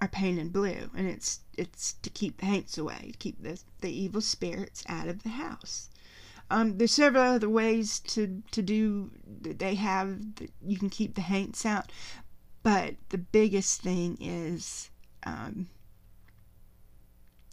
are 0.00 0.08
painted 0.08 0.50
blue, 0.50 0.88
and 0.96 1.06
it's 1.06 1.40
it's 1.58 1.92
to 1.92 2.08
keep 2.08 2.38
the 2.38 2.46
haints 2.46 2.78
away, 2.78 3.10
to 3.12 3.18
keep 3.18 3.42
the 3.42 3.60
the 3.82 3.92
evil 3.92 4.22
spirits 4.22 4.82
out 4.88 5.08
of 5.08 5.24
the 5.24 5.28
house. 5.28 5.90
Um, 6.52 6.76
there's 6.76 6.92
several 6.92 7.22
other 7.22 7.48
ways 7.48 7.98
to 8.00 8.42
to 8.50 8.60
do. 8.60 9.10
They 9.40 9.74
have 9.76 10.20
you 10.60 10.76
can 10.76 10.90
keep 10.90 11.14
the 11.14 11.22
haints 11.22 11.64
out, 11.64 11.90
but 12.62 12.96
the 13.08 13.16
biggest 13.16 13.80
thing 13.80 14.18
is 14.20 14.90
um, 15.24 15.70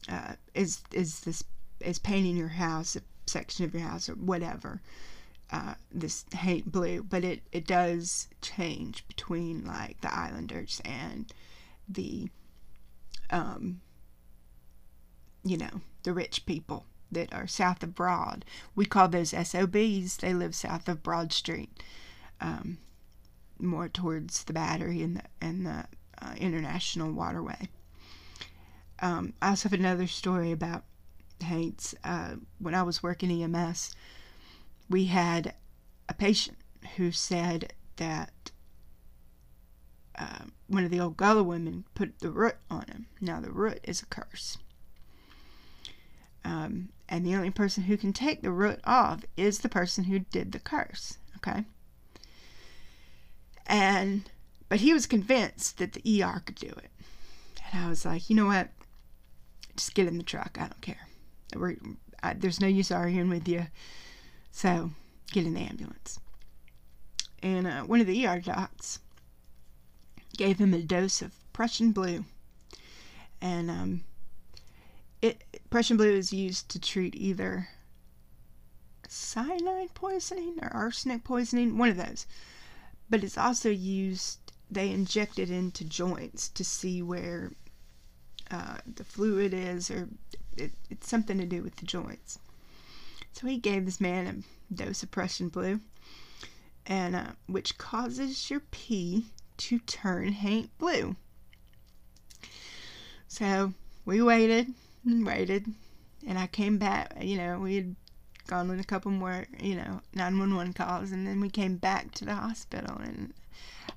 uh, 0.10 0.34
is 0.54 0.82
is 0.92 1.22
this 1.22 1.46
is 1.80 1.98
painting 1.98 2.36
your 2.36 2.50
house, 2.50 2.98
a 2.98 3.02
section 3.26 3.64
of 3.64 3.74
your 3.74 3.84
house, 3.84 4.10
or 4.10 4.16
whatever. 4.16 4.82
Uh, 5.50 5.76
this 5.94 6.26
haint 6.34 6.70
blue, 6.70 7.02
but 7.02 7.24
it, 7.24 7.42
it 7.54 7.66
does 7.66 8.28
change 8.42 9.08
between 9.08 9.64
like 9.64 10.02
the 10.02 10.14
Islanders 10.14 10.82
and 10.84 11.32
the 11.88 12.28
um, 13.30 13.80
you 15.46 15.56
know 15.56 15.82
the 16.04 16.12
rich 16.12 16.46
people 16.46 16.86
that 17.12 17.34
are 17.34 17.48
south 17.48 17.84
of 17.84 17.96
Broad. 17.96 18.46
We 18.76 18.86
call 18.86 19.08
those 19.08 19.32
SOBs. 19.32 20.18
They 20.18 20.34
live 20.34 20.56
south 20.56 20.88
of 20.88 21.04
Broad 21.04 21.34
Street, 21.34 21.84
um, 22.40 22.78
more 23.60 23.90
towards 23.90 24.44
the 24.44 24.54
Battery 24.54 25.02
and 25.02 25.18
the 25.18 25.24
and 25.42 25.66
the 25.66 25.86
uh, 26.22 26.36
International 26.38 27.12
Waterway. 27.12 27.70
Um, 29.02 29.34
I 29.42 29.50
also 29.50 29.70
have 29.70 29.80
another 29.80 30.08
story 30.08 30.52
about 30.52 30.84
Haints. 31.42 31.96
Uh, 32.04 32.36
when 32.60 32.76
I 32.76 32.84
was 32.84 33.02
working 33.02 33.32
EMS, 33.32 33.96
we 34.90 35.06
had 35.06 35.54
a 36.10 36.14
patient 36.14 36.58
who 36.98 37.12
said 37.12 37.74
that 37.98 38.52
uh, 40.18 40.46
one 40.68 40.84
of 40.84 40.92
the 40.92 41.00
old 41.00 41.18
Gullah 41.18 41.44
women 41.44 41.86
put 41.96 42.20
the 42.20 42.30
root 42.30 42.58
on 42.70 42.86
him. 42.88 43.08
Now, 43.22 43.40
the 43.40 43.52
root 43.52 43.80
is 43.84 44.02
a 44.02 44.06
curse. 44.06 44.58
Um, 46.46 46.90
and 47.08 47.26
the 47.26 47.36
only 47.36 47.50
person 47.50 47.84
who 47.84 47.98
can 47.98 48.14
take 48.14 48.42
the 48.42 48.52
root 48.52 48.80
off 48.84 49.26
is 49.36 49.60
the 49.60 49.70
person 49.70 50.06
who 50.06 50.20
did 50.20 50.52
the 50.52 50.60
curse. 50.60 51.18
Okay? 51.38 51.66
And, 53.66 54.30
but 54.68 54.80
he 54.80 54.94
was 54.94 55.06
convinced 55.06 55.78
that 55.78 55.94
the 55.94 56.24
ER 56.24 56.42
could 56.46 56.56
do 56.56 56.68
it. 56.68 56.92
And 57.72 57.86
I 57.86 57.90
was 57.90 58.06
like, 58.06 58.30
you 58.30 58.36
know 58.36 58.46
what? 58.46 58.70
Just 59.76 59.96
get 59.96 60.08
in 60.08 60.18
the 60.18 60.24
truck. 60.24 60.58
I 60.60 60.68
don't 60.68 60.82
care. 60.82 61.08
We're, 61.56 61.76
I, 62.22 62.34
there's 62.34 62.62
no 62.62 62.68
use 62.68 62.92
arguing 62.92 63.30
with 63.30 63.48
you. 63.48 63.68
So 64.52 64.92
get 65.32 65.46
in 65.46 65.54
the 65.54 65.62
ambulance. 65.62 66.20
And 67.42 67.68
uh, 67.68 67.84
one 67.84 68.02
of 68.02 68.08
the 68.08 68.26
ER 68.28 68.40
docs 68.40 69.00
gave 70.36 70.60
him 70.60 70.74
a 70.74 70.82
dose 70.82 71.22
of 71.22 71.34
Prussian 71.54 71.92
blue. 71.92 72.26
And 73.42 73.70
um, 73.70 74.04
it 75.22 75.44
Prussian 75.70 75.98
blue 75.98 76.12
is 76.12 76.34
used 76.34 76.70
to 76.70 76.80
treat 76.80 77.16
either 77.16 77.70
cyanide 79.08 79.94
poisoning 79.94 80.58
or 80.62 80.74
arsenic 80.74 81.24
poisoning, 81.24 81.78
one 81.78 81.90
of 81.90 81.98
those. 81.98 82.26
But 83.10 83.24
it's 83.24 83.38
also 83.38 83.70
used, 83.70 84.40
they 84.70 84.90
inject 84.90 85.38
it 85.38 85.50
into 85.50 85.84
joints 85.84 86.50
to 86.50 86.64
see 86.64 87.02
where 87.02 87.52
uh, 88.50 88.78
the 88.96 89.04
fluid 89.04 89.54
is, 89.54 89.92
or 89.92 90.08
it, 90.58 90.72
it's 90.90 91.08
something 91.08 91.38
to 91.38 91.46
do 91.46 91.62
with 91.62 91.76
the 91.78 91.86
joints. 91.86 92.40
So 93.34 93.48
he 93.48 93.58
gave 93.58 93.86
this 93.86 94.02
man 94.02 94.44
a 94.72 94.74
dose 94.74 95.04
of 95.04 95.12
Prussian 95.12 95.50
blue, 95.50 95.82
and 96.86 97.16
uh, 97.16 97.28
which 97.46 97.78
causes 97.78 98.50
your 98.50 98.62
pee 98.72 99.26
to 99.58 99.80
turn 99.80 100.32
haint 100.32 100.76
blue. 100.80 101.16
So 103.28 103.74
we 104.06 104.22
waited 104.22 104.74
and 105.12 105.26
waited, 105.26 105.66
and 106.26 106.38
I 106.38 106.48
came 106.48 106.78
back. 106.78 107.14
You 107.22 107.38
know, 107.38 107.60
we 107.60 107.76
had 107.76 107.96
gone 108.48 108.70
on 108.72 108.80
a 108.80 108.84
couple 108.84 109.12
more, 109.12 109.46
you 109.62 109.76
know, 109.76 110.02
911 110.16 110.74
calls, 110.74 111.12
and 111.12 111.28
then 111.28 111.40
we 111.40 111.50
came 111.50 111.78
back 111.78 112.12
to 112.16 112.26
the 112.26 112.34
hospital. 112.34 112.98
And 112.98 113.34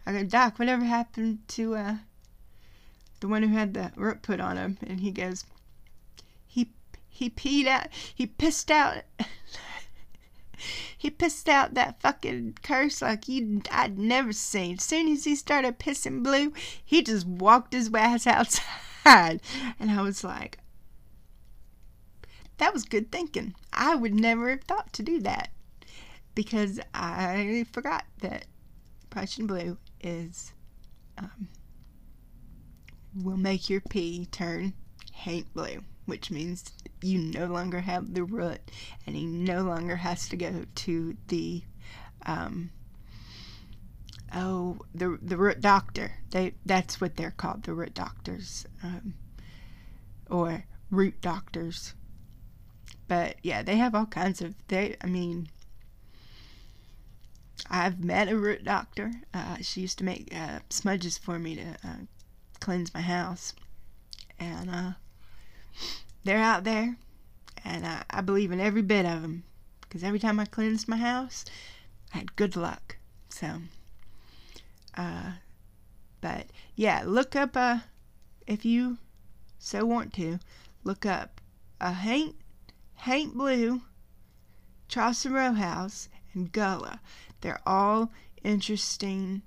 I 0.06 0.12
go, 0.12 0.24
Doc, 0.24 0.58
whatever 0.58 0.84
happened 0.84 1.38
to 1.48 1.74
uh, 1.74 1.96
the 3.20 3.28
one 3.28 3.42
who 3.42 3.54
had 3.54 3.74
the 3.74 3.92
rope 3.96 4.22
put 4.22 4.40
on 4.40 4.56
him? 4.56 4.78
And 4.86 5.00
he 5.00 5.10
goes, 5.10 5.44
he 6.46 6.70
he 7.08 7.30
peed 7.30 7.66
out, 7.66 7.88
he 8.14 8.26
pissed 8.26 8.70
out. 8.70 9.04
he 10.98 11.10
pissed 11.10 11.48
out 11.48 11.74
that 11.74 12.00
fucking 12.00 12.58
curse 12.62 13.02
like 13.02 13.28
you 13.28 13.62
I'd 13.70 13.98
never 13.98 14.32
seen. 14.32 14.78
Soon 14.78 15.08
as 15.08 15.24
he 15.24 15.34
started 15.34 15.78
pissing 15.78 16.22
blue, 16.22 16.52
he 16.84 17.02
just 17.02 17.26
walked 17.26 17.72
his 17.72 17.92
ass 17.94 18.26
outside. 19.06 19.40
And 19.80 19.90
I 19.90 20.02
was 20.02 20.22
like, 20.22 20.58
that 22.58 22.72
was 22.72 22.84
good 22.84 23.10
thinking. 23.10 23.54
I 23.72 23.94
would 23.94 24.14
never 24.14 24.50
have 24.50 24.62
thought 24.62 24.92
to 24.94 25.02
do 25.02 25.20
that 25.20 25.50
because 26.34 26.80
I 26.94 27.66
forgot 27.72 28.04
that 28.20 28.46
Prussian 29.10 29.46
blue 29.46 29.78
is 30.00 30.52
um, 31.18 31.48
will 33.14 33.36
make 33.36 33.68
your 33.68 33.80
pee 33.80 34.26
turn 34.26 34.72
haint 35.12 35.52
blue 35.52 35.82
which 36.06 36.30
means 36.30 36.72
you 37.00 37.18
no 37.18 37.46
longer 37.46 37.80
have 37.80 38.14
the 38.14 38.24
root 38.24 38.60
and 39.06 39.14
he 39.14 39.24
no 39.24 39.62
longer 39.62 39.96
has 39.96 40.28
to 40.28 40.36
go 40.36 40.64
to 40.74 41.16
the 41.28 41.62
um, 42.26 42.70
oh 44.34 44.78
the 44.94 45.18
the 45.22 45.36
root 45.36 45.60
doctor 45.60 46.12
they 46.30 46.54
that's 46.64 47.00
what 47.00 47.16
they're 47.16 47.30
called 47.30 47.62
the 47.64 47.74
root 47.74 47.94
doctors 47.94 48.66
um, 48.82 49.14
or 50.30 50.64
root 50.90 51.20
doctors 51.20 51.94
but 53.08 53.36
yeah 53.42 53.62
they 53.62 53.76
have 53.76 53.94
all 53.94 54.06
kinds 54.06 54.40
of 54.40 54.54
they 54.68 54.96
i 55.02 55.06
mean 55.06 55.48
i've 57.70 58.02
met 58.02 58.28
a 58.28 58.36
root 58.36 58.64
doctor 58.64 59.12
uh, 59.34 59.56
she 59.60 59.82
used 59.82 59.98
to 59.98 60.04
make 60.04 60.34
uh, 60.34 60.58
smudges 60.70 61.18
for 61.18 61.38
me 61.38 61.54
to 61.56 61.66
uh, 61.84 61.96
cleanse 62.60 62.92
my 62.94 63.00
house 63.00 63.54
and 64.38 64.70
uh 64.70 64.92
they're 66.24 66.38
out 66.38 66.64
there, 66.64 66.96
and 67.64 67.86
I, 67.86 68.04
I 68.10 68.20
believe 68.20 68.52
in 68.52 68.60
every 68.60 68.82
bit 68.82 69.04
of 69.04 69.22
them. 69.22 69.44
Because 69.80 70.04
every 70.04 70.18
time 70.18 70.38
I 70.38 70.44
cleansed 70.44 70.88
my 70.88 70.96
house, 70.96 71.44
I 72.14 72.18
had 72.18 72.36
good 72.36 72.56
luck. 72.56 72.96
So, 73.28 73.62
uh, 74.96 75.32
but 76.20 76.46
yeah, 76.76 77.02
look 77.04 77.34
up, 77.34 77.56
uh, 77.56 77.80
if 78.46 78.64
you 78.64 78.98
so 79.58 79.84
want 79.84 80.12
to, 80.14 80.38
look 80.84 81.04
up 81.04 81.40
a 81.80 81.92
Haint, 81.92 82.36
Haint 83.02 83.36
Blue, 83.36 83.82
Charleston 84.86 85.32
Row 85.32 85.54
House, 85.54 86.08
and 86.34 86.52
Gullah. 86.52 87.00
They're 87.40 87.60
all 87.66 88.12
interesting. 88.44 89.42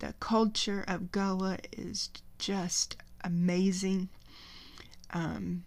The 0.00 0.12
culture 0.18 0.84
of 0.88 1.12
Gullah 1.12 1.58
is 1.70 2.10
just 2.40 2.96
amazing. 3.22 4.08
Um, 5.10 5.64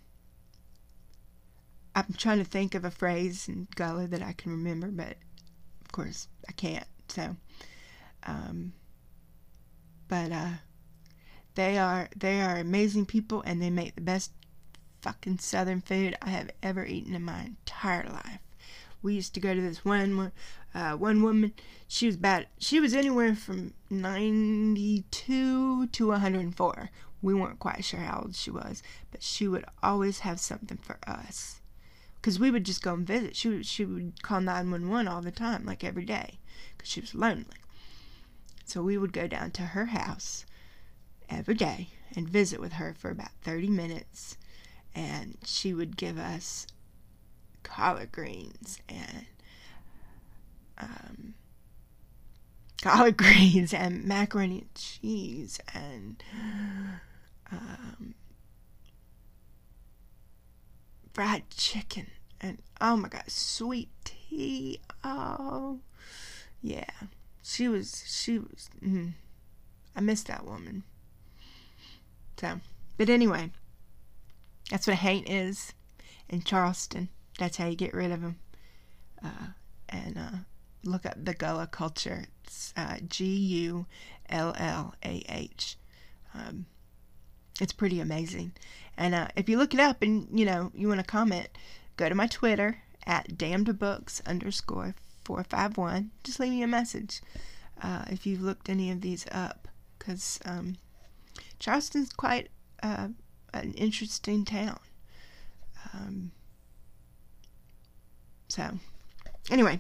I'm 1.96 2.14
trying 2.18 2.40
to 2.40 2.44
think 2.44 2.76
of 2.76 2.84
a 2.84 2.92
phrase 2.92 3.48
in 3.48 3.70
Gullah 3.74 4.08
that 4.08 4.22
I 4.22 4.34
can 4.34 4.52
remember, 4.52 4.88
but 4.88 5.16
of 5.80 5.94
course 5.94 6.28
I 6.50 6.52
can't. 6.52 6.88
So, 7.08 7.38
um, 8.24 8.74
but 10.10 10.34
uh, 10.34 10.50
they 11.56 11.78
are 11.78 12.10
they 12.18 12.42
are 12.42 12.58
amazing 12.58 13.06
people, 13.06 13.42
and 13.46 13.62
they 13.62 13.70
make 13.70 13.96
the 13.96 14.02
best 14.02 14.34
fucking 15.02 15.39
Southern 15.39 15.82
food 15.82 16.16
I 16.22 16.30
have 16.30 16.52
ever 16.62 16.86
eaten 16.86 17.16
in 17.16 17.24
my 17.24 17.41
entire 17.41 18.08
life. 18.08 18.39
We 19.02 19.16
used 19.16 19.34
to 19.36 19.39
go 19.39 19.54
to 19.54 19.62
this 19.62 19.86
one 19.86 20.32
uh, 20.74 20.93
one 20.93 21.24
woman. 21.24 21.54
She 21.88 22.06
was 22.06 22.16
about 22.16 22.45
she 22.58 22.80
was 22.80 22.93
anywhere 22.93 23.36
from 23.36 23.74
92 23.89 25.88
to 25.88 26.08
104. 26.08 26.89
We 27.22 27.34
weren't 27.34 27.60
quite 27.60 27.84
sure 27.84 28.00
how 28.00 28.22
old 28.22 28.36
she 28.36 28.52
was, 28.52 28.82
but 29.12 29.24
she 29.24 29.47
would 29.47 29.66
always 29.84 30.20
have 30.20 30.39
something 30.39 30.78
for 30.78 30.97
us. 31.06 31.62
Because 32.16 32.39
we 32.39 32.52
would 32.52 32.66
just 32.66 32.82
go 32.82 32.93
and 32.93 33.08
visit. 33.08 33.36
She 33.36 33.50
would, 33.50 33.66
she 33.66 33.86
would 33.86 34.22
call 34.24 34.41
911 34.41 35.08
all 35.08 35.22
the 35.22 35.32
time, 35.32 35.66
like 35.66 35.84
every 35.84 36.06
day, 36.06 36.39
because 36.78 36.89
she 36.89 37.02
was 37.02 37.16
lonely. 37.16 37.45
So 38.66 38.82
we 38.84 38.97
would 38.97 39.14
go 39.14 39.28
down 39.28 39.52
to 39.52 39.62
her 39.64 39.88
house 39.88 40.45
every 41.30 41.56
day 41.56 41.89
and 42.16 42.30
visit 42.30 42.60
with 42.60 42.74
her 42.74 42.93
for 42.93 43.10
about 43.10 43.32
30 43.43 43.70
minutes. 43.70 44.38
And 44.96 45.38
she 45.46 45.74
would 45.74 45.98
give 45.98 46.18
us 46.18 46.68
collard 47.64 48.12
greens 48.12 48.80
and 48.90 49.26
um, 50.78 51.34
collard 52.82 53.18
greens 53.18 53.74
and 53.74 54.04
macaroni 54.06 54.60
and 54.60 54.76
cheese 54.76 55.60
and 55.74 56.24
um, 57.52 58.16
fried 61.14 61.50
chicken, 61.50 62.08
and 62.40 62.60
oh 62.80 62.96
my 62.96 63.10
god, 63.10 63.24
sweet 63.28 63.90
tea. 64.04 64.80
Oh, 65.04 65.80
yeah. 66.62 66.90
She 67.44 67.68
was, 67.68 68.04
she 68.08 68.38
was, 68.40 68.70
mm, 68.84 69.14
I 69.96 70.02
miss 70.02 70.24
that 70.24 70.46
woman. 70.46 70.84
So, 72.40 72.62
but 72.98 73.10
anyway, 73.10 73.52
that's 74.70 74.88
what 74.88 74.97
hate 74.97 75.30
is 75.30 75.74
in 76.30 76.41
Charleston. 76.41 77.09
That's 77.38 77.57
how 77.57 77.67
you 77.67 77.76
get 77.76 77.93
rid 77.93 78.11
of 78.11 78.22
them. 78.22 78.39
Uh, 79.24 79.47
and 79.89 80.17
uh, 80.17 80.38
look 80.84 81.05
up 81.05 81.15
the 81.24 81.34
Gullah 81.34 81.67
culture. 81.67 82.26
It's 82.43 82.74
uh, 82.78 82.97
G 83.07 83.26
U 83.26 83.86
L 84.30 84.55
L 84.57 84.93
A 85.03 85.24
H. 85.30 85.78
Um, 86.34 86.65
it's 87.59 87.74
pretty 87.74 87.99
amazing. 87.99 88.53
And 88.97 89.15
uh, 89.15 89.28
if 89.36 89.49
you 89.49 89.57
look 89.57 89.74
it 89.74 89.80
up 89.80 90.01
and 90.01 90.28
you 90.38 90.45
know 90.45 90.72
you 90.76 90.88
want 90.88 90.99
to 90.99 91.05
comment, 91.05 91.47
go 91.97 92.07
to 92.07 92.15
my 92.15 92.28
Twitter 92.28 92.84
at 93.05 93.38
damnedbooks 93.38 94.26
underscore 94.26 94.95
four 95.24 95.43
five 95.43 95.78
one. 95.78 96.11
Just 96.24 96.39
leave 96.39 96.51
me 96.51 96.63
a 96.63 96.67
message 96.67 97.22
uh, 97.82 98.05
if 98.07 98.26
you've 98.26 98.41
looked 98.41 98.70
any 98.70 98.91
of 98.91 99.01
these 99.01 99.26
up, 99.32 99.67
because 99.97 100.39
um, 100.45 100.78
Charleston's 101.59 102.13
quite 102.13 102.49
uh, 102.84 103.09
an 103.54 103.74
interesting 103.74 104.45
town. 104.45 104.80
Um, 105.93 106.32
so, 108.47 108.80
anyway, 109.50 109.80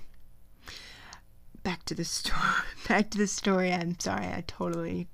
back 1.63 1.83
to 1.85 1.95
the 1.95 2.05
story. 2.05 2.39
Back 2.87 3.11
to 3.11 3.19
the 3.19 3.27
story. 3.27 3.71
I'm 3.71 3.99
sorry, 3.99 4.25
I 4.25 4.43
totally 4.47 5.07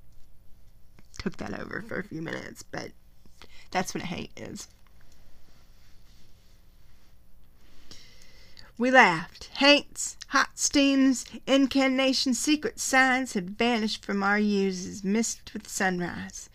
took 1.18 1.36
that 1.36 1.58
over 1.58 1.84
for 1.86 1.98
a 1.98 2.04
few 2.04 2.22
minutes, 2.22 2.62
but 2.62 2.92
that's 3.70 3.94
what 3.94 4.04
hate 4.04 4.30
is. 4.36 4.68
We 8.78 8.90
laughed. 8.90 9.50
Haints, 9.54 10.16
hot 10.28 10.58
steams, 10.58 11.24
incantation, 11.46 12.34
secret 12.34 12.78
signs 12.78 13.32
had 13.32 13.58
vanished 13.58 14.04
from 14.04 14.22
our 14.22 14.38
uses, 14.38 15.02
mist 15.02 15.52
with 15.54 15.66
sunrise. 15.66 16.50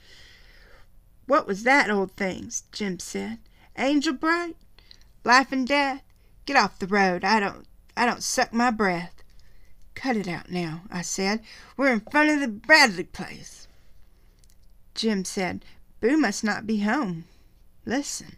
What 1.31 1.47
was 1.47 1.63
that, 1.63 1.89
old 1.89 2.11
things? 2.17 2.63
Jem 2.73 2.99
said. 2.99 3.39
Angel 3.77 4.11
bright? 4.11 4.57
Life 5.23 5.53
and 5.53 5.65
death? 5.65 6.03
Get 6.45 6.57
off 6.57 6.77
the 6.77 6.87
road. 6.87 7.23
I 7.23 7.39
don't 7.39 7.65
I 7.95 8.05
don't 8.05 8.21
suck 8.21 8.51
my 8.51 8.69
breath. 8.69 9.23
Cut 9.95 10.17
it 10.17 10.27
out 10.27 10.51
now, 10.51 10.81
I 10.91 11.01
said. 11.01 11.41
We're 11.77 11.93
in 11.93 12.01
front 12.01 12.31
of 12.31 12.41
the 12.41 12.59
Radley 12.67 13.05
place. 13.05 13.69
Jem 14.93 15.23
said, 15.23 15.63
Boo 16.01 16.17
must 16.17 16.43
not 16.43 16.67
be 16.67 16.79
home. 16.81 17.23
Listen. 17.85 18.35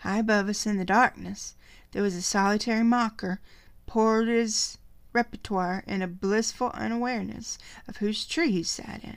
High 0.00 0.18
above 0.18 0.50
us 0.50 0.66
in 0.66 0.76
the 0.76 0.84
darkness, 0.84 1.54
there 1.92 2.02
was 2.02 2.14
a 2.14 2.20
solitary 2.20 2.84
mocker 2.84 3.40
poured 3.86 4.28
his 4.28 4.76
repertoire 5.14 5.82
in 5.86 6.02
a 6.02 6.06
blissful 6.06 6.70
unawareness 6.74 7.56
of 7.88 7.96
whose 7.96 8.26
tree 8.26 8.50
he 8.50 8.62
sat 8.62 9.02
in, 9.02 9.16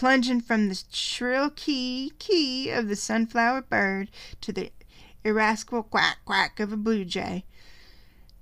plunging 0.00 0.40
from 0.40 0.70
the 0.70 0.82
shrill 0.90 1.50
key 1.50 2.10
key 2.18 2.70
of 2.70 2.88
the 2.88 2.96
sunflower 2.96 3.60
bird 3.60 4.10
to 4.40 4.50
the 4.50 4.72
irascible 5.24 5.82
quack 5.82 6.16
quack 6.24 6.58
of 6.58 6.72
a 6.72 6.76
blue 6.78 7.04
jay, 7.04 7.44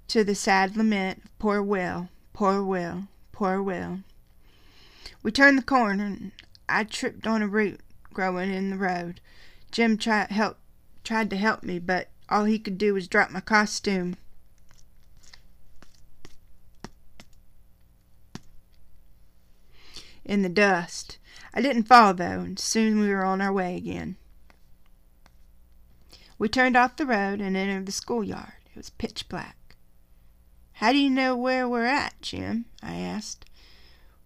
to 0.07 0.23
the 0.23 0.37
sad 0.37 0.77
lament 0.77 1.21
of 1.25 1.39
poor 1.41 1.61
Will, 1.61 2.11
poor 2.33 2.63
Will, 2.63 3.09
poor 3.33 3.61
Will. 3.61 3.99
We 5.25 5.33
turned 5.33 5.59
the 5.59 5.63
corner, 5.63 6.05
and 6.05 6.31
I 6.69 6.85
tripped 6.85 7.27
on 7.27 7.43
a 7.43 7.49
root 7.49 7.81
growing 8.13 8.55
in 8.55 8.71
the 8.71 8.77
road. 8.77 9.21
Jem 9.73 9.99
tried 9.99 10.31
help 10.31 10.59
tried 11.03 11.29
to 11.31 11.37
help 11.37 11.65
me, 11.65 11.81
but 11.81 12.09
all 12.29 12.45
he 12.45 12.61
could 12.61 12.79
do 12.79 12.95
was 12.95 13.09
drop 13.09 13.33
my 13.33 13.41
costume. 13.41 14.17
In 20.25 20.43
the 20.43 20.49
dust. 20.49 21.18
I 21.55 21.61
didn't 21.61 21.85
fall, 21.85 22.15
though, 22.15 22.41
and 22.41 22.59
soon 22.59 23.01
we 23.01 23.09
were 23.09 23.25
on 23.25 23.41
our 23.41 23.53
way 23.53 23.77
again. 23.77 24.17
We 26.39 26.49
turned 26.49 26.77
off 26.77 26.97
the 26.97 27.07
road 27.07 27.41
and 27.41 27.57
entered 27.57 27.87
the 27.87 27.93
schoolyard. 27.93 28.53
It 28.71 28.77
was 28.77 28.91
pitch 28.91 29.29
black. 29.29 29.57
How 30.75 30.93
do 30.93 30.99
you 30.99 31.11
know 31.11 31.35
where 31.37 31.69
we're 31.69 31.87
at, 31.87 32.21
Jem? 32.23 32.67
I 32.83 32.97
asked, 32.97 33.45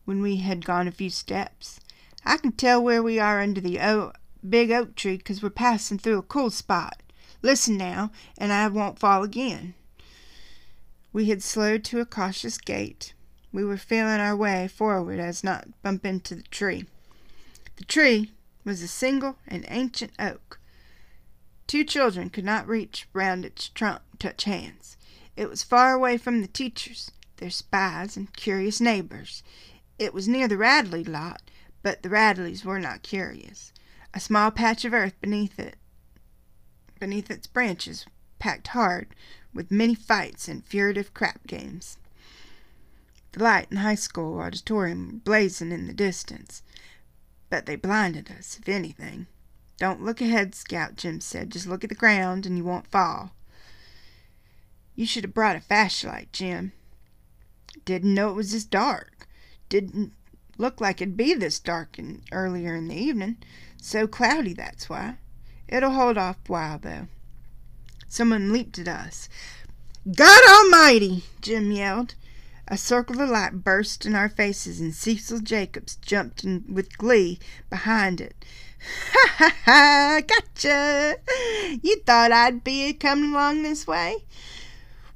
when 0.05 0.21
we 0.21 0.37
had 0.37 0.67
gone 0.67 0.87
a 0.87 0.93
few 0.93 1.09
steps. 1.09 1.81
I 2.25 2.37
can 2.37 2.53
tell 2.53 2.83
where 2.83 3.03
we 3.03 3.19
are 3.19 3.41
under 3.41 3.61
the 3.61 3.81
o- 3.81 4.13
big 4.47 4.71
oak 4.71 4.95
tree 4.95 5.17
because 5.17 5.43
we're 5.43 5.51
passing 5.51 5.99
through 5.99 6.19
a 6.19 6.23
cool 6.23 6.51
spot. 6.51 7.03
Listen 7.41 7.77
now, 7.77 8.11
and 8.37 8.53
I 8.53 8.69
won't 8.69 8.99
fall 8.99 9.23
again. 9.23 9.75
We 11.13 11.27
had 11.27 11.43
slowed 11.43 11.85
to 11.85 12.01
a 12.01 12.07
cautious 12.07 12.59
gait. 12.59 13.15
We 13.53 13.65
were 13.65 13.77
feeling 13.77 14.21
our 14.21 14.37
way 14.37 14.69
forward 14.69 15.19
as 15.19 15.43
not 15.43 15.69
bump 15.83 16.05
into 16.05 16.35
the 16.35 16.43
tree. 16.43 16.87
The 17.77 17.85
tree 17.85 18.33
was 18.65 18.83
a 18.83 18.89
single 18.89 19.39
and 19.47 19.65
ancient 19.69 20.13
oak. 20.19 20.61
Two 21.67 21.85
children 21.85 22.29
could 22.29 22.45
not 22.45 22.69
reach 22.69 23.09
round 23.13 23.45
its 23.45 23.69
trunk 23.69 24.03
to 24.13 24.19
touch 24.19 24.45
hands. 24.45 24.97
It 25.37 25.49
was 25.49 25.63
far 25.63 25.93
away 25.95 26.19
from 26.19 26.43
the 26.43 26.49
teachers, 26.49 27.11
their 27.39 27.51
spies, 27.51 28.17
and 28.17 28.35
curious 28.35 28.81
neighbors. 28.81 29.43
It 29.99 30.13
was 30.13 30.29
near 30.29 30.49
the 30.49 30.59
Radley 30.59 31.03
lot, 31.03 31.51
but 31.83 32.03
the 32.03 32.11
Radleys 32.11 32.65
were 32.65 32.79
not 32.79 33.03
curious. 33.03 33.73
A 34.13 34.21
small 34.21 34.51
patch 34.51 34.85
of 34.85 34.93
earth 34.93 35.19
beneath 35.21 35.59
it, 35.59 35.77
beneath 37.01 37.31
its 37.31 37.47
branches, 37.47 38.05
packed 38.39 38.69
hard 38.69 39.15
with 39.55 39.71
many 39.71 39.95
fights 39.95 40.49
and 40.49 40.65
furtive 40.65 41.15
crap 41.15 41.47
games. 41.47 41.97
The 43.33 43.43
light 43.43 43.69
in 43.71 43.77
the 43.77 43.83
high 43.83 43.95
school 43.95 44.41
auditorium 44.41 45.23
blazing 45.25 45.73
in 45.73 45.87
the 45.87 45.95
distance, 45.95 46.63
but 47.53 47.67
they 47.67 47.77
blinded 47.77 48.31
us, 48.31 48.59
if 48.59 48.67
anything. 48.67 49.27
Don't 49.77 50.03
look 50.03 50.23
ahead, 50.23 50.55
Scout, 50.55 50.97
Jem 50.97 51.21
said. 51.21 51.51
Just 51.53 51.67
look 51.67 51.85
at 51.85 51.91
the 51.91 51.95
ground 51.95 52.47
and 52.47 52.57
you 52.57 52.65
won't 52.65 52.91
fall. 52.91 53.33
You 54.95 55.05
should 55.05 55.25
have 55.25 55.35
brought 55.35 55.57
a 55.57 55.61
flashlight, 55.61 56.33
Jem. 56.33 56.73
Didn't 57.85 58.15
know 58.15 58.31
it 58.31 58.37
was 58.37 58.53
this 58.53 58.65
dark. 58.65 59.29
Didn't 59.69 60.15
look 60.57 60.81
like 60.81 61.03
it'd 61.03 61.15
be 61.15 61.35
this 61.35 61.61
dark 61.61 61.99
in, 61.99 62.23
earlier 62.33 62.75
in 62.75 62.89
the 62.89 62.97
evening. 62.97 63.37
So 63.77 64.07
cloudy, 64.07 64.55
that's 64.55 64.89
why. 64.89 65.19
It'll 65.69 65.91
hold 65.91 66.17
off 66.17 66.39
a 66.49 66.53
while, 66.53 66.79
though. 66.79 67.09
Someone 68.09 68.51
leaped 68.51 68.79
at 68.79 68.89
us. 68.89 69.29
God 70.11 70.41
Almighty! 70.49 71.25
Jem 71.43 71.71
yelled. 71.71 72.15
A 72.73 72.79
circle 72.79 73.21
of 73.21 73.29
light 73.29 73.63
burst 73.63 74.07
in 74.07 74.15
our 74.15 74.31
faces, 74.31 74.81
and 74.81 74.95
Cecil 74.95 75.41
Jacobs 75.41 75.97
jumped 75.97 76.43
in 76.43 76.65
with 76.67 76.97
glee 76.97 77.39
behind 77.69 78.19
it. 78.19 78.47
Ha 79.13 79.29
ha 79.37 79.55
ha! 79.67 80.21
Gotcha! 80.27 81.19
You 81.83 81.97
thought 82.07 82.33
I'd 82.33 82.65
be 82.65 82.95
coming 82.95 83.35
along 83.35 83.63
this 83.63 83.87
way? 83.87 84.25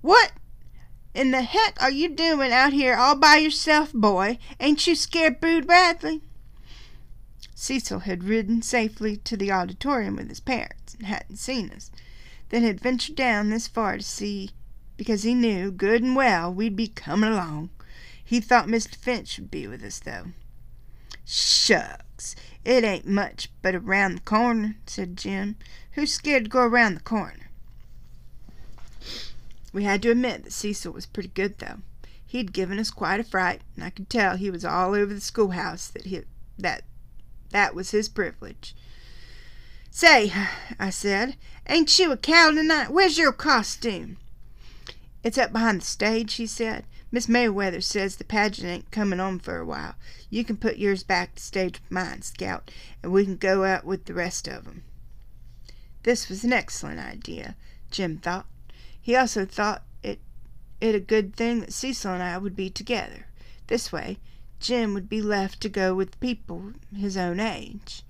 What 0.03 0.33
in 1.15 1.31
the 1.31 1.41
heck 1.41 1.83
are 1.83 1.91
you 1.91 2.11
doing 2.11 2.53
out 2.53 2.75
here 2.75 2.95
all 2.95 3.17
by 3.17 3.37
yourself, 3.37 3.91
boy? 3.91 4.39
Ain't 4.61 4.87
you 4.87 4.95
scared, 4.95 5.41
Boo 5.41 5.63
Radley? 5.63 6.21
Cecil 7.55 8.01
had 8.01 8.25
ridden 8.25 8.61
safely 8.61 9.17
to 9.17 9.35
the 9.35 9.51
auditorium 9.51 10.17
with 10.17 10.29
his 10.29 10.41
parents 10.41 10.93
and 10.93 11.07
hadn't 11.07 11.39
seen 11.39 11.71
us, 11.71 11.91
then 12.51 12.65
had 12.65 12.83
ventured 12.83 13.17
down 13.17 13.49
this 13.49 13.67
far 13.67 13.97
to 13.97 14.03
see 14.03 14.51
because 14.97 15.23
he 15.23 15.35
knew 15.35 15.71
good 15.71 16.03
and 16.03 16.17
well 16.17 16.53
we'd 16.53 16.77
be 16.77 16.89
coming 16.89 17.31
along. 17.31 17.71
He 18.23 18.41
thought 18.41 18.67
Mr. 18.67 18.97
Finch 18.97 19.39
would 19.39 19.51
be 19.51 19.67
with 19.67 19.83
us, 19.85 20.01
though. 20.01 20.27
Shucks! 21.25 22.35
It 22.65 22.83
ain't 22.83 23.07
much 23.07 23.51
but 23.63 23.75
around 23.75 24.17
the 24.17 24.21
corner, 24.23 24.77
said 24.87 25.17
Jem. 25.17 25.57
Who's 25.93 26.13
scared 26.13 26.45
to 26.45 26.51
go 26.51 26.63
around 26.63 26.95
the 26.95 27.01
corner? 27.01 27.51
We 29.73 29.85
had 29.85 30.03
to 30.03 30.11
admit 30.11 30.45
that 30.45 30.53
Cecil 30.53 30.93
was 30.93 31.07
pretty 31.07 31.29
good, 31.29 31.59
though. 31.59 31.79
He'd 32.27 32.53
given 32.53 32.79
us 32.79 32.91
quite 32.91 33.21
a 33.21 33.25
fright, 33.25 33.61
and 33.77 33.85
I 33.85 33.91
could 33.91 34.11
tell 34.11 34.37
he 34.37 34.51
was 34.51 34.65
all 34.65 34.95
over 34.95 35.15
the 35.15 35.21
schoolhouse 35.21 35.89
that 35.89 36.07
he, 36.07 36.23
that 36.59 36.83
that 37.51 37.75
was 37.75 37.93
his 37.93 38.09
privilege. 38.09 38.75
Say, 39.91 40.33
I 40.79 40.91
said, 40.91 41.37
ain't 41.69 41.99
you 41.99 42.13
a 42.13 42.17
cow 42.17 42.51
tonight? 42.51 42.91
Where's 42.91 43.19
your 43.19 43.33
costume? 43.33 44.19
It's 45.27 45.39
up 45.39 45.53
behind 45.53 45.81
the 45.81 45.85
stage, 45.85 46.35
he 46.35 46.47
said. 46.47 46.85
Miss 47.11 47.27
Mayweather 47.27 47.83
says 47.83 48.15
the 48.15 48.23
pageant 48.23 48.69
ain't 48.69 48.91
coming 48.93 49.19
on 49.19 49.41
for 49.41 49.59
a 49.59 49.67
while. 49.67 49.97
You 50.31 50.45
can 50.45 50.57
put 50.57 50.77
yours 50.77 51.03
back 51.03 51.35
to 51.35 51.43
stage 51.43 51.81
with 51.81 51.91
mine, 51.91 52.23
Scout, 52.23 52.71
and 53.03 53.11
we 53.11 53.25
can 53.25 53.37
go 53.37 53.65
out 53.65 53.85
with 53.85 54.05
the 54.05 54.15
rest 54.15 54.47
of 54.47 54.69
'em. 54.69 54.85
This 56.05 56.29
was 56.29 56.45
an 56.45 56.53
excellent 56.53 57.01
idea, 57.01 57.57
Jem 57.91 58.19
thought. 58.19 58.47
He 59.03 59.17
also 59.17 59.45
thought 59.45 59.83
it 60.01 60.21
it 60.81 60.95
a 60.95 61.01
good 61.01 61.35
thing 61.35 61.59
that 61.59 61.73
Cecil 61.73 62.13
and 62.13 62.23
I 62.23 62.39
would 62.39 62.55
be 62.55 62.71
together. 62.71 63.27
This 63.67 63.91
way, 63.91 64.21
Jem 64.61 64.95
would 64.95 65.09
be 65.09 65.21
left 65.21 65.61
to 65.63 65.69
go 65.69 65.93
with 65.93 66.21
people 66.21 66.75
his 66.95 67.17
own 67.17 67.41
age. 67.41 68.05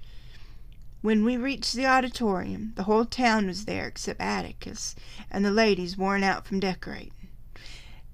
When 1.03 1.25
we 1.25 1.37
reached 1.37 1.75
the 1.75 1.87
auditorium, 1.87 2.73
the 2.75 2.85
whole 2.85 3.05
town 3.05 3.47
was 3.47 3.67
there 3.67 3.87
except 3.87 4.21
Atticus 4.21 4.95
and 5.31 5.45
the 5.45 5.51
ladies 5.51 5.97
worn 5.97 6.25
out 6.25 6.47
from 6.47 6.59
decorating, 6.59 7.29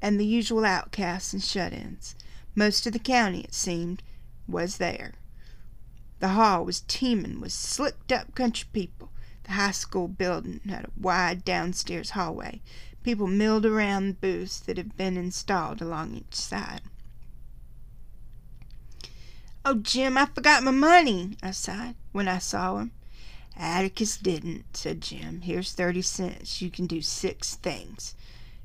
and 0.02 0.18
the 0.18 0.26
usual 0.26 0.64
outcasts 0.64 1.32
and 1.32 1.42
shut 1.42 1.72
ins. 1.72 2.14
Most 2.54 2.86
of 2.86 2.92
the 2.92 2.98
county, 2.98 3.40
it 3.42 3.54
seemed, 3.54 4.02
was 4.46 4.76
there. 4.76 5.14
The 6.18 6.28
hall 6.28 6.64
was 6.64 6.84
teeming 6.86 7.40
with 7.40 7.52
slicked 7.52 8.12
up 8.12 8.34
country 8.34 8.68
people. 8.72 9.10
The 9.44 9.52
high 9.52 9.70
school 9.70 10.08
building 10.08 10.60
had 10.68 10.84
a 10.84 10.90
wide 11.00 11.44
downstairs 11.44 12.10
hallway. 12.10 12.60
People 13.02 13.26
milled 13.26 13.64
around 13.64 14.06
the 14.08 14.14
booths 14.14 14.60
that 14.60 14.76
had 14.76 14.96
been 14.96 15.16
installed 15.16 15.80
along 15.80 16.14
each 16.14 16.34
side. 16.34 16.82
Oh, 19.64 19.74
Jem, 19.74 20.18
I 20.18 20.26
forgot 20.26 20.64
my 20.64 20.72
money, 20.72 21.36
I 21.40 21.52
sighed 21.52 21.94
when 22.10 22.26
I 22.26 22.38
saw 22.38 22.78
him. 22.78 22.90
Atticus 23.56 24.16
didn't, 24.16 24.76
said 24.76 25.00
Jem. 25.00 25.42
Here's 25.42 25.72
thirty 25.72 26.02
cents. 26.02 26.60
You 26.60 26.68
can 26.68 26.86
do 26.86 27.00
six 27.00 27.54
things. 27.54 28.16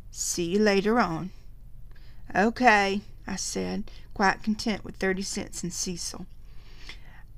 See 0.09 0.45
you 0.45 0.59
later 0.59 0.99
on. 0.99 1.29
Okay, 2.35 3.01
I 3.27 3.35
said, 3.35 3.91
quite 4.15 4.41
content 4.41 4.83
with 4.83 4.95
thirty 4.95 5.21
cents 5.21 5.61
and 5.61 5.71
Cecil. 5.71 6.25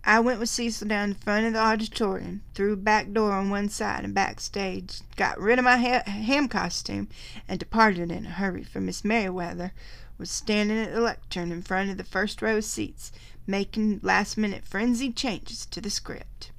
I 0.06 0.22
went 0.22 0.40
with 0.40 0.48
Cecil 0.48 0.88
down 0.88 1.10
the 1.10 1.16
front 1.16 1.46
of 1.46 1.54
the 1.54 1.60
auditorium, 1.60 2.44
through 2.54 2.74
a 2.74 2.78
back 2.78 3.12
door 3.12 3.34
on 3.34 3.50
one 3.50 3.68
side 3.68 4.06
and 4.06 4.14
backstage, 4.14 5.02
got 5.18 5.38
rid 5.38 5.60
of 5.60 5.66
my 5.66 5.76
ha- 5.76 6.10
ham 6.10 6.48
costume, 6.48 7.10
and 7.48 7.60
departed 7.60 8.10
in 8.10 8.26
a 8.26 8.30
hurry, 8.30 8.64
for 8.64 8.80
Miss 8.80 9.04
Merriweather 9.04 9.74
was 10.18 10.32
standing 10.32 10.78
at 10.78 10.94
the 10.94 11.02
lectern 11.02 11.52
in 11.52 11.62
front 11.62 11.90
of 11.90 11.98
the 11.98 12.04
first 12.04 12.42
row 12.42 12.58
of 12.58 12.66
seats, 12.66 13.12
making 13.50 14.00
last 14.04 14.38
minute 14.38 14.64
frenzied 14.64 15.16
changes 15.16 15.66
to 15.66 15.82
the 15.82 15.90
script. 15.90 16.52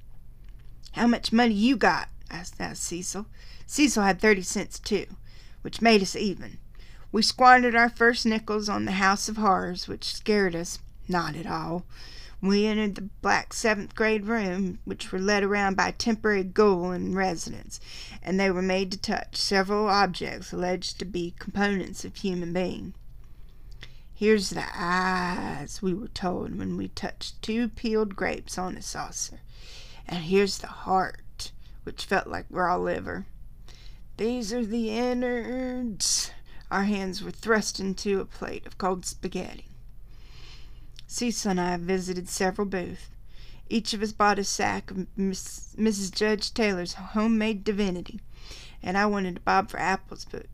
How 0.93 1.07
much 1.07 1.32
money 1.32 1.55
you 1.55 1.76
got? 1.76 2.09
asked 2.30 2.57
Cecil. 2.74 3.26
Cecil 3.66 4.03
had 4.03 4.20
thirty 4.20 4.43
cents 4.43 4.78
too, 4.78 5.07
which 5.62 5.80
made 5.80 6.03
us 6.03 6.16
even. 6.16 6.59
We 7.12 7.22
squandered 7.22 7.76
our 7.76 7.88
first 7.88 8.26
nickels 8.26 8.68
on 8.68 8.84
the 8.84 8.93
House 8.93 9.28
of 9.28 9.36
Horrors, 9.36 9.86
which 9.86 10.14
scared 10.14 10.57
us 10.57 10.80
not 11.09 11.36
at 11.36 11.47
all. 11.47 11.84
We 12.43 12.66
entered 12.66 12.95
the 12.95 13.09
black 13.20 13.53
seventh 13.53 13.95
grade 13.95 14.26
room, 14.26 14.78
which 14.84 15.12
were 15.12 15.18
led 15.18 15.43
around 15.43 15.76
by 15.76 15.91
temporary 15.93 16.43
ghoul 16.43 16.91
in 16.91 17.14
residence, 17.14 17.78
and 18.22 18.41
they 18.41 18.51
were 18.51 18.62
made 18.62 18.91
to 18.93 18.99
touch 18.99 19.36
several 19.36 19.88
objects 19.88 20.53
alleged 20.53 20.99
to 20.99 21.05
be 21.05 21.34
components 21.38 22.05
of 22.05 22.16
human 22.16 22.53
being. 22.53 22.95
Here's 24.20 24.50
the 24.50 24.66
eyes, 24.74 25.80
we 25.80 25.94
were 25.94 26.08
told 26.08 26.58
when 26.58 26.76
we 26.76 26.88
touched 26.88 27.40
two 27.40 27.70
peeled 27.70 28.16
grapes 28.16 28.58
on 28.58 28.76
a 28.76 28.82
saucer. 28.82 29.40
And 30.06 30.24
here's 30.24 30.58
the 30.58 30.66
heart, 30.66 31.52
which 31.84 32.04
felt 32.04 32.26
like 32.26 32.44
raw 32.50 32.76
liver. 32.76 33.24
These 34.18 34.52
are 34.52 34.62
the 34.62 34.90
innards. 34.90 36.32
Our 36.70 36.82
hands 36.82 37.22
were 37.22 37.30
thrust 37.30 37.80
into 37.80 38.20
a 38.20 38.26
plate 38.26 38.66
of 38.66 38.76
cold 38.76 39.06
spaghetti. 39.06 39.68
Cecil 41.06 41.52
and 41.52 41.58
I 41.58 41.78
visited 41.78 42.28
several 42.28 42.66
booths. 42.66 43.08
Each 43.70 43.94
of 43.94 44.02
us 44.02 44.12
bought 44.12 44.38
a 44.38 44.44
sack 44.44 44.90
of 44.90 45.06
Miss, 45.16 45.74
Mrs. 45.78 46.14
Judge 46.14 46.52
Taylor's 46.52 46.92
homemade 46.92 47.64
divinity, 47.64 48.20
and 48.82 48.98
I 48.98 49.06
wanted 49.06 49.36
to 49.36 49.40
bob 49.40 49.70
for 49.70 49.80
apples, 49.80 50.26
but 50.30 50.44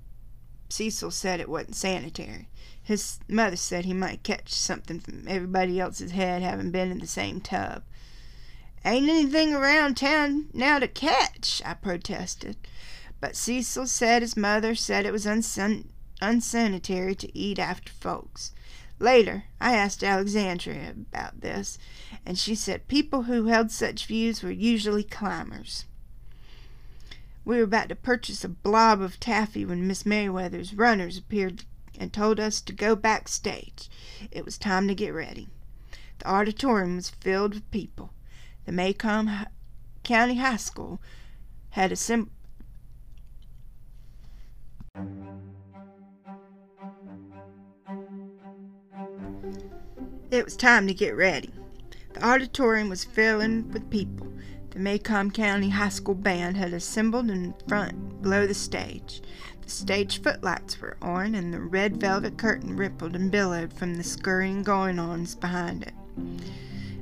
Cecil 0.69 1.11
said 1.11 1.41
it 1.41 1.49
wasn't 1.49 1.75
sanitary. 1.75 2.49
His 2.87 3.19
mother 3.27 3.57
said 3.57 3.85
he 3.85 3.93
might 3.93 4.23
catch 4.23 4.55
something 4.55 5.01
from 5.01 5.27
everybody 5.27 5.81
else's 5.81 6.13
head 6.13 6.43
having 6.43 6.71
been 6.71 6.93
in 6.93 7.01
the 7.01 7.09
same 7.09 7.41
tub. 7.41 7.83
Ain't 8.85 9.09
anything 9.09 9.53
around 9.53 9.97
town 9.97 10.51
now 10.55 10.79
to 10.79 10.87
catch, 10.87 11.61
I 11.65 11.75
protested. 11.75 12.57
But 13.21 13.35
Cecil 13.35 13.89
said 13.89 14.23
his 14.23 14.37
mother 14.37 14.77
said 14.77 15.05
it 15.05 15.11
was 15.11 15.27
unsan- 15.27 15.89
unsanitary 16.23 17.17
to 17.17 17.37
eat 17.37 17.59
after 17.59 17.91
folks. 17.91 18.53
Later, 19.01 19.47
I 19.61 19.75
asked 19.75 20.05
Alexandra 20.05 20.91
about 20.91 21.41
this, 21.41 21.79
and 22.25 22.39
she 22.39 22.55
said 22.55 22.87
people 22.87 23.25
who 23.25 23.47
held 23.47 23.73
such 23.73 24.07
views 24.07 24.45
were 24.45 24.53
usually 24.53 25.03
climbers. 25.03 25.87
We 27.45 27.57
were 27.57 27.65
about 27.65 27.89
to 27.89 27.97
purchase 27.97 28.45
a 28.45 28.49
blob 28.49 29.01
of 29.01 29.19
taffy 29.19 29.65
when 29.65 29.89
Miss 29.89 30.07
Merriweather's 30.07 30.73
runners 30.73 31.19
appeared 31.19 31.65
and 31.99 32.13
told 32.13 32.39
us 32.41 32.61
to 32.61 32.73
go 32.73 32.97
backstage. 32.97 33.89
It 34.31 34.45
was 34.45 34.59
time 34.59 34.89
to 34.89 34.95
get 34.95 35.15
ready. 35.15 35.49
The 36.19 36.31
auditorium 36.31 36.97
was 36.97 37.11
filled 37.11 37.55
with 37.55 37.71
people. 37.71 38.13
The 38.65 38.73
Maycomb 38.73 39.47
County 40.03 40.37
High 40.37 40.57
School 40.57 41.01
had 41.71 41.93
assembled. 41.93 42.33
It 50.31 50.45
was 50.45 50.57
time 50.57 50.87
to 50.89 50.95
get 50.95 51.17
ready. 51.17 51.51
The 52.15 52.27
auditorium 52.27 52.89
was 52.89 53.05
filling 53.05 53.71
with 53.73 53.89
people. 53.91 54.27
The 54.71 54.79
Maycomb 54.79 55.33
County 55.33 55.71
High 55.71 55.91
School 55.91 56.15
band 56.15 56.57
had 56.57 56.73
assembled 56.73 57.31
in 57.31 57.55
front 57.69 58.23
below 58.23 58.47
the 58.47 58.55
stage. 58.55 59.23
The 59.67 59.73
stage 59.73 60.23
footlights 60.23 60.81
were 60.81 60.97
on, 61.03 61.35
and 61.35 61.53
the 61.53 61.59
red 61.59 61.97
velvet 61.97 62.39
curtain 62.39 62.77
rippled 62.77 63.17
and 63.17 63.33
billowed 63.33 63.73
from 63.73 63.97
the 63.97 64.05
scurrying 64.05 64.63
going 64.63 65.01
ons 65.01 65.35
behind 65.35 65.83
it. 65.83 65.93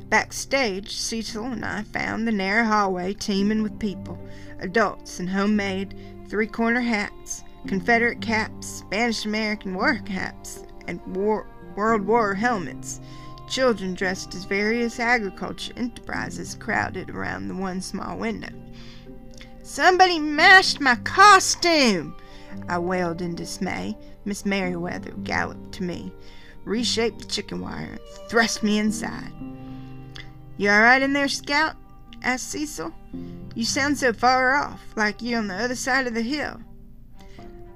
Backstage, 0.08 0.96
Cecil 0.96 1.44
and 1.44 1.62
I 1.62 1.82
found 1.82 2.26
the 2.26 2.32
narrow 2.32 2.64
hallway 2.64 3.12
teeming 3.12 3.62
with 3.62 3.78
people 3.78 4.18
adults 4.60 5.20
in 5.20 5.26
homemade 5.26 5.94
three 6.26 6.46
corner 6.46 6.80
hats, 6.80 7.44
Confederate 7.66 8.22
caps, 8.22 8.66
Spanish 8.66 9.26
American 9.26 9.74
war 9.74 10.00
caps, 10.06 10.64
and 10.88 11.02
war, 11.14 11.46
World 11.76 12.06
War 12.06 12.32
helmets. 12.32 12.98
Children 13.46 13.92
dressed 13.92 14.34
as 14.34 14.46
various 14.46 14.98
agriculture 14.98 15.74
enterprises 15.76 16.54
crowded 16.54 17.10
around 17.10 17.48
the 17.48 17.56
one 17.56 17.82
small 17.82 18.16
window. 18.16 18.48
Somebody 19.62 20.18
mashed 20.18 20.80
my 20.80 20.94
costume! 20.94 22.16
I 22.68 22.78
wailed 22.78 23.20
in 23.20 23.34
dismay. 23.34 23.96
Miss 24.24 24.44
Merriweather 24.44 25.12
galloped 25.22 25.72
to 25.72 25.82
me, 25.82 26.12
reshaped 26.64 27.20
the 27.20 27.26
chicken 27.26 27.61
wire, 27.61 27.92
and 27.92 28.00
thrust 28.28 28.62
me 28.62 28.78
inside. 28.78 29.32
You 30.57 30.70
all 30.70 30.80
right 30.80 31.02
in 31.02 31.12
there, 31.12 31.28
Scout? 31.28 31.76
asked 32.22 32.50
Cecil. 32.50 32.92
You 33.55 33.64
sound 33.64 33.98
so 33.98 34.12
far 34.12 34.55
off, 34.55 34.80
like 34.96 35.20
you're 35.20 35.38
on 35.38 35.48
the 35.48 35.55
other 35.55 35.74
side 35.74 36.07
of 36.07 36.14
the 36.14 36.22
hill. 36.22 36.61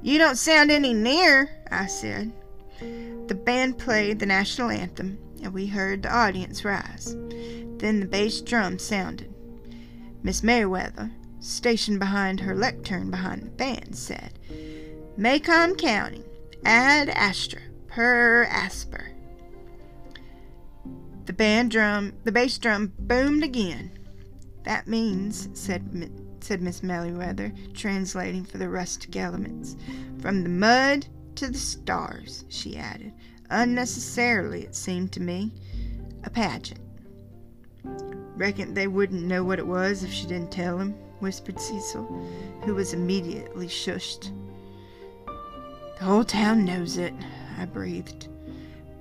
You 0.03 0.19
don't 0.19 0.37
sound 0.37 0.71
any 0.71 0.95
nearer, 0.95 1.51
I 1.71 1.87
said. 1.87 2.33
The 2.81 3.35
band 3.35 3.79
played 3.79 4.19
the 4.19 4.27
national 4.27 4.71
anthem, 4.71 5.19
and 5.43 5.53
we 5.53 5.67
heard 5.67 6.03
the 6.03 6.15
audience 6.15 6.65
rise. 6.65 7.15
Then 7.79 8.01
the 8.01 8.07
bass 8.07 8.41
drum 8.41 8.79
sounded. 8.79 9.33
Miss 10.23 10.43
Merriweather, 10.43 11.11
stationed 11.41 11.99
behind 11.99 12.41
her 12.41 12.55
lectern 12.55 13.11
behind 13.11 13.43
the 13.43 13.51
band, 13.51 13.97
said, 13.97 14.39
Maycomb 15.17 15.77
County, 15.77 16.25
ad 16.65 17.09
astra, 17.09 17.61
per 17.87 18.45
asper. 18.45 19.13
The 21.27 21.33
band 21.33 21.71
drum, 21.71 22.15
the 22.25 22.33
bass 22.33 22.57
drum 22.59 22.93
boomed 22.99 23.45
again. 23.45 23.91
That 24.65 24.87
means, 24.87 25.49
said 25.55 26.11
said 26.41 26.63
Miss 26.63 26.83
Merriweather, 26.83 27.53
translating 27.75 28.45
for 28.45 28.59
the 28.59 28.69
rustic 28.69 29.17
elements, 29.17 29.77
from 30.21 30.43
the 30.43 30.49
mud 30.49 31.07
to 31.35 31.49
the 31.49 31.59
stars, 31.59 32.45
she 32.49 32.77
added, 32.77 33.13
unnecessarily, 33.51 34.63
it 34.63 34.75
seemed 34.75 35.13
to 35.13 35.21
me, 35.21 35.53
a 36.25 36.31
pageant. 36.31 36.81
Reckon 38.37 38.75
they 38.75 38.87
wouldn't 38.87 39.25
know 39.25 39.43
what 39.43 39.59
it 39.59 39.67
was 39.67 40.05
if 40.05 40.13
she 40.13 40.27
didn't 40.27 40.53
tell 40.53 40.79
him, 40.79 40.95
whispered 41.21 41.61
Cecil, 41.61 42.05
who 42.65 42.75
was 42.75 42.93
immediately 42.93 43.67
shushed. 43.67 44.33
The 45.99 46.05
whole 46.05 46.25
town 46.25 46.65
knows 46.65 46.97
it, 46.97 47.15
I 47.59 47.65
breathed. 47.65 48.29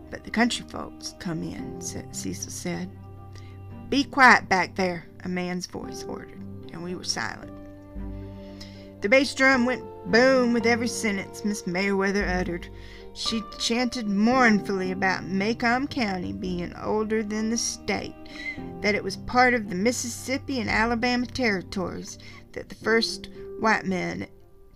But 0.10 0.24
the 0.24 0.32
country 0.32 0.66
folks 0.68 1.16
come 1.20 1.44
in, 1.44 1.82
Cecil 1.82 2.52
said. 2.52 2.90
Be 3.90 4.04
quiet 4.04 4.50
back 4.50 4.76
there, 4.76 5.06
a 5.24 5.30
man's 5.30 5.66
voice 5.66 6.04
ordered, 6.04 6.42
and 6.74 6.84
we 6.84 6.96
were 6.96 7.04
silent. 7.04 7.52
The 9.02 9.10
bass 9.10 9.34
drum 9.36 9.66
went 9.66 9.84
boom 10.12 10.54
with 10.54 10.66
every 10.66 10.88
sentence 10.88 11.46
Miss 11.46 11.68
Merriweather 11.68 12.26
uttered. 12.28 12.68
She 13.18 13.42
chanted 13.58 14.08
mournfully 14.08 14.92
about 14.92 15.24
Maycomb 15.24 15.90
County 15.90 16.34
being 16.34 16.72
older 16.76 17.24
than 17.24 17.50
the 17.50 17.58
state, 17.58 18.14
that 18.82 18.94
it 18.94 19.04
was 19.04 19.18
part 19.18 19.56
of 19.56 19.70
the 19.70 19.76
Mississippi 19.76 20.60
and 20.60 20.70
Alabama 20.70 21.26
territories, 21.26 22.20
that 22.52 22.70
the 22.70 22.76
first 22.76 23.30
white 23.60 23.86
man 23.88 24.28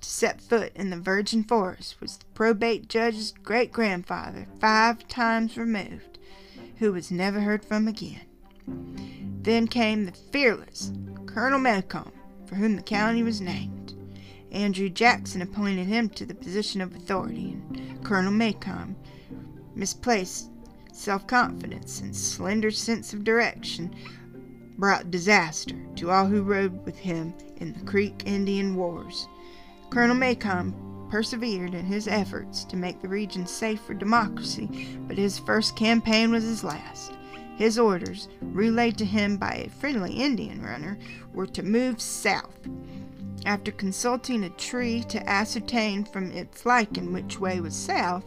to 0.02 0.10
set 0.10 0.42
foot 0.42 0.72
in 0.76 0.90
the 0.90 0.98
virgin 0.98 1.44
forest 1.44 2.02
was 2.02 2.18
the 2.18 2.26
probate 2.34 2.90
judge's 2.90 3.32
great 3.32 3.72
grandfather, 3.72 4.48
five 4.60 5.08
times 5.08 5.56
removed, 5.56 6.18
who 6.78 6.94
was 6.94 7.12
never 7.12 7.42
heard 7.42 7.64
from 7.64 7.88
again. 7.88 8.22
Then 9.44 9.68
came 9.68 10.06
the 10.06 10.14
fearless 10.14 10.92
Colonel 11.28 11.60
Maycomb, 11.60 12.12
for 12.48 12.56
whom 12.56 12.76
the 12.76 12.82
county 12.82 13.22
was 13.22 13.40
named. 13.40 13.94
Andrew 14.52 14.90
Jackson 14.90 15.42
appointed 15.42 15.88
him 15.88 16.10
to 16.10 16.26
the 16.26 16.36
position 16.36 16.82
of 16.82 16.94
authority, 16.96 17.52
and 17.52 18.04
Colonel 18.04 18.34
Maycomb, 18.34 18.96
misplaced 19.76 20.50
self 20.92 21.26
confidence 21.26 22.02
and 22.02 22.16
slender 22.16 22.70
sense 22.70 23.14
of 23.14 23.24
direction, 23.24 23.96
brought 24.78 25.12
disaster 25.12 25.76
to 25.96 26.12
all 26.12 26.26
who 26.26 26.44
rode 26.44 26.86
with 26.86 26.98
him 26.98 27.34
in 27.58 27.74
the 27.74 27.86
Creek 27.86 28.24
Indian 28.26 28.76
Wars. 28.76 29.28
Colonel 29.90 30.16
Maycomb 30.16 31.10
persevered 31.10 31.74
in 31.74 31.86
his 31.86 32.08
efforts 32.08 32.64
to 32.64 32.78
make 32.78 33.02
the 33.02 33.08
region 33.08 33.46
safe 33.46 33.82
for 33.82 33.94
democracy, 33.94 34.98
but 35.08 35.18
his 35.18 35.40
first 35.40 35.76
campaign 35.76 36.32
was 36.32 36.44
his 36.44 36.64
last. 36.64 37.14
His 37.58 37.78
orders, 37.78 38.28
relayed 38.42 38.98
to 38.98 39.06
him 39.06 39.38
by 39.38 39.54
a 39.66 39.70
friendly 39.70 40.14
Indian 40.14 40.62
runner, 40.62 40.98
were 41.34 41.48
to 41.48 41.64
move 41.64 42.02
south. 42.02 42.58
After 43.46 43.72
consulting 43.72 44.44
a 44.44 44.50
tree 44.50 45.04
to 45.10 45.30
ascertain 45.30 46.04
from 46.04 46.32
its 46.32 46.66
lichen 46.66 47.12
which 47.12 47.40
way 47.40 47.60
was 47.60 47.76
south, 47.76 48.26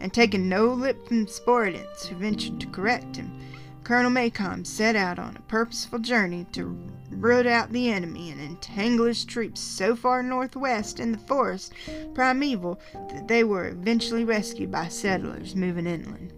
and 0.00 0.12
taking 0.12 0.48
no 0.48 0.66
lip 0.66 1.06
from 1.06 1.26
Sportance, 1.26 2.06
who 2.06 2.16
ventured 2.16 2.60
to 2.60 2.66
correct 2.68 3.16
him, 3.16 3.40
Colonel 3.84 4.10
Maycomb 4.10 4.66
set 4.66 4.96
out 4.96 5.18
on 5.18 5.36
a 5.36 5.42
purposeful 5.42 6.00
journey 6.00 6.44
to 6.52 6.76
root 7.10 7.46
out 7.46 7.70
the 7.70 7.90
enemy 7.90 8.30
and 8.30 8.40
entangle 8.40 9.06
his 9.06 9.24
troops 9.24 9.60
so 9.60 9.94
far 9.94 10.22
northwest 10.22 10.98
in 10.98 11.12
the 11.12 11.18
forest 11.18 11.72
primeval 12.14 12.80
that 13.10 13.28
they 13.28 13.44
were 13.44 13.68
eventually 13.68 14.24
rescued 14.24 14.72
by 14.72 14.88
settlers 14.88 15.54
moving 15.54 15.86
inland. 15.86 16.32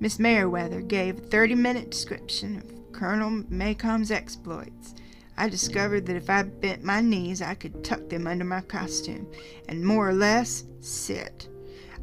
Miss 0.00 0.18
Merriweather 0.18 0.80
gave 0.80 1.18
a 1.18 1.22
30 1.22 1.54
minute 1.56 1.90
description 1.90 2.56
of 2.56 2.92
Colonel 2.92 3.44
Maycomb's 3.50 4.10
exploits. 4.10 4.94
I 5.36 5.48
discovered 5.48 6.06
that 6.06 6.16
if 6.16 6.28
I 6.28 6.42
bent 6.42 6.84
my 6.84 7.00
knees, 7.00 7.42
I 7.42 7.54
could 7.54 7.82
tuck 7.84 8.08
them 8.08 8.26
under 8.26 8.44
my 8.44 8.60
costume 8.60 9.26
and 9.68 9.84
more 9.84 10.08
or 10.08 10.14
less 10.14 10.64
sit. 10.80 11.48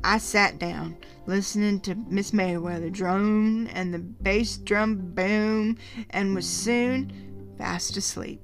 I 0.03 0.17
sat 0.17 0.59
down, 0.59 0.97
listening 1.25 1.81
to 1.81 1.95
Miss 1.95 2.33
Merriweather 2.33 2.89
drone 2.89 3.67
and 3.67 3.93
the 3.93 3.99
bass 3.99 4.57
drum 4.57 5.13
boom, 5.13 5.77
and 6.09 6.33
was 6.33 6.47
soon 6.47 7.11
fast 7.57 7.97
asleep. 7.97 8.41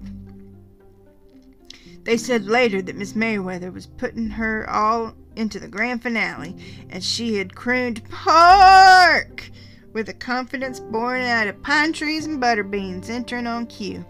They 2.04 2.18
said 2.18 2.46
later 2.46 2.82
that 2.84 2.96
Miss 2.96 3.16
Merriweather 3.16 3.72
was 3.72 3.88
putting 3.88 4.30
her 4.30 4.70
all 4.70 5.16
into 5.36 5.60
the 5.60 5.68
grand 5.68 6.04
finale, 6.04 6.56
and 6.90 7.04
she 7.04 7.36
had 7.36 7.56
crooned 7.56 8.04
Pork 8.10 9.50
with 9.96 10.10
a 10.10 10.14
confidence 10.14 10.82
born 10.82 11.22
out 11.22 11.48
of 11.48 11.64
pine 11.64 11.94
trees 11.94 12.26
and 12.26 12.42
butter 12.42 12.64
beans 12.64 13.10
entering 13.10 13.48
on 13.48 13.66
cue. 13.66 14.06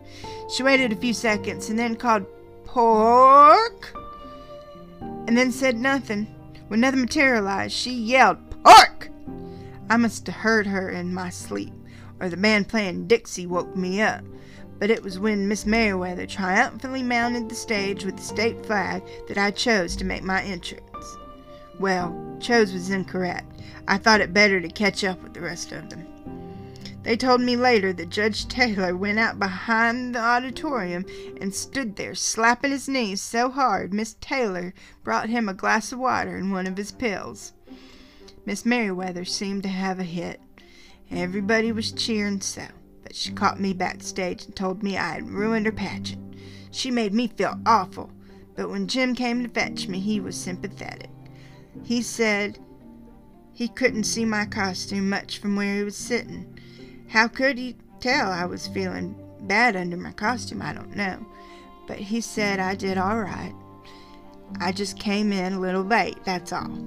She 0.50 0.64
waited 0.64 0.92
a 0.92 0.96
few 0.96 1.14
seconds 1.14 1.70
and 1.70 1.78
then 1.78 1.96
called 1.96 2.26
Pork, 2.66 3.96
and 5.00 5.38
then 5.38 5.52
said 5.52 5.78
nothing. 5.78 6.26
When 6.70 6.80
nothing 6.80 7.02
materialized, 7.02 7.76
she 7.76 7.92
yelled 7.92 8.40
Pork! 8.64 9.10
I 9.88 9.98
must 9.98 10.26
have 10.26 10.38
heard 10.38 10.66
her 10.66 10.90
in 10.90 11.14
my 11.14 11.30
sleep, 11.30 11.74
or 12.20 12.30
the 12.30 12.36
band 12.36 12.68
playing 12.68 13.06
Dixie 13.08 13.46
woke 13.46 13.76
me 13.76 14.02
up 14.02 14.26
but 14.80 14.90
it 14.90 15.02
was 15.02 15.18
when 15.18 15.48
Miss 15.48 15.66
Merriweather 15.66 16.26
triumphantly 16.26 17.02
mounted 17.02 17.48
the 17.48 17.56
stage 17.56 18.04
with 18.04 18.18
the 18.18 18.24
state 18.24 18.66
flag 18.66 19.02
that 19.28 19.38
I 19.38 19.52
chose 19.52 19.96
to 19.96 20.04
make 20.04 20.24
my 20.24 20.42
entrance. 20.44 21.18
Well, 21.80 22.38
chose 22.42 22.74
was 22.74 22.90
incorrect. 22.90 23.55
I 23.88 23.98
thought 23.98 24.22
it 24.22 24.34
better 24.34 24.60
to 24.60 24.70
catch 24.70 25.04
up 25.04 25.22
with 25.22 25.34
the 25.34 25.42
rest 25.42 25.72
of 25.72 25.90
them. 25.90 26.08
They 27.04 27.16
told 27.16 27.42
me 27.42 27.56
later 27.56 27.94
that 27.94 28.10
Judge 28.10 28.48
Taylor 28.48 28.98
went 28.98 29.20
out 29.20 29.38
behind 29.38 30.16
the 30.16 30.20
auditorium 30.20 31.06
and 31.40 31.54
stood 31.54 31.96
there 31.96 32.16
slapping 32.16 32.72
his 32.72 32.90
knees 32.90 33.22
so 33.22 33.52
hard 33.52 33.94
Miss 33.94 34.16
Taylor 34.20 34.74
brought 35.04 35.30
him 35.30 35.48
a 35.48 35.54
glass 35.54 35.92
of 35.92 36.00
water 36.00 36.36
and 36.36 36.52
one 36.52 36.66
of 36.66 36.78
his 36.78 36.92
pills. 36.92 37.54
Miss 38.44 38.66
Merriweather 38.66 39.24
seemed 39.24 39.62
to 39.64 39.70
have 39.70 40.00
a 40.00 40.04
hit. 40.04 40.42
Everybody 41.12 41.72
was 41.72 41.92
cheering 41.92 42.42
so, 42.42 42.66
but 43.04 43.16
she 43.16 43.32
caught 43.32 43.60
me 43.60 43.74
backstage 43.74 44.46
and 44.46 44.56
told 44.56 44.82
me 44.82 44.98
I 44.98 45.14
had 45.14 45.30
ruined 45.30 45.68
her 45.68 45.72
pageant. 45.72 46.36
She 46.72 46.90
made 46.90 47.14
me 47.14 47.28
feel 47.28 47.60
awful, 47.68 48.12
but 48.56 48.70
when 48.70 48.88
Jem 48.88 49.14
came 49.14 49.44
to 49.44 49.50
fetch 49.50 49.88
me, 49.88 50.00
he 50.00 50.20
was 50.20 50.36
sympathetic. 50.36 51.12
He 51.84 52.02
said 52.02 52.58
he 53.56 53.70
couldn't 53.70 54.04
see 54.04 54.26
my 54.26 54.46
costume 54.46 55.10
much 55.10 55.40
from 55.40 55.56
where 55.56 55.78
he 55.78 55.84
was 55.84 55.96
sitting. 55.96 56.60
How 57.08 57.30
could 57.30 57.58
he 57.58 57.78
tell 58.02 58.30
I 58.30 58.46
was 58.46 58.68
feeling 58.68 59.16
bad 59.42 59.78
under 59.78 59.96
my 59.96 60.12
costume? 60.12 60.62
I 60.62 60.74
don't 60.74 60.96
know. 60.96 61.26
But 61.88 61.98
he 61.98 62.20
said 62.20 62.60
I 62.60 62.76
did 62.76 62.98
all 62.98 63.22
right. 63.22 63.56
I 64.60 64.74
just 64.74 65.00
came 65.00 65.32
in 65.32 65.54
a 65.54 65.60
little 65.60 65.84
late, 65.84 66.18
that's 66.26 66.52
all. 66.52 66.78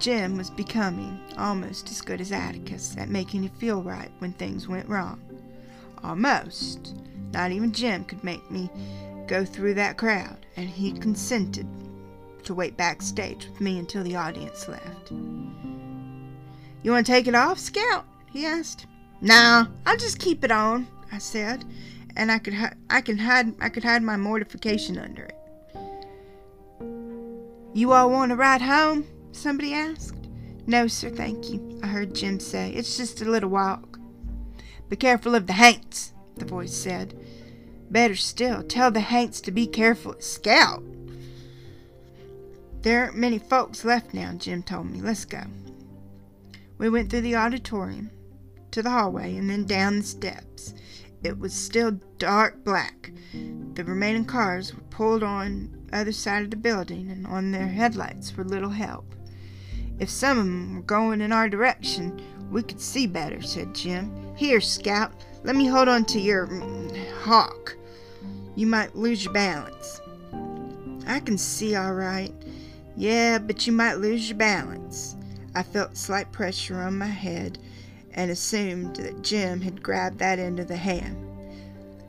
Jem 0.00 0.36
was 0.36 0.50
becoming 0.50 1.20
almost 1.38 1.88
as 1.90 2.02
good 2.02 2.20
as 2.20 2.32
Atticus 2.32 2.96
at 2.98 3.08
making 3.08 3.44
you 3.44 3.48
feel 3.48 3.82
right 3.82 4.10
when 4.18 4.32
things 4.32 4.66
went 4.66 4.88
wrong. 4.88 5.22
Almost. 6.02 6.94
Not 7.32 7.52
even 7.52 7.72
Jem 7.72 8.04
could 8.04 8.24
make 8.24 8.50
me 8.50 8.68
go 9.28 9.44
through 9.44 9.74
that 9.74 9.96
crowd, 9.96 10.46
and 10.56 10.68
he 10.68 10.92
consented 10.92 11.66
to 12.46 12.54
wait 12.54 12.76
backstage 12.76 13.46
with 13.46 13.60
me 13.60 13.78
until 13.78 14.02
the 14.02 14.16
audience 14.16 14.68
left. 14.68 15.10
You 16.82 16.90
want 16.92 17.06
to 17.06 17.12
take 17.12 17.26
it 17.26 17.34
off, 17.34 17.58
Scout? 17.58 18.04
he 18.32 18.46
asked. 18.46 18.86
No, 19.20 19.66
I'll 19.86 19.96
just 19.96 20.18
keep 20.18 20.44
it 20.44 20.50
on, 20.50 20.86
I 21.10 21.18
said, 21.18 21.64
and 22.16 22.30
I 22.30 22.38
could 22.38 22.54
I 22.90 23.00
can 23.00 23.18
hide 23.18 23.54
I 23.60 23.68
could 23.68 23.84
hide 23.84 24.02
my 24.02 24.16
mortification 24.16 24.98
under 24.98 25.24
it. 25.24 25.36
You 27.74 27.92
all 27.92 28.10
want 28.10 28.30
to 28.30 28.36
ride 28.36 28.62
home? 28.62 29.06
Somebody 29.32 29.74
asked. 29.74 30.28
No, 30.66 30.86
sir, 30.86 31.10
thank 31.10 31.50
you, 31.50 31.78
I 31.82 31.86
heard 31.86 32.14
Jem 32.14 32.40
say. 32.40 32.72
It's 32.72 32.96
just 32.96 33.22
a 33.22 33.30
little 33.30 33.50
walk. 33.50 33.98
Be 34.88 34.96
careful 34.96 35.34
of 35.34 35.46
the 35.46 35.52
haints, 35.52 36.12
the 36.36 36.44
voice 36.44 36.74
said. 36.74 37.18
Better 37.90 38.16
still, 38.16 38.62
tell 38.62 38.90
the 38.90 39.00
haints 39.00 39.40
to 39.42 39.50
be 39.50 39.66
careful 39.66 40.12
of 40.12 40.22
Scout. 40.22 40.82
There 42.86 43.00
aren't 43.00 43.16
many 43.16 43.40
folks 43.40 43.84
left 43.84 44.14
now, 44.14 44.32
Jem 44.34 44.62
told 44.62 44.88
me. 44.88 45.00
Let's 45.00 45.24
go. 45.24 45.42
We 46.78 46.88
went 46.88 47.10
through 47.10 47.22
the 47.22 47.34
auditorium, 47.34 48.12
to 48.70 48.80
the 48.80 48.90
hallway, 48.90 49.34
and 49.34 49.50
then 49.50 49.64
down 49.64 49.98
the 49.98 50.04
steps. 50.04 50.72
It 51.24 51.36
was 51.36 51.52
still 51.52 51.98
dark 52.18 52.62
black. 52.62 53.10
The 53.74 53.82
remaining 53.82 54.24
cars 54.24 54.72
were 54.72 54.82
pulled 54.82 55.24
on 55.24 55.88
the 55.90 55.98
other 55.98 56.12
side 56.12 56.44
of 56.44 56.50
the 56.52 56.56
building, 56.56 57.10
and 57.10 57.26
on 57.26 57.50
their 57.50 57.66
headlights 57.66 58.36
were 58.36 58.44
little 58.44 58.70
help. 58.70 59.16
If 59.98 60.08
some 60.08 60.38
of 60.38 60.44
them 60.44 60.76
were 60.76 60.82
going 60.82 61.20
in 61.20 61.32
our 61.32 61.48
direction, 61.48 62.22
we 62.52 62.62
could 62.62 62.80
see 62.80 63.08
better, 63.08 63.42
said 63.42 63.74
Jem. 63.74 64.12
Here, 64.36 64.60
Scout, 64.60 65.12
let 65.42 65.56
me 65.56 65.66
hold 65.66 65.88
on 65.88 66.04
to 66.04 66.20
your 66.20 66.46
mm, 66.46 67.12
hawk. 67.22 67.76
You 68.54 68.68
might 68.68 68.94
lose 68.94 69.24
your 69.24 69.32
balance. 69.32 70.00
I 71.08 71.18
can 71.18 71.36
see 71.36 71.74
all 71.74 71.92
right. 71.94 72.32
Yeah, 72.96 73.38
but 73.38 73.66
you 73.66 73.72
might 73.74 73.94
lose 73.94 74.28
your 74.28 74.38
balance. 74.38 75.16
I 75.54 75.62
felt 75.62 75.96
slight 75.96 76.32
pressure 76.32 76.80
on 76.80 76.98
my 76.98 77.06
head 77.06 77.58
and 78.14 78.30
assumed 78.30 78.96
that 78.96 79.22
Jem 79.22 79.60
had 79.60 79.82
grabbed 79.82 80.18
that 80.18 80.38
end 80.38 80.58
of 80.58 80.68
the 80.68 80.76
hand. 80.76 81.16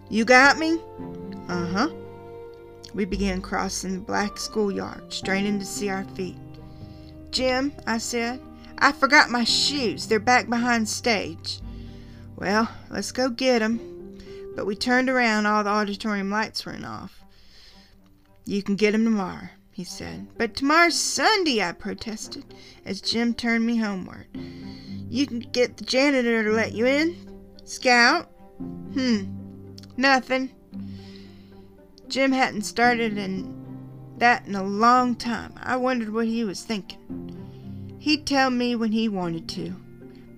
You 0.09 0.23
got 0.23 0.57
me? 0.57 0.79
Uh 1.49 1.65
huh. 1.67 1.89
We 2.93 3.03
began 3.03 3.41
crossing 3.41 3.95
the 3.95 3.99
black 3.99 4.37
schoolyard, 4.37 5.11
straining 5.11 5.59
to 5.59 5.65
see 5.65 5.89
our 5.89 6.05
feet. 6.15 6.37
Jem, 7.31 7.73
I 7.85 7.97
said, 7.97 8.39
I 8.77 8.93
forgot 8.93 9.29
my 9.29 9.43
shoes. 9.43 10.07
They're 10.07 10.19
back 10.19 10.49
behind 10.49 10.87
stage. 10.87 11.59
Well, 12.37 12.69
let's 12.89 13.11
go 13.11 13.29
get 13.29 13.61
'em. 13.61 13.79
But 14.55 14.65
we 14.65 14.75
turned 14.75 15.09
around, 15.09 15.45
all 15.45 15.63
the 15.63 15.69
auditorium 15.69 16.29
lights 16.29 16.65
went 16.65 16.85
off. 16.85 17.23
You 18.45 18.63
can 18.63 18.75
get 18.75 18.93
'em 18.93 19.03
tomorrow 19.03 19.49
he 19.77 19.83
said. 19.83 20.27
But 20.39 20.55
tomorrow's 20.55 20.99
Sunday, 20.99 21.61
I 21.61 21.71
protested, 21.71 22.43
as 22.83 22.99
Jem 22.99 23.35
turned 23.35 23.63
me 23.63 23.77
homeward. 23.77 24.25
You 25.07 25.27
can 25.27 25.37
get 25.37 25.77
the 25.77 25.85
janitor 25.85 26.43
to 26.43 26.49
let 26.49 26.73
you 26.73 26.87
in? 26.87 27.15
Scout? 27.63 28.25
Hmm, 28.57 29.25
nothing. 29.95 30.49
Jem 32.07 32.31
hadn't 32.31 32.63
started 32.63 33.19
in 33.19 33.53
that 34.17 34.47
in 34.47 34.55
a 34.55 34.63
long 34.63 35.15
time. 35.15 35.53
I 35.57 35.75
wondered 35.75 36.11
what 36.11 36.25
he 36.25 36.43
was 36.43 36.63
thinking. 36.63 37.99
He'd 37.99 38.25
tell 38.25 38.49
me 38.49 38.75
when 38.75 38.91
he 38.91 39.07
wanted 39.07 39.47
to, 39.49 39.75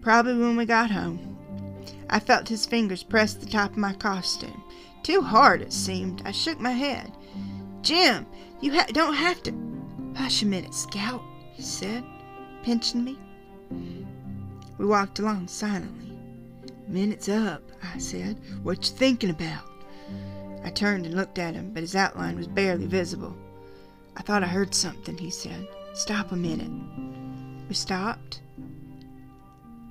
probably 0.01 0.37
when 0.37 0.57
we 0.57 0.65
got 0.65 0.91
home. 0.91 1.77
I 2.09 2.19
felt 2.19 2.49
his 2.49 2.65
fingers 2.65 3.03
press 3.03 3.35
the 3.35 3.45
top 3.45 3.71
of 3.71 3.77
my 3.77 3.93
costume. 3.93 4.65
Too 5.01 5.21
hard, 5.21 5.61
it 5.61 5.71
seemed. 5.71 6.23
I 6.25 6.33
shook 6.33 6.59
my 6.59 6.71
head. 6.71 7.13
Jem, 7.81 8.25
you 8.61 8.73
ha- 8.73 8.87
don't 8.91 9.13
have 9.13 9.41
to. 9.43 9.53
Hush 10.15 10.41
a 10.41 10.45
minute, 10.45 10.73
Scout, 10.73 11.21
he 11.53 11.61
said, 11.61 12.03
pinching 12.63 13.03
me. 13.03 13.17
We 14.77 14.85
walked 14.85 15.19
along 15.19 15.47
silently. 15.47 16.17
Minute's 16.87 17.29
up, 17.29 17.61
I 17.93 17.99
said. 17.99 18.39
What 18.63 18.89
you 18.89 18.95
thinking 18.95 19.29
about? 19.29 19.63
I 20.63 20.69
turned 20.71 21.05
and 21.05 21.15
looked 21.15 21.37
at 21.37 21.53
him, 21.53 21.71
but 21.73 21.83
his 21.83 21.95
outline 21.95 22.35
was 22.35 22.47
barely 22.47 22.85
visible. 22.85 23.35
I 24.17 24.21
thought 24.21 24.43
I 24.43 24.47
heard 24.47 24.73
something, 24.73 25.17
he 25.17 25.29
said. 25.29 25.67
Stop 25.93 26.31
a 26.31 26.35
minute. 26.35 26.71
We 27.67 27.75
stopped. 27.75 28.41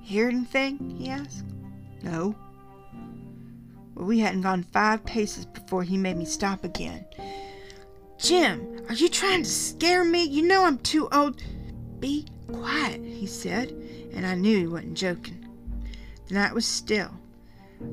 Hear 0.03 0.27
anything? 0.27 0.95
he 0.97 1.09
asked. 1.09 1.45
No. 2.03 2.35
Well, 3.95 4.05
we 4.05 4.19
hadn't 4.19 4.41
gone 4.41 4.63
five 4.63 5.05
paces 5.05 5.45
before 5.45 5.83
he 5.83 5.97
made 5.97 6.17
me 6.17 6.25
stop 6.25 6.63
again. 6.63 7.05
Jem, 8.19 8.81
are 8.89 8.95
you 8.95 9.07
trying 9.07 9.43
to 9.43 9.49
scare 9.49 10.03
me? 10.03 10.25
You 10.25 10.41
know 10.41 10.65
I'm 10.65 10.77
too 10.79 11.07
old. 11.09 11.41
Be 12.01 12.25
quiet, 12.51 13.01
he 13.01 13.25
said, 13.25 13.71
and 14.13 14.27
I 14.27 14.35
knew 14.35 14.57
he 14.57 14.67
wasn't 14.67 14.97
joking. 14.97 15.47
The 16.27 16.33
night 16.33 16.53
was 16.53 16.65
still. 16.65 17.11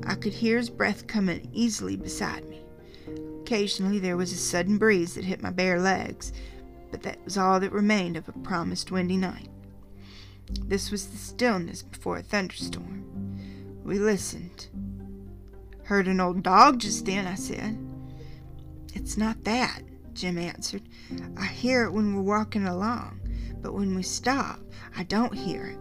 I 0.05 0.15
could 0.15 0.33
hear 0.33 0.57
his 0.57 0.69
breath 0.69 1.07
coming 1.07 1.49
easily 1.53 1.95
beside 1.95 2.43
me. 2.49 2.61
Occasionally 3.41 3.99
there 3.99 4.17
was 4.17 4.33
a 4.33 4.37
sudden 4.37 4.77
breeze 4.77 5.15
that 5.15 5.23
hit 5.23 5.41
my 5.41 5.49
bare 5.49 5.79
legs, 5.79 6.33
but 6.91 7.03
that 7.03 7.23
was 7.23 7.37
all 7.37 7.61
that 7.61 7.71
remained 7.71 8.17
of 8.17 8.27
a 8.27 8.33
promised 8.33 8.91
windy 8.91 9.15
night. 9.15 9.47
This 10.65 10.91
was 10.91 11.07
the 11.07 11.17
stillness 11.17 11.83
before 11.83 12.17
a 12.17 12.21
thunderstorm. 12.21 13.05
We 13.85 13.97
listened. 13.97 14.67
Heard 15.83 16.07
an 16.09 16.19
old 16.19 16.43
dog 16.43 16.79
just 16.79 17.05
then, 17.05 17.25
I 17.25 17.35
said. 17.35 17.77
It's 18.93 19.15
not 19.15 19.45
that. 19.45 19.83
Jem 20.17 20.39
answered. 20.39 20.81
I 21.37 21.45
hear 21.45 21.83
it 21.83 21.91
when 21.91 22.15
we're 22.15 22.23
walking 22.23 22.65
along, 22.65 23.21
but 23.61 23.73
when 23.73 23.95
we 23.95 24.01
stop, 24.01 24.59
I 24.97 25.03
don't 25.03 25.33
hear 25.33 25.67
it. 25.67 25.79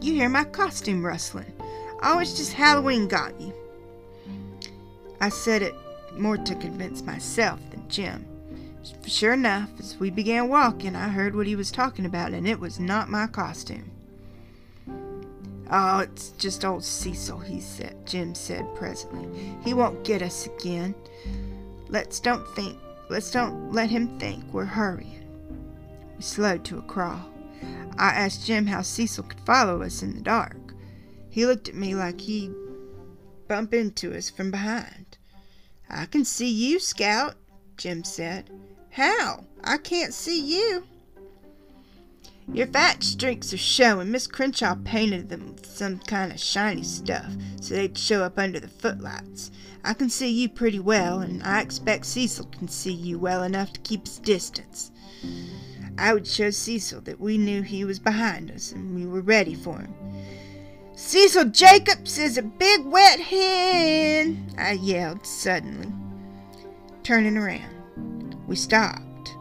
You 0.00 0.14
hear 0.14 0.28
my 0.28 0.44
costume 0.44 1.04
rustling. 1.04 1.52
Oh, 2.02 2.20
it's 2.20 2.36
just 2.36 2.52
Halloween 2.52 3.08
got 3.08 3.38
you. 3.40 3.52
I 5.20 5.28
said 5.28 5.62
it 5.62 5.74
more 6.16 6.36
to 6.36 6.54
convince 6.54 7.02
myself 7.02 7.58
than 7.70 7.88
Jem. 7.88 8.24
Sure 9.04 9.32
enough, 9.32 9.68
as 9.78 9.98
we 9.98 10.10
began 10.10 10.48
walking, 10.48 10.94
I 10.94 11.08
heard 11.08 11.34
what 11.34 11.48
he 11.48 11.56
was 11.56 11.70
talking 11.72 12.06
about, 12.06 12.32
and 12.32 12.48
it 12.48 12.60
was 12.60 12.78
not 12.78 13.10
my 13.10 13.26
costume. 13.26 13.90
Oh, 15.72 15.98
it's 15.98 16.30
just 16.30 16.64
old 16.64 16.84
Cecil, 16.84 17.40
he 17.40 17.60
said, 17.60 18.06
Jem 18.06 18.34
said 18.34 18.64
presently. 18.74 19.28
He 19.64 19.74
won't 19.74 20.04
get 20.04 20.22
us 20.22 20.46
again. 20.46 20.94
Let's 21.90 22.20
don't 22.20 22.46
think, 22.54 22.78
let's 23.08 23.32
don't 23.32 23.72
let 23.72 23.90
him 23.90 24.16
think 24.20 24.44
we're 24.52 24.64
hurrying. 24.64 25.26
We 26.16 26.22
slowed 26.22 26.64
to 26.66 26.78
a 26.78 26.82
crawl. 26.82 27.28
I 27.98 28.10
asked 28.10 28.46
Jem 28.46 28.66
how 28.66 28.82
Cecil 28.82 29.24
could 29.24 29.40
follow 29.40 29.82
us 29.82 30.02
in 30.02 30.14
the 30.14 30.20
dark. 30.20 30.56
He 31.28 31.46
looked 31.46 31.68
at 31.68 31.74
me 31.74 31.96
like 31.96 32.20
he'd 32.20 32.54
bump 33.48 33.74
into 33.74 34.16
us 34.16 34.30
from 34.30 34.52
behind. 34.52 35.18
I 35.88 36.06
can 36.06 36.24
see 36.24 36.48
you, 36.48 36.78
Scout, 36.78 37.34
Jem 37.76 38.04
said. 38.04 38.48
How? 38.90 39.44
I 39.64 39.76
can't 39.76 40.14
see 40.14 40.40
you. 40.40 40.84
Your 42.52 42.66
fat 42.66 43.02
streaks 43.04 43.52
are 43.52 43.58
showing. 43.58 44.10
Miss 44.10 44.26
Crenshaw 44.26 44.74
painted 44.84 45.28
them 45.28 45.54
with 45.54 45.66
some 45.66 46.00
kind 46.00 46.32
of 46.32 46.40
shiny 46.40 46.82
stuff 46.82 47.32
so 47.60 47.74
they'd 47.74 47.96
show 47.96 48.24
up 48.24 48.38
under 48.38 48.58
the 48.58 48.68
footlights. 48.68 49.52
I 49.84 49.94
can 49.94 50.10
see 50.10 50.28
you 50.28 50.48
pretty 50.48 50.80
well, 50.80 51.20
and 51.20 51.42
I 51.42 51.60
expect 51.60 52.06
Cecil 52.06 52.46
can 52.46 52.68
see 52.68 52.92
you 52.92 53.18
well 53.18 53.44
enough 53.44 53.72
to 53.72 53.80
keep 53.80 54.06
his 54.06 54.18
distance. 54.18 54.90
I 55.96 56.12
would 56.12 56.26
show 56.26 56.50
Cecil 56.50 57.02
that 57.02 57.20
we 57.20 57.38
knew 57.38 57.62
he 57.62 57.84
was 57.84 57.98
behind 57.98 58.50
us 58.50 58.72
and 58.72 58.94
we 58.94 59.06
were 59.06 59.20
ready 59.20 59.54
for 59.54 59.78
him. 59.78 59.94
Cecil 60.94 61.46
Jacobs 61.46 62.18
is 62.18 62.36
a 62.36 62.42
big 62.42 62.84
wet 62.84 63.20
hen, 63.20 64.54
I 64.58 64.72
yelled 64.72 65.24
suddenly, 65.24 65.92
turning 67.02 67.36
around. 67.36 68.36
We 68.46 68.56
stopped. 68.56 69.36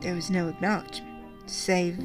There 0.00 0.14
was 0.14 0.30
no 0.30 0.48
acknowledgement, 0.48 1.15
save 1.46 1.98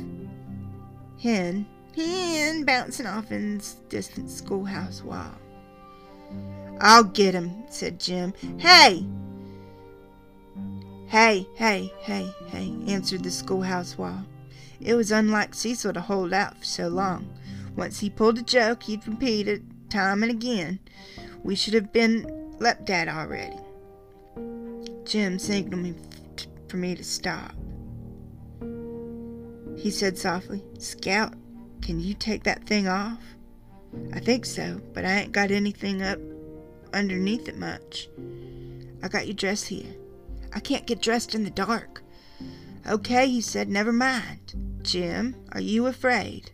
hen, 1.21 1.65
hen 1.95 2.63
bouncing 2.63 3.05
off 3.05 3.31
in 3.31 3.57
the 3.57 3.75
distant 3.89 4.29
schoolhouse 4.29 5.03
wall. 5.03 5.33
I'll 6.79 7.03
get 7.03 7.35
him, 7.35 7.63
said 7.69 7.99
Jem. 7.99 8.33
Hey! 8.57 9.05
Hey, 11.07 11.47
hey, 11.55 11.91
hey, 11.99 12.33
hey, 12.47 12.73
answered 12.87 13.23
the 13.23 13.31
schoolhouse 13.31 13.97
wall. 13.97 14.23
It 14.79 14.95
was 14.95 15.11
unlike 15.11 15.53
Cecil 15.53 15.93
to 15.93 16.01
hold 16.01 16.33
out 16.33 16.57
for 16.57 16.65
so 16.65 16.87
long. 16.87 17.27
Once 17.75 17.99
he 17.99 18.09
pulled 18.09 18.39
a 18.39 18.41
joke, 18.41 18.83
he'd 18.83 19.07
repeat 19.07 19.47
it 19.47 19.61
time 19.89 20.23
and 20.23 20.31
again. 20.31 20.79
We 21.43 21.55
should 21.55 21.73
have 21.73 21.91
been 21.93 22.55
leapt 22.59 22.89
at 22.89 23.07
already. 23.07 23.57
Jem 25.05 25.37
signaled 25.37 25.83
me 25.83 25.93
for 26.67 26.77
me 26.77 26.95
to 26.95 27.03
stop. 27.03 27.53
He 29.81 29.89
said 29.89 30.15
softly, 30.15 30.63
Scout, 30.77 31.33
can 31.81 31.99
you 31.99 32.13
take 32.13 32.43
that 32.43 32.67
thing 32.67 32.87
off? 32.87 33.17
I 34.13 34.19
think 34.19 34.45
so, 34.45 34.79
but 34.93 35.05
I 35.05 35.21
ain't 35.21 35.31
got 35.31 35.49
anything 35.49 36.03
up 36.03 36.19
underneath 36.93 37.47
it 37.49 37.57
much. 37.57 38.07
I 39.01 39.07
got 39.07 39.25
your 39.25 39.33
dress 39.33 39.63
here. 39.63 39.95
I 40.53 40.59
can't 40.59 40.85
get 40.85 41.01
dressed 41.01 41.33
in 41.33 41.43
the 41.43 41.49
dark. 41.49 42.03
Okay, 42.87 43.27
he 43.27 43.41
said, 43.41 43.69
never 43.69 43.91
mind. 43.91 44.53
Jem, 44.83 45.35
are 45.51 45.61
you 45.61 45.87
afraid? 45.87 46.51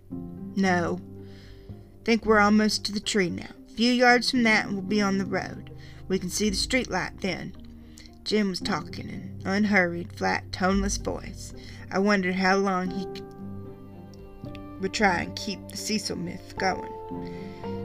No. 0.55 1.01
Think 2.05 2.25
we're 2.25 2.39
almost 2.39 2.85
to 2.85 2.93
the 2.93 3.01
tree 3.01 3.29
now. 3.29 3.49
A 3.69 3.73
few 3.73 3.91
yards 3.91 4.31
from 4.31 4.43
that 4.43 4.67
and 4.67 4.73
we'll 4.73 4.83
be 4.83 5.01
on 5.01 5.17
the 5.17 5.25
road. 5.25 5.69
We 6.07 6.17
can 6.17 6.29
see 6.29 6.49
the 6.49 6.55
street 6.55 6.89
light 6.89 7.19
then. 7.19 7.57
Jem 8.23 8.47
was 8.49 8.61
talking 8.61 9.09
in 9.09 9.41
unhurried, 9.45 10.13
flat, 10.13 10.49
toneless 10.53 10.95
voice. 10.95 11.53
I 11.91 11.99
wondered 11.99 12.35
how 12.35 12.57
long 12.57 12.89
he 12.89 13.07
would 14.81 14.93
try 14.93 15.21
and 15.21 15.35
keep 15.35 15.67
the 15.69 15.77
Cecil 15.77 16.17
myth 16.17 16.53
going. 16.57 16.91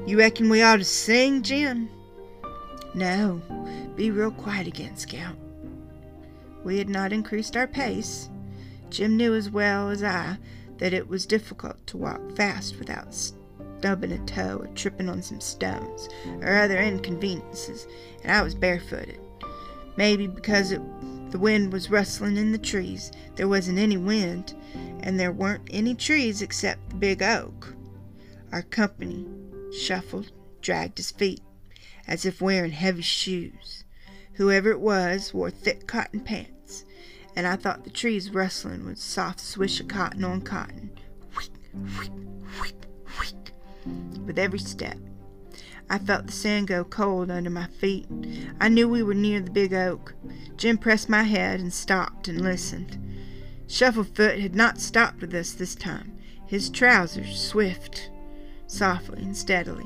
You 0.06 0.18
reckon 0.18 0.50
we 0.50 0.62
ought 0.62 0.76
to 0.76 0.84
sing, 0.84 1.42
Jem? 1.42 1.88
No, 2.94 3.40
be 3.96 4.10
real 4.10 4.30
quiet 4.30 4.66
again, 4.66 4.96
Scout. 4.96 5.36
We 6.64 6.78
had 6.78 6.88
not 6.88 7.12
increased 7.12 7.56
our 7.56 7.66
pace. 7.66 8.28
Jem 8.90 9.16
knew 9.16 9.34
as 9.34 9.50
well 9.50 9.90
as 9.90 10.02
I 10.02 10.36
that 10.78 10.92
it 10.92 11.08
was 11.08 11.24
difficult 11.26 11.86
to 11.86 11.96
walk 11.96 12.20
fast 12.36 12.78
without 12.78 13.14
stubbing 13.14 14.12
a 14.12 14.18
toe 14.26 14.58
or 14.60 14.66
tripping 14.74 15.08
on 15.08 15.22
some 15.22 15.40
stones 15.40 16.08
or 16.40 16.56
other 16.56 16.78
inconveniences, 16.78 17.86
and 18.22 18.32
I 18.32 18.42
was 18.42 18.54
barefooted. 18.54 19.18
Maybe 19.96 20.26
because 20.26 20.72
it, 20.72 20.80
the 21.32 21.38
wind 21.38 21.72
was 21.72 21.90
rustling 21.90 22.36
in 22.36 22.52
the 22.52 22.58
trees, 22.58 23.10
there 23.36 23.48
wasn't 23.48 23.78
any 23.78 23.96
wind, 23.96 24.54
and 25.00 25.18
there 25.18 25.32
weren't 25.32 25.66
any 25.70 25.94
trees 25.94 26.42
except 26.42 26.90
the 26.90 26.96
big 26.96 27.22
oak. 27.22 27.74
Our 28.52 28.62
company 28.62 29.26
shuffled, 29.76 30.30
dragged 30.60 30.98
his 30.98 31.10
feet 31.10 31.40
as 32.06 32.26
if 32.26 32.42
wearing 32.42 32.72
heavy 32.72 33.02
shoes. 33.02 33.84
Whoever 34.34 34.70
it 34.70 34.80
was 34.80 35.32
wore 35.32 35.50
thick 35.50 35.86
cotton 35.86 36.20
pants, 36.20 36.84
and 37.34 37.46
I 37.46 37.56
thought 37.56 37.84
the 37.84 37.90
trees 37.90 38.30
rustling 38.30 38.84
with 38.84 38.98
soft 38.98 39.40
swish 39.40 39.80
of 39.80 39.88
cotton 39.88 40.24
on 40.24 40.42
cotton. 40.42 40.90
With 44.26 44.38
every 44.38 44.58
step, 44.58 44.98
I 45.92 45.98
felt 45.98 46.24
the 46.24 46.32
sand 46.32 46.68
go 46.68 46.84
cold 46.84 47.30
under 47.30 47.50
my 47.50 47.66
feet. 47.66 48.06
I 48.58 48.70
knew 48.70 48.88
we 48.88 49.02
were 49.02 49.12
near 49.12 49.40
the 49.40 49.50
big 49.50 49.74
oak. 49.74 50.14
Jem 50.56 50.78
pressed 50.78 51.10
my 51.10 51.22
head 51.22 51.60
and 51.60 51.70
stopped 51.70 52.28
and 52.28 52.40
listened. 52.40 52.96
Shufflefoot 53.66 54.40
had 54.40 54.54
not 54.54 54.80
stopped 54.80 55.20
with 55.20 55.34
us 55.34 55.52
this 55.52 55.74
time. 55.74 56.16
His 56.46 56.70
trousers 56.70 57.38
swift, 57.38 58.10
softly 58.66 59.22
and 59.22 59.36
steadily. 59.36 59.84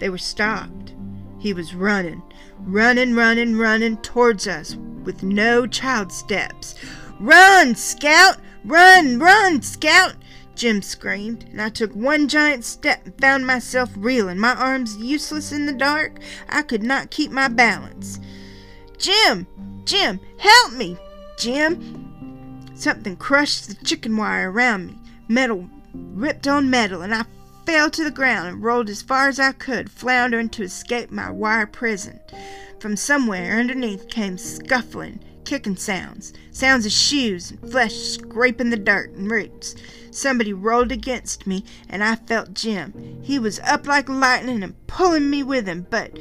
They 0.00 0.08
were 0.08 0.16
stopped. 0.16 0.94
He 1.38 1.52
was 1.52 1.74
running, 1.74 2.22
running, 2.60 3.14
running, 3.14 3.58
running 3.58 3.98
towards 3.98 4.48
us 4.48 4.76
with 5.04 5.22
no 5.22 5.66
child 5.66 6.12
steps. 6.12 6.76
Run, 7.20 7.74
Scout! 7.74 8.38
Run, 8.64 9.18
run, 9.18 9.60
Scout! 9.60 10.14
Jem 10.54 10.82
screamed, 10.82 11.44
and 11.50 11.60
I 11.60 11.68
took 11.68 11.94
one 11.94 12.28
giant 12.28 12.64
step 12.64 13.04
and 13.04 13.20
found 13.20 13.46
myself 13.46 13.90
reeling, 13.96 14.38
my 14.38 14.54
arms 14.54 14.96
useless 14.96 15.52
in 15.52 15.66
the 15.66 15.72
dark. 15.72 16.18
I 16.48 16.62
could 16.62 16.82
not 16.82 17.10
keep 17.10 17.30
my 17.30 17.48
balance. 17.48 18.20
Jem! 18.98 19.46
Jem! 19.84 20.20
Help 20.38 20.72
me! 20.74 20.96
Jem! 21.38 22.70
Something 22.74 23.16
crushed 23.16 23.68
the 23.68 23.84
chicken 23.84 24.16
wire 24.16 24.50
around 24.50 24.86
me. 24.86 24.98
Metal 25.28 25.68
ripped 25.94 26.46
on 26.46 26.70
metal, 26.70 27.02
and 27.02 27.14
I 27.14 27.24
fell 27.64 27.90
to 27.90 28.04
the 28.04 28.10
ground 28.10 28.48
and 28.48 28.62
rolled 28.62 28.88
as 28.88 29.02
far 29.02 29.28
as 29.28 29.38
I 29.38 29.52
could, 29.52 29.90
floundering 29.90 30.48
to 30.50 30.62
escape 30.62 31.10
my 31.10 31.30
wire 31.30 31.66
prison. 31.66 32.20
From 32.80 32.96
somewhere 32.96 33.58
underneath 33.58 34.08
came 34.08 34.36
scuffling, 34.36 35.20
kicking 35.44 35.76
sounds, 35.76 36.32
sounds 36.50 36.86
of 36.86 36.92
shoes 36.92 37.52
and 37.52 37.70
flesh 37.70 37.94
scraping 37.94 38.70
the 38.70 38.76
dirt 38.76 39.10
and 39.10 39.30
roots. 39.30 39.76
Somebody 40.12 40.52
rolled 40.52 40.92
against 40.92 41.46
me, 41.46 41.64
and 41.88 42.04
I 42.04 42.16
felt 42.16 42.52
Jem. 42.52 43.20
He 43.22 43.38
was 43.38 43.58
up 43.60 43.86
like 43.86 44.10
lightning 44.10 44.62
and 44.62 44.86
pulling 44.86 45.30
me 45.30 45.42
with 45.42 45.66
him, 45.66 45.86
but 45.88 46.18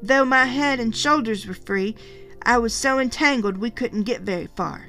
though 0.00 0.24
my 0.24 0.44
head 0.44 0.78
and 0.78 0.94
shoulders 0.94 1.44
were 1.44 1.54
free, 1.54 1.96
I 2.42 2.58
was 2.58 2.72
so 2.72 3.00
entangled 3.00 3.58
we 3.58 3.70
couldn't 3.70 4.04
get 4.04 4.20
very 4.20 4.48
far. 4.54 4.88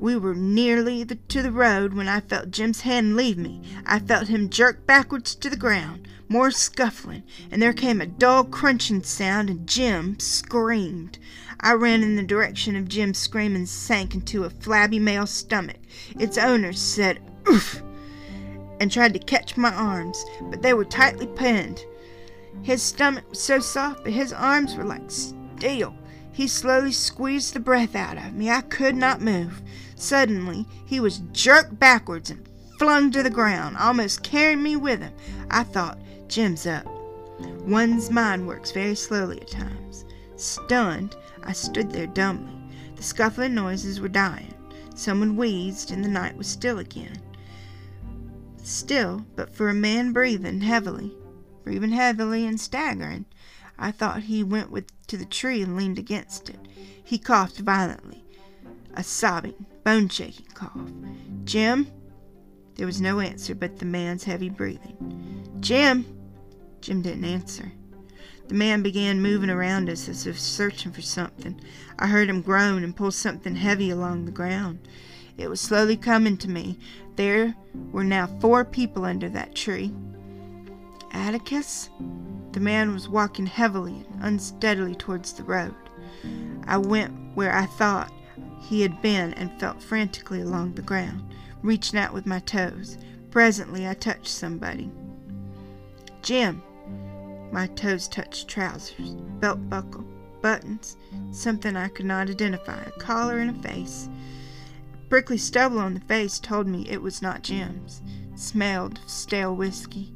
We 0.00 0.16
were 0.16 0.34
nearly 0.34 1.04
the, 1.04 1.14
to 1.14 1.42
the 1.42 1.52
road 1.52 1.94
when 1.94 2.08
I 2.08 2.20
felt 2.20 2.50
Jem's 2.50 2.80
hand 2.80 3.16
leave 3.16 3.38
me. 3.38 3.62
I 3.86 4.00
felt 4.00 4.28
him 4.28 4.50
jerk 4.50 4.84
backwards 4.84 5.34
to 5.36 5.48
the 5.48 5.56
ground, 5.56 6.08
more 6.28 6.50
scuffling, 6.50 7.22
and 7.52 7.62
there 7.62 7.72
came 7.72 8.00
a 8.00 8.06
dull 8.06 8.44
crunching 8.44 9.04
sound, 9.04 9.48
and 9.48 9.66
Jem 9.66 10.18
screamed. 10.18 11.18
I 11.60 11.72
ran 11.72 12.02
in 12.02 12.16
the 12.16 12.22
direction 12.22 12.76
of 12.76 12.88
Jem's 12.88 13.18
scream 13.18 13.54
and 13.54 13.68
sank 13.68 14.12
into 14.12 14.44
a 14.44 14.50
flabby 14.50 14.98
male 14.98 15.26
stomach. 15.26 15.78
Its 16.18 16.36
owner 16.36 16.72
said, 16.72 17.20
Oof! 17.48 17.82
and 18.80 18.90
tried 18.90 19.14
to 19.14 19.18
catch 19.18 19.56
my 19.56 19.72
arms, 19.72 20.24
but 20.50 20.62
they 20.62 20.74
were 20.74 20.84
tightly 20.84 21.26
pinned. 21.26 21.84
His 22.62 22.82
stomach 22.82 23.28
was 23.28 23.40
so 23.40 23.60
soft, 23.60 24.04
but 24.04 24.12
his 24.12 24.32
arms 24.32 24.74
were 24.74 24.84
like 24.84 25.10
steel. 25.10 25.94
He 26.32 26.48
slowly 26.48 26.92
squeezed 26.92 27.54
the 27.54 27.60
breath 27.60 27.94
out 27.94 28.18
of 28.18 28.34
me. 28.34 28.50
I 28.50 28.60
could 28.60 28.96
not 28.96 29.20
move. 29.20 29.62
Suddenly, 29.94 30.66
he 30.84 31.00
was 31.00 31.22
jerked 31.32 31.78
backwards 31.78 32.30
and 32.30 32.46
flung 32.78 33.10
to 33.12 33.22
the 33.22 33.30
ground, 33.30 33.76
almost 33.78 34.22
carrying 34.22 34.62
me 34.62 34.76
with 34.76 35.00
him. 35.00 35.12
I 35.50 35.62
thought, 35.62 35.98
Jem's 36.28 36.66
up. 36.66 36.86
One's 37.66 38.10
mind 38.10 38.46
works 38.46 38.70
very 38.70 38.94
slowly 38.94 39.40
at 39.40 39.48
times. 39.48 40.04
Stunned, 40.36 41.16
I 41.42 41.52
stood 41.52 41.90
there 41.90 42.06
dumbly. 42.06 42.52
The 42.96 43.02
scuffling 43.02 43.54
noises 43.54 44.00
were 44.00 44.08
dying. 44.08 44.52
Someone 44.94 45.36
wheezed, 45.36 45.90
and 45.90 46.04
the 46.04 46.08
night 46.08 46.36
was 46.36 46.46
still 46.46 46.78
again. 46.78 47.20
Still, 48.66 49.24
but 49.36 49.54
for 49.54 49.68
a 49.68 49.74
man 49.74 50.12
breathing 50.12 50.60
heavily, 50.60 51.16
breathing 51.62 51.92
heavily 51.92 52.44
and 52.44 52.60
staggering, 52.60 53.24
I 53.78 53.92
thought 53.92 54.24
he 54.24 54.42
went 54.42 54.72
with 54.72 54.86
to 55.06 55.16
the 55.16 55.24
tree 55.24 55.62
and 55.62 55.76
leaned 55.76 56.00
against 56.00 56.48
it. 56.48 56.58
He 57.04 57.16
coughed 57.16 57.58
violently, 57.58 58.24
a 58.92 59.04
sobbing, 59.04 59.66
bone 59.84 60.08
shaking 60.08 60.46
cough. 60.46 60.90
Jem? 61.44 61.86
There 62.74 62.88
was 62.88 63.00
no 63.00 63.20
answer 63.20 63.54
but 63.54 63.78
the 63.78 63.84
man's 63.84 64.24
heavy 64.24 64.48
breathing. 64.48 65.46
Jem! 65.60 66.04
Jem 66.80 67.02
didn't 67.02 67.24
answer. 67.24 67.70
The 68.48 68.54
man 68.54 68.82
began 68.82 69.22
moving 69.22 69.48
around 69.48 69.88
us 69.88 70.08
as 70.08 70.26
if 70.26 70.40
searching 70.40 70.90
for 70.90 71.02
something. 71.02 71.60
I 72.00 72.08
heard 72.08 72.28
him 72.28 72.42
groan 72.42 72.82
and 72.82 72.96
pull 72.96 73.12
something 73.12 73.54
heavy 73.54 73.90
along 73.90 74.24
the 74.24 74.32
ground. 74.32 74.80
It 75.36 75.48
was 75.48 75.60
slowly 75.60 75.96
coming 75.96 76.36
to 76.38 76.50
me. 76.50 76.78
There 77.16 77.54
were 77.92 78.04
now 78.04 78.26
four 78.40 78.64
people 78.64 79.04
under 79.04 79.28
that 79.30 79.54
tree. 79.54 79.92
Atticus? 81.12 81.90
The 82.52 82.60
man 82.60 82.92
was 82.92 83.08
walking 83.08 83.46
heavily 83.46 84.04
and 84.12 84.22
unsteadily 84.22 84.94
towards 84.94 85.32
the 85.32 85.44
road. 85.44 85.74
I 86.66 86.76
went 86.76 87.12
where 87.34 87.54
I 87.54 87.66
thought 87.66 88.12
he 88.60 88.82
had 88.82 89.00
been 89.00 89.32
and 89.34 89.58
felt 89.60 89.82
frantically 89.82 90.40
along 90.40 90.74
the 90.74 90.82
ground, 90.82 91.22
reaching 91.62 91.98
out 91.98 92.12
with 92.12 92.26
my 92.26 92.40
toes. 92.40 92.98
Presently 93.30 93.86
I 93.86 93.94
touched 93.94 94.28
somebody. 94.28 94.90
Jem! 96.22 96.62
My 97.52 97.66
toes 97.68 98.08
touched 98.08 98.48
trousers, 98.48 99.14
belt 99.40 99.70
buckle, 99.70 100.04
buttons, 100.42 100.96
something 101.30 101.76
I 101.76 101.88
could 101.88 102.06
not 102.06 102.28
identify, 102.28 102.82
a 102.82 102.90
collar 102.92 103.38
and 103.38 103.56
a 103.56 103.68
face. 103.68 104.08
Prickly 105.08 105.38
stubble 105.38 105.78
on 105.78 105.94
the 105.94 106.00
face 106.00 106.40
told 106.40 106.66
me 106.66 106.88
it 106.88 107.00
was 107.00 107.22
not 107.22 107.42
Jem's. 107.42 108.02
It 108.32 108.40
smelled 108.40 108.98
of 108.98 109.08
stale 109.08 109.54
whiskey. 109.54 110.12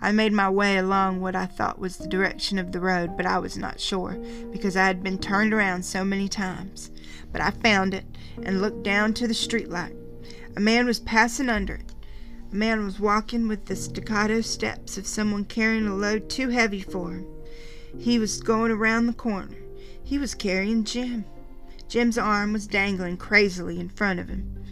I 0.00 0.10
made 0.10 0.32
my 0.32 0.50
way 0.50 0.76
along 0.76 1.20
what 1.20 1.36
I 1.36 1.46
thought 1.46 1.78
was 1.78 1.96
the 1.96 2.08
direction 2.08 2.58
of 2.58 2.72
the 2.72 2.80
road, 2.80 3.16
but 3.16 3.24
I 3.24 3.38
was 3.38 3.56
not 3.56 3.80
sure, 3.80 4.18
because 4.50 4.76
I 4.76 4.86
had 4.86 5.02
been 5.02 5.18
turned 5.18 5.54
around 5.54 5.84
so 5.84 6.04
many 6.04 6.28
times. 6.28 6.90
But 7.30 7.40
I 7.40 7.50
found 7.50 7.94
it, 7.94 8.04
and 8.42 8.60
looked 8.60 8.82
down 8.82 9.14
to 9.14 9.28
the 9.28 9.32
street 9.32 9.70
light. 9.70 9.94
A 10.56 10.60
man 10.60 10.86
was 10.86 11.00
passing 11.00 11.48
under 11.48 11.74
it. 11.74 11.94
A 12.52 12.54
man 12.54 12.84
was 12.84 12.98
walking 12.98 13.46
with 13.46 13.66
the 13.66 13.76
staccato 13.76 14.40
steps 14.40 14.98
of 14.98 15.06
someone 15.06 15.44
carrying 15.44 15.86
a 15.86 15.94
load 15.94 16.28
too 16.28 16.48
heavy 16.48 16.82
for 16.82 17.12
him. 17.12 17.26
He 17.98 18.18
was 18.18 18.42
going 18.42 18.72
around 18.72 19.06
the 19.06 19.12
corner. 19.12 19.56
He 20.02 20.18
was 20.18 20.34
carrying 20.34 20.84
Jem. 20.84 21.24
Jem's 21.88 22.18
arm 22.18 22.52
was 22.52 22.66
dangling 22.66 23.16
crazily 23.16 23.78
in 23.78 23.88
front 23.88 24.20
of 24.20 24.28
him. 24.28 24.64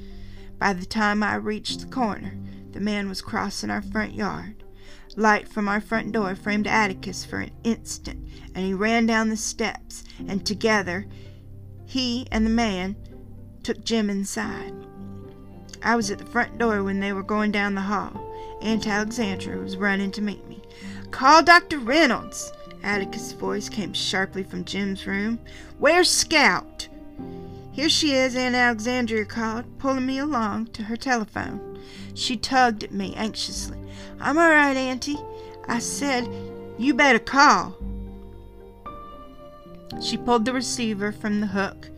By 0.58 0.72
the 0.72 0.86
time 0.86 1.22
I 1.22 1.36
reached 1.36 1.80
the 1.80 1.86
corner, 1.86 2.36
the 2.72 2.80
man 2.80 3.08
was 3.08 3.22
crossing 3.22 3.70
our 3.70 3.82
front 3.82 4.14
yard. 4.14 4.64
Light 5.16 5.48
from 5.48 5.68
our 5.68 5.80
front 5.80 6.12
door 6.12 6.34
framed 6.34 6.66
Atticus 6.66 7.24
for 7.24 7.38
an 7.38 7.52
instant, 7.62 8.26
and 8.54 8.64
he 8.64 8.74
ran 8.74 9.06
down 9.06 9.28
the 9.28 9.36
steps, 9.36 10.02
and 10.26 10.44
together, 10.44 11.06
he 11.86 12.26
and 12.32 12.44
the 12.44 12.50
man 12.50 12.96
took 13.62 13.84
Jem 13.84 14.10
inside. 14.10 14.72
I 15.82 15.96
was 15.96 16.10
at 16.10 16.18
the 16.18 16.26
front 16.26 16.58
door 16.58 16.82
when 16.82 17.00
they 17.00 17.12
were 17.12 17.22
going 17.22 17.52
down 17.52 17.74
the 17.74 17.82
hall. 17.82 18.20
Aunt 18.62 18.86
Alexandra 18.86 19.58
was 19.58 19.76
running 19.76 20.10
to 20.12 20.22
meet 20.22 20.48
me. 20.48 20.62
Call 21.10 21.42
Dr. 21.42 21.78
Reynolds! 21.78 22.52
Atticus' 22.82 23.32
voice 23.32 23.68
came 23.68 23.92
sharply 23.92 24.42
from 24.42 24.64
Jem's 24.64 25.06
room. 25.06 25.38
Where's 25.78 26.10
Scout? 26.10 26.88
Here 27.74 27.88
she 27.88 28.14
is, 28.14 28.36
Aunt 28.36 28.54
Alexandra 28.54 29.24
called, 29.24 29.80
pulling 29.80 30.06
me 30.06 30.18
along 30.18 30.68
to 30.68 30.84
her 30.84 30.96
telephone. 30.96 31.80
She 32.14 32.36
tugged 32.36 32.84
at 32.84 32.92
me 32.92 33.16
anxiously. 33.16 33.76
I'm 34.20 34.38
all 34.38 34.48
right, 34.48 34.76
Auntie. 34.76 35.18
I 35.66 35.80
said, 35.80 36.28
You 36.78 36.94
better 36.94 37.18
call. 37.18 37.76
She 40.00 40.16
pulled 40.16 40.44
the 40.44 40.52
receiver 40.52 41.10
from 41.10 41.40
the 41.40 41.48
hook 41.48 41.88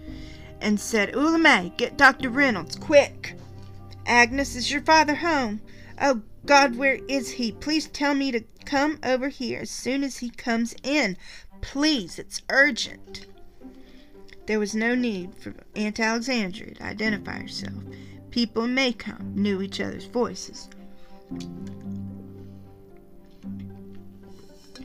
and 0.62 0.80
said, 0.80 1.12
Eula 1.12 1.38
May, 1.38 1.70
get 1.76 1.98
Dr. 1.98 2.30
Reynolds, 2.30 2.76
quick. 2.76 3.34
Agnes, 4.06 4.56
is 4.56 4.72
your 4.72 4.80
father 4.80 5.16
home? 5.16 5.60
Oh, 6.00 6.22
God, 6.46 6.76
where 6.76 7.00
is 7.06 7.32
he? 7.32 7.52
Please 7.52 7.86
tell 7.88 8.14
me 8.14 8.32
to 8.32 8.40
come 8.64 8.98
over 9.04 9.28
here 9.28 9.60
as 9.60 9.70
soon 9.70 10.02
as 10.02 10.16
he 10.18 10.30
comes 10.30 10.74
in. 10.82 11.18
Please, 11.60 12.18
it's 12.18 12.40
urgent. 12.48 13.26
There 14.46 14.60
was 14.60 14.74
no 14.74 14.94
need 14.94 15.34
for 15.34 15.54
Aunt 15.74 15.98
Alexandra 15.98 16.72
to 16.74 16.84
identify 16.84 17.40
herself. 17.40 17.82
People 18.30 18.64
in 18.64 18.74
Maycomb 18.74 19.34
knew 19.34 19.60
each 19.60 19.80
other's 19.80 20.04
voices. 20.04 20.68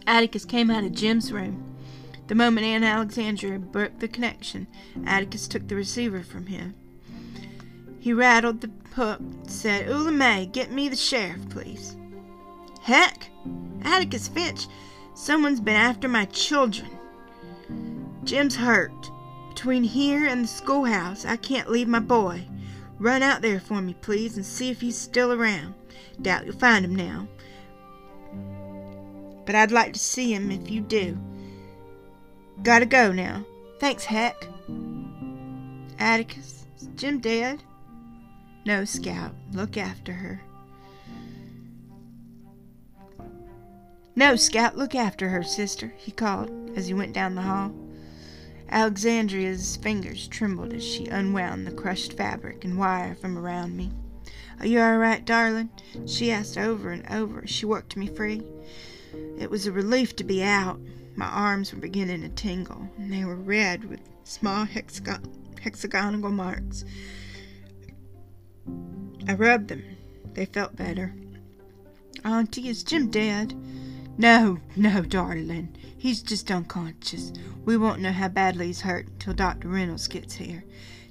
Atticus 0.07 0.45
came 0.45 0.71
out 0.71 0.83
of 0.83 0.93
Jem's 0.93 1.31
room. 1.31 1.75
The 2.25 2.35
moment 2.35 2.65
Aunt 2.65 2.83
Alexandra 2.83 3.59
broke 3.59 3.99
the 3.99 4.07
connection, 4.07 4.65
Atticus 5.05 5.47
took 5.47 5.67
the 5.67 5.75
receiver 5.75 6.23
from 6.23 6.47
him. 6.47 6.73
He 7.99 8.13
rattled 8.13 8.61
the 8.61 8.71
hook, 8.95 9.21
said, 9.47 9.87
Eula 9.87 10.11
May, 10.11 10.47
get 10.47 10.71
me 10.71 10.89
the 10.89 10.95
sheriff, 10.95 11.47
please. 11.49 11.95
Heck! 12.81 13.29
Atticus 13.83 14.27
Finch, 14.27 14.65
someone's 15.13 15.59
been 15.59 15.75
after 15.75 16.07
my 16.07 16.25
children. 16.25 16.89
Jem's 18.23 18.55
hurt. 18.55 19.10
Between 19.53 19.83
here 19.83 20.27
and 20.27 20.43
the 20.43 20.47
schoolhouse, 20.47 21.25
I 21.25 21.37
can't 21.37 21.69
leave 21.69 21.87
my 21.87 21.99
boy. 21.99 22.47
Run 22.99 23.23
out 23.23 23.41
there 23.41 23.59
for 23.59 23.81
me, 23.81 23.93
please, 24.01 24.35
and 24.35 24.45
see 24.45 24.69
if 24.69 24.81
he's 24.81 24.97
still 24.97 25.31
around. 25.31 25.75
Doubt 26.21 26.45
you'll 26.45 26.55
find 26.55 26.83
him 26.85 26.95
now 26.95 27.27
but 29.45 29.55
I'd 29.55 29.71
like 29.71 29.93
to 29.93 29.99
see 29.99 30.33
him 30.33 30.51
if 30.51 30.69
you 30.69 30.81
do. 30.81 31.17
Gotta 32.63 32.85
go 32.85 33.11
now. 33.11 33.45
Thanks, 33.79 34.05
Heck. 34.05 34.47
Atticus, 35.99 36.65
is 36.77 36.87
Jem 36.95 37.19
dead? 37.19 37.63
No, 38.65 38.85
Scout. 38.85 39.33
Look 39.51 39.77
after 39.77 40.13
her. 40.13 40.41
No, 44.15 44.35
Scout, 44.35 44.77
look 44.77 44.93
after 44.93 45.29
her, 45.29 45.43
sister, 45.43 45.93
he 45.97 46.11
called 46.11 46.49
as 46.75 46.87
he 46.87 46.93
went 46.93 47.13
down 47.13 47.35
the 47.35 47.41
hall. 47.41 47.73
Alexandria's 48.71 49.75
fingers 49.77 50.27
trembled 50.27 50.71
as 50.73 50.83
she 50.83 51.05
unwound 51.07 51.67
the 51.67 51.71
crushed 51.71 52.13
fabric 52.13 52.63
and 52.63 52.77
wire 52.77 53.15
from 53.15 53.37
around 53.37 53.75
me. 53.75 53.91
Are 54.59 54.65
you 54.65 54.79
all 54.79 54.97
right, 54.97 55.25
darling? 55.25 55.69
She 56.05 56.31
asked 56.31 56.57
over 56.57 56.91
and 56.91 57.05
over 57.11 57.43
as 57.43 57.49
she 57.49 57.65
worked 57.65 57.97
me 57.97 58.07
free. 58.07 58.43
It 59.37 59.49
was 59.49 59.67
a 59.67 59.71
relief 59.71 60.15
to 60.17 60.23
be 60.23 60.41
out. 60.41 60.79
My 61.15 61.25
arms 61.25 61.73
were 61.73 61.79
beginning 61.79 62.21
to 62.21 62.29
tingle, 62.29 62.87
and 62.97 63.11
they 63.11 63.25
were 63.25 63.35
red 63.35 63.83
with 63.83 63.99
small 64.23 64.65
hexagon- 64.65 65.25
hexagonal 65.61 66.31
marks. 66.31 66.85
I 69.27 69.33
rubbed 69.33 69.67
them. 69.67 69.83
They 70.33 70.45
felt 70.45 70.77
better. 70.77 71.13
Auntie, 72.23 72.69
is 72.69 72.83
Jem 72.83 73.09
dead? 73.09 73.53
No, 74.21 74.59
no, 74.75 75.01
darling. 75.01 75.75
He's 75.97 76.21
just 76.21 76.51
unconscious. 76.51 77.33
We 77.65 77.75
won't 77.75 78.01
know 78.01 78.11
how 78.11 78.27
badly 78.27 78.67
he's 78.67 78.81
hurt 78.81 79.07
until 79.07 79.33
Dr. 79.33 79.67
Reynolds 79.67 80.07
gets 80.07 80.35
here. 80.35 80.63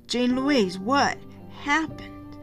Jean 0.06 0.36
Louise, 0.36 0.78
what 0.78 1.18
happened? 1.60 2.36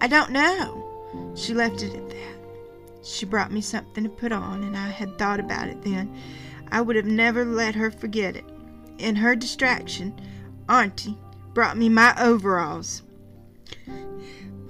I 0.00 0.06
don't 0.06 0.30
know. 0.30 1.34
She 1.36 1.52
left 1.52 1.82
it 1.82 1.94
at 1.94 2.08
that. 2.08 3.04
She 3.04 3.26
brought 3.26 3.52
me 3.52 3.60
something 3.60 4.04
to 4.04 4.08
put 4.08 4.32
on, 4.32 4.62
and 4.62 4.74
I 4.74 4.88
had 4.88 5.18
thought 5.18 5.38
about 5.38 5.68
it 5.68 5.82
then. 5.82 6.18
I 6.72 6.80
would 6.80 6.96
have 6.96 7.04
never 7.04 7.44
let 7.44 7.74
her 7.74 7.90
forget 7.90 8.36
it. 8.36 8.46
In 8.96 9.16
her 9.16 9.36
distraction, 9.36 10.18
Auntie 10.70 11.18
brought 11.52 11.76
me 11.76 11.90
my 11.90 12.14
overalls. 12.18 13.02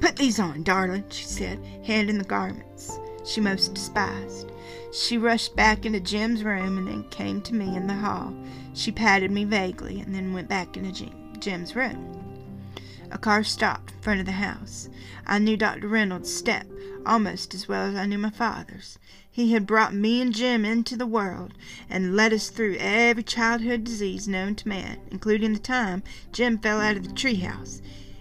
Put 0.01 0.16
these 0.16 0.41
on, 0.41 0.65
darling, 0.65 1.05
she 1.09 1.25
said, 1.25 1.65
handing 1.85 2.19
the 2.19 2.25
garments 2.25 2.99
she 3.25 3.41
most 3.41 3.75
despised. 3.75 4.48
She 4.90 5.19
rushed 5.19 5.55
back 5.55 5.85
into 5.85 6.01
Jem's 6.01 6.43
room 6.43 6.78
and 6.78 6.89
then 6.89 7.05
came 7.10 7.43
to 7.43 7.55
me 7.55 7.77
in 7.77 7.86
the 7.86 7.94
hall. 7.94 8.35
She 8.74 8.90
patted 8.90 9.31
me 9.31 9.44
vaguely 9.44 10.01
and 10.01 10.15
then 10.15 10.32
went 10.32 10.48
back 10.48 10.77
into 10.77 11.10
Jem's 11.39 11.77
room. 11.77 12.15
A 13.10 13.19
car 13.19 13.44
stopped 13.44 13.93
in 13.93 14.01
front 14.01 14.20
of 14.20 14.27
the 14.27 14.32
house. 14.32 14.89
I 15.27 15.39
knew 15.39 15.56
Dr. 15.56 15.89
Reynolds' 15.89 16.32
step 16.32 16.66
almost 17.06 17.55
as 17.55 17.66
well 17.66 17.86
as 17.86 17.94
I 17.94 18.06
knew 18.06 18.19
my 18.19 18.31
father's. 18.31 18.98
He 19.31 19.52
had 19.52 19.66
brought 19.66 19.94
me 19.94 20.20
and 20.20 20.35
Jem 20.35 20.65
into 20.65 20.97
the 20.97 21.06
world 21.06 21.55
and 21.89 22.16
led 22.16 22.32
us 22.32 22.51
through 22.51 22.77
every 22.78 23.23
childhood 23.23 23.85
disease 23.85 24.28
known 24.28 24.55
to 24.56 24.69
man, 24.69 24.98
including 25.10 25.55
the 25.55 25.59
time 25.59 26.02
Jem 26.32 26.59
fell 26.59 26.81
out 26.81 26.97
of 26.97 27.05
the 27.06 27.15
treehouse, 27.15 27.81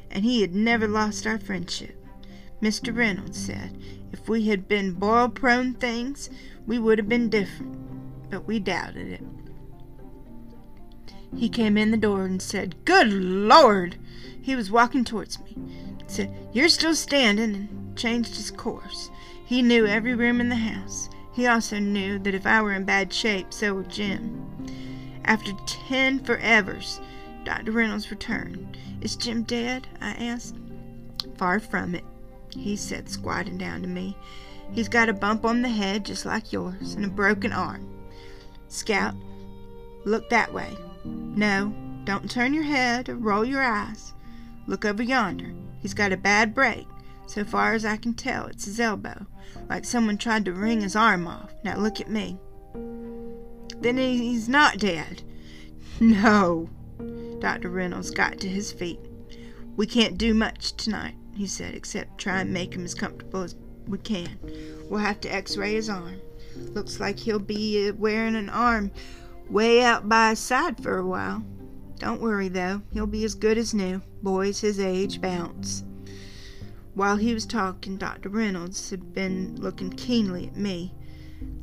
and 0.10 0.24
he 0.24 0.42
had 0.42 0.56
never 0.56 0.88
lost 0.88 1.28
our 1.28 1.40
friendship. 1.40 1.96
Mr. 2.62 2.96
Reynolds 2.96 3.38
said 3.38 3.78
if 4.12 4.30
we 4.30 4.48
had 4.48 4.68
been 4.68 4.94
boil 4.94 5.28
prone 5.28 5.74
things, 5.74 6.30
we 6.68 6.78
would 6.78 6.98
have 6.98 7.10
been 7.10 7.30
different, 7.30 8.30
but 8.30 8.46
we 8.46 8.60
doubted 8.60 9.08
it. 9.08 9.24
He 11.36 11.50
came 11.50 11.78
in 11.78 11.92
the 11.92 11.98
door 11.98 12.26
and 12.26 12.42
said, 12.42 12.86
Good 12.86 13.12
Lord! 13.12 13.98
He 14.42 14.56
was 14.56 14.72
walking 14.72 15.04
towards 15.04 15.40
me. 15.40 15.58
Said, 16.08 16.34
You're 16.54 16.70
still 16.70 16.96
standing, 16.96 17.56
and 17.56 17.98
changed 17.98 18.36
his 18.36 18.52
course. 18.52 19.10
He 19.46 19.62
knew 19.62 19.86
every 19.86 20.14
room 20.14 20.42
in 20.42 20.50
the 20.50 20.56
house. 20.56 21.10
He 21.34 21.48
also 21.48 21.80
knew 21.80 22.20
that 22.20 22.34
if 22.34 22.46
I 22.46 22.62
were 22.62 22.74
in 22.74 22.84
bad 22.84 23.14
shape, 23.14 23.54
so 23.54 23.76
would 23.76 23.90
Jem. 23.90 24.44
After 25.26 25.52
ten 25.66 26.20
forevers, 26.20 27.00
Dr. 27.44 27.72
Reynolds 27.72 28.10
returned. 28.12 28.78
Is 29.02 29.16
Jem 29.16 29.44
dead? 29.44 29.88
I 30.02 30.12
asked. 30.12 30.56
Far 31.36 31.60
from 31.60 31.94
it, 31.94 32.04
he 32.50 32.76
said, 32.76 33.10
squatting 33.10 33.58
down 33.58 33.82
to 33.84 33.88
me. 33.88 34.18
He's 34.74 34.90
got 34.90 35.10
a 35.10 35.14
bump 35.14 35.46
on 35.46 35.62
the 35.62 35.70
head 35.70 36.06
just 36.06 36.26
like 36.26 36.54
yours, 36.54 36.94
and 36.94 37.06
a 37.06 37.10
broken 37.10 37.52
arm. 37.52 37.88
Scout, 38.68 39.16
look 40.06 40.30
that 40.30 40.54
way. 40.54 40.76
No, 41.06 41.74
don't 42.04 42.30
turn 42.30 42.54
your 42.54 42.64
head 42.64 43.10
or 43.10 43.16
roll 43.16 43.46
your 43.46 43.64
eyes. 43.64 44.14
Look 44.68 44.86
over 44.86 45.02
yonder. 45.02 45.54
He's 45.80 45.94
got 45.94 46.12
a 46.12 46.18
bad 46.18 46.54
break. 46.54 46.88
So 47.28 47.44
far 47.44 47.74
as 47.74 47.86
I 47.86 47.98
can 47.98 48.14
tell, 48.14 48.46
it's 48.48 48.66
his 48.66 48.80
elbow, 48.80 49.26
like 49.70 49.84
someone 49.84 50.18
tried 50.18 50.46
to 50.46 50.54
wring 50.54 50.82
his 50.82 50.96
arm 50.96 51.28
off. 51.28 51.52
Now 51.64 51.78
look 51.78 52.00
at 52.00 52.10
me. 52.10 52.40
Then 53.80 53.98
he's 53.98 54.48
not 54.48 54.78
dead. 54.80 55.24
No. 56.00 56.70
Dr. 57.40 57.70
Reynolds 57.70 58.12
got 58.12 58.40
to 58.40 58.48
his 58.48 58.72
feet. 58.72 59.00
We 59.76 59.86
can't 59.86 60.18
do 60.18 60.34
much 60.34 60.74
tonight, 60.74 61.16
he 61.36 61.46
said, 61.46 61.76
except 61.76 62.18
try 62.18 62.42
and 62.42 62.52
make 62.52 62.74
him 62.74 62.84
as 62.84 62.96
comfortable 62.96 63.44
as 63.44 63.56
we 63.88 63.98
can. 63.98 64.38
We'll 64.90 65.00
have 65.00 65.20
to 65.22 65.34
x-ray 65.34 65.74
his 65.74 65.90
arm. 65.90 66.22
Looks 66.56 67.00
like 67.00 67.20
he'll 67.20 67.40
be 67.40 67.92
wearing 67.92 68.36
an 68.36 68.50
arm 68.50 68.92
way 69.50 69.82
out 69.82 70.10
by 70.10 70.32
his 70.32 70.40
side 70.40 70.82
for 70.82 70.98
a 70.98 71.06
while. 71.06 71.44
Don't 72.00 72.22
worry, 72.22 72.48
though. 72.48 72.82
He'll 72.94 73.08
be 73.08 73.24
as 73.24 73.36
good 73.36 73.58
as 73.58 73.74
new. 73.74 74.02
Boys 74.22 74.62
his 74.62 74.80
age 74.80 75.20
bounce. 75.22 75.84
While 76.94 77.18
he 77.18 77.34
was 77.34 77.46
talking, 77.46 77.98
Dr. 77.98 78.30
Reynolds 78.30 78.90
had 78.90 79.14
been 79.14 79.56
looking 79.56 79.92
keenly 79.92 80.48
at 80.48 80.56
me, 80.56 80.94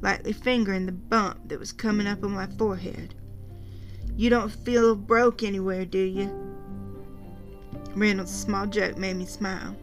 lightly 0.01 0.32
fingering 0.32 0.86
the 0.86 0.92
bump 0.92 1.48
that 1.48 1.59
was 1.59 1.72
coming 1.72 2.06
up 2.06 2.22
on 2.22 2.32
my 2.32 2.46
forehead. 2.46 3.14
You 4.16 4.30
don't 4.30 4.51
feel 4.51 4.94
broke 4.94 5.42
anywhere, 5.42 5.84
do 5.84 5.98
you? 5.98 6.30
Reynolds' 7.96 8.30
small 8.30 8.66
joke 8.66 8.96
made 8.96 9.16
me 9.16 9.26
smile. 9.26 9.76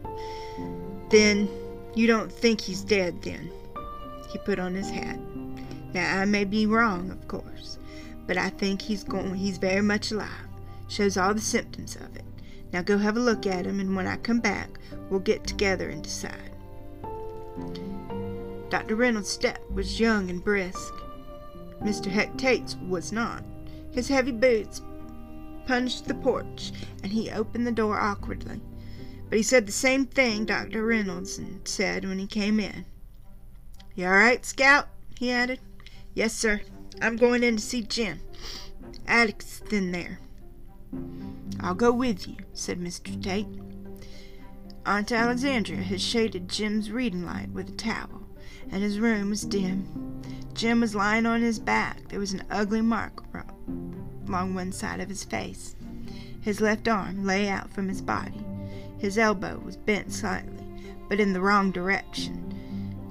Then, 1.10 1.48
you 1.94 2.06
don't 2.06 2.32
think 2.32 2.60
he's 2.60 2.82
dead, 2.82 3.22
then? 3.22 3.50
He 4.30 4.38
put 4.38 4.58
on 4.58 4.74
his 4.74 4.90
hat. 4.90 5.18
Now, 5.92 6.20
I 6.20 6.24
may 6.24 6.44
be 6.44 6.66
wrong, 6.66 7.10
of 7.10 7.28
course 7.28 7.78
but 8.26 8.36
I 8.36 8.50
think 8.50 8.82
he's 8.82 9.04
going 9.04 9.34
he's 9.34 9.58
very 9.58 9.82
much 9.82 10.10
alive. 10.10 10.48
Shows 10.88 11.16
all 11.16 11.34
the 11.34 11.40
symptoms 11.40 11.96
of 11.96 12.14
it. 12.16 12.24
Now 12.72 12.82
go 12.82 12.98
have 12.98 13.16
a 13.16 13.20
look 13.20 13.46
at 13.46 13.66
him 13.66 13.80
and 13.80 13.96
when 13.96 14.06
I 14.06 14.16
come 14.16 14.40
back 14.40 14.78
we'll 15.10 15.20
get 15.20 15.44
together 15.46 15.88
and 15.90 16.02
decide. 16.02 16.52
Dr. 18.70 18.96
Reynolds' 18.96 19.28
step 19.28 19.60
was 19.70 20.00
young 20.00 20.30
and 20.30 20.42
brisk. 20.42 20.94
Mr. 21.82 22.06
Heck 22.06 22.36
Tate's 22.38 22.76
was 22.88 23.12
not. 23.12 23.44
His 23.90 24.08
heavy 24.08 24.32
boots 24.32 24.80
punched 25.66 26.06
the 26.06 26.14
porch, 26.14 26.72
and 27.02 27.12
he 27.12 27.30
opened 27.30 27.66
the 27.66 27.72
door 27.72 28.00
awkwardly. 28.00 28.60
But 29.32 29.38
he 29.38 29.42
said 29.44 29.64
the 29.64 29.72
same 29.72 30.04
thing 30.04 30.44
Dr. 30.44 30.84
Reynolds 30.84 31.40
said 31.64 32.04
when 32.04 32.18
he 32.18 32.26
came 32.26 32.60
in. 32.60 32.84
You 33.94 34.04
all 34.04 34.12
right, 34.12 34.44
Scout? 34.44 34.88
he 35.18 35.30
added. 35.30 35.58
Yes, 36.12 36.34
sir. 36.34 36.60
I'm 37.00 37.16
going 37.16 37.42
in 37.42 37.56
to 37.56 37.62
see 37.62 37.80
Jem. 37.80 38.20
Alex 39.08 39.62
in 39.70 39.90
there. 39.90 40.20
I'll 41.60 41.72
go 41.72 41.90
with 41.90 42.28
you, 42.28 42.36
said 42.52 42.78
Mr. 42.78 43.22
Tate. 43.22 43.46
Aunt 44.84 45.10
Alexandria 45.10 45.80
had 45.80 46.02
shaded 46.02 46.50
Jem's 46.50 46.90
reading 46.90 47.24
light 47.24 47.48
with 47.52 47.70
a 47.70 47.72
towel, 47.72 48.28
and 48.70 48.82
his 48.82 49.00
room 49.00 49.30
was 49.30 49.46
dim. 49.46 50.20
Jem 50.52 50.80
was 50.80 50.94
lying 50.94 51.24
on 51.24 51.40
his 51.40 51.58
back. 51.58 52.06
There 52.10 52.20
was 52.20 52.34
an 52.34 52.44
ugly 52.50 52.82
mark 52.82 53.24
along 54.28 54.52
one 54.52 54.72
side 54.72 55.00
of 55.00 55.08
his 55.08 55.24
face. 55.24 55.74
His 56.42 56.60
left 56.60 56.86
arm 56.86 57.24
lay 57.24 57.48
out 57.48 57.72
from 57.72 57.88
his 57.88 58.02
body. 58.02 58.44
His 59.02 59.18
elbow 59.18 59.60
was 59.64 59.76
bent 59.76 60.12
slightly, 60.12 60.64
but 61.08 61.18
in 61.18 61.32
the 61.32 61.40
wrong 61.40 61.72
direction. 61.72 62.54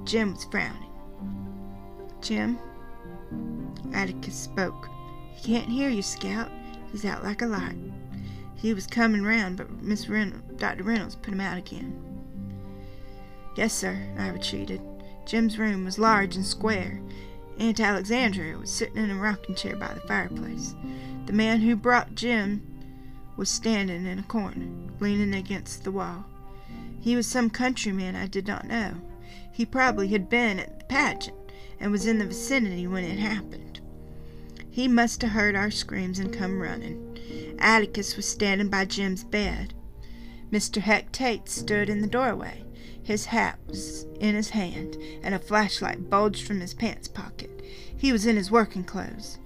Jem 0.06 0.32
was 0.32 0.46
frowning. 0.46 0.88
Jem, 2.22 2.58
Atticus 3.92 4.34
spoke. 4.34 4.88
He 5.34 5.52
can't 5.52 5.68
hear 5.68 5.90
you, 5.90 6.00
Scout. 6.00 6.50
He's 6.90 7.04
out 7.04 7.22
like 7.22 7.42
a 7.42 7.46
light. 7.46 7.76
He 8.54 8.72
was 8.72 8.86
coming 8.86 9.22
round, 9.22 9.58
but 9.58 9.82
Miss 9.82 10.08
Reynolds, 10.08 10.54
Dr. 10.56 10.82
Reynolds 10.82 11.16
put 11.16 11.34
him 11.34 11.42
out 11.42 11.58
again. 11.58 12.02
Yes, 13.54 13.74
sir, 13.74 14.00
I 14.18 14.30
retreated. 14.30 14.80
Jem's 15.26 15.58
room 15.58 15.84
was 15.84 15.98
large 15.98 16.36
and 16.36 16.46
square. 16.46 17.02
Aunt 17.58 17.80
Alexandria 17.80 18.56
was 18.56 18.70
sitting 18.70 18.96
in 18.96 19.10
a 19.10 19.16
rocking 19.16 19.56
chair 19.56 19.76
by 19.76 19.92
the 19.92 20.00
fireplace. 20.00 20.74
The 21.26 21.34
man 21.34 21.60
who 21.60 21.76
brought 21.76 22.14
Jem 22.14 22.66
was 23.36 23.50
standing 23.50 24.06
in 24.06 24.18
a 24.18 24.22
corner, 24.22 24.68
leaning 25.02 25.34
against 25.34 25.84
the 25.84 25.90
wall. 25.90 26.24
He 27.00 27.16
was 27.16 27.26
some 27.26 27.50
countryman 27.50 28.16
I 28.16 28.26
did 28.26 28.46
not 28.46 28.66
know. 28.66 28.94
He 29.52 29.66
probably 29.66 30.08
had 30.08 30.30
been 30.30 30.58
at 30.60 30.78
the 30.78 30.84
pageant 30.86 31.36
and 31.80 31.90
was 31.90 32.06
in 32.06 32.18
the 32.18 32.26
vicinity 32.26 32.86
when 32.86 33.04
it 33.04 33.18
happened. 33.18 33.80
He 34.70 34.88
must 34.88 35.20
have 35.20 35.32
heard 35.32 35.56
our 35.56 35.70
screams 35.70 36.18
and 36.18 36.32
come 36.32 36.60
running. 36.60 37.56
Atticus 37.58 38.16
was 38.16 38.26
standing 38.26 38.68
by 38.68 38.84
Jem's 38.84 39.24
bed. 39.24 39.74
Mr. 40.50 40.80
Heck 40.80 41.12
Tate 41.12 41.48
stood 41.48 41.90
in 41.90 42.00
the 42.00 42.06
doorway. 42.06 42.64
His 43.02 43.26
hat 43.26 43.58
was 43.66 44.06
in 44.20 44.36
his 44.36 44.50
hand, 44.50 44.96
and 45.22 45.34
a 45.34 45.38
flashlight 45.38 46.08
bulged 46.08 46.46
from 46.46 46.60
his 46.60 46.72
pants 46.72 47.08
pocket. 47.08 47.62
He 47.96 48.12
was 48.12 48.26
in 48.26 48.36
his 48.36 48.50
working 48.50 48.84
clothes. 48.84 49.38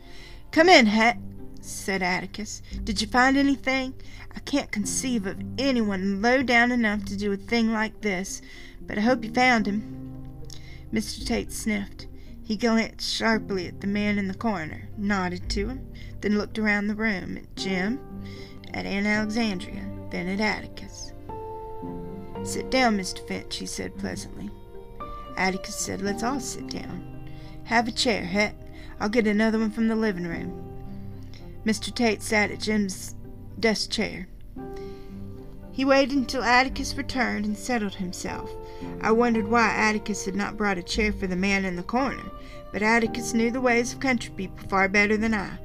Come 0.50 0.68
in, 0.68 0.86
Heck, 0.86 1.18
said 1.60 2.02
Atticus. 2.02 2.62
Did 2.84 3.00
you 3.00 3.06
find 3.06 3.36
anything? 3.36 3.94
I 4.36 4.40
can't 4.40 4.70
conceive 4.70 5.26
of 5.26 5.42
anyone 5.56 6.20
low 6.20 6.42
down 6.42 6.70
enough 6.70 7.06
to 7.06 7.16
do 7.16 7.32
a 7.32 7.36
thing 7.36 7.72
like 7.72 8.02
this, 8.02 8.42
but 8.82 8.98
I 8.98 9.00
hope 9.00 9.24
you 9.24 9.32
found 9.32 9.66
him. 9.66 10.46
Mr. 10.92 11.26
Tate 11.26 11.50
sniffed. 11.50 12.06
He 12.44 12.56
glanced 12.56 13.12
sharply 13.12 13.66
at 13.66 13.80
the 13.80 13.88
man 13.88 14.18
in 14.18 14.28
the 14.28 14.34
corner, 14.34 14.88
nodded 14.96 15.48
to 15.50 15.68
him, 15.68 15.88
then 16.20 16.38
looked 16.38 16.60
around 16.60 16.86
the 16.86 16.94
room 16.94 17.36
at 17.38 17.56
Jem, 17.56 17.98
at 18.72 18.86
Aunt 18.86 19.06
Alexandria, 19.06 19.84
then 20.10 20.28
at 20.28 20.40
Atticus. 20.40 21.12
Sit 22.44 22.70
down, 22.70 22.96
Mr. 22.96 23.26
Finch, 23.26 23.56
he 23.56 23.66
said 23.66 23.98
pleasantly. 23.98 24.48
Atticus 25.36 25.74
said, 25.74 26.02
Let's 26.02 26.22
all 26.22 26.38
sit 26.38 26.68
down. 26.68 27.28
Have 27.64 27.88
a 27.88 27.92
chair, 27.92 28.22
Heck. 28.22 28.54
I'll 29.00 29.08
get 29.08 29.26
another 29.26 29.58
one 29.58 29.72
from 29.72 29.88
the 29.88 29.96
living 29.96 30.26
room. 30.26 30.62
Mr. 31.64 31.92
Tate 31.92 32.22
sat 32.22 32.52
at 32.52 32.60
Jem's 32.60 33.15
desk 33.58 33.90
chair. 33.90 34.28
He 35.72 35.84
waited 35.84 36.16
until 36.16 36.42
Atticus 36.42 36.94
returned 36.94 37.44
and 37.44 37.56
settled 37.56 37.96
himself. 37.96 38.50
I 39.02 39.12
wondered 39.12 39.48
why 39.48 39.68
Atticus 39.68 40.24
had 40.24 40.34
not 40.34 40.56
brought 40.56 40.78
a 40.78 40.82
chair 40.82 41.12
for 41.12 41.26
the 41.26 41.36
man 41.36 41.64
in 41.64 41.76
the 41.76 41.82
corner, 41.82 42.24
but 42.72 42.82
Atticus 42.82 43.34
knew 43.34 43.50
the 43.50 43.60
ways 43.60 43.92
of 43.92 44.00
country 44.00 44.32
people 44.36 44.66
far 44.68 44.88
better 44.88 45.16
than 45.16 45.34
I. 45.34 45.58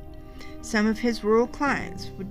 Some 0.61 0.85
of 0.85 0.99
his 0.99 1.23
rural 1.23 1.47
clients 1.47 2.11
would 2.18 2.27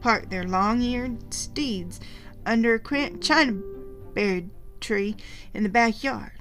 park 0.00 0.28
their 0.28 0.44
long-eared 0.44 1.32
steeds 1.32 2.00
under 2.44 2.74
a 2.74 3.18
china 3.20 3.62
berry 4.12 4.50
tree 4.80 5.16
in 5.54 5.62
the 5.62 5.68
backyard, 5.68 6.32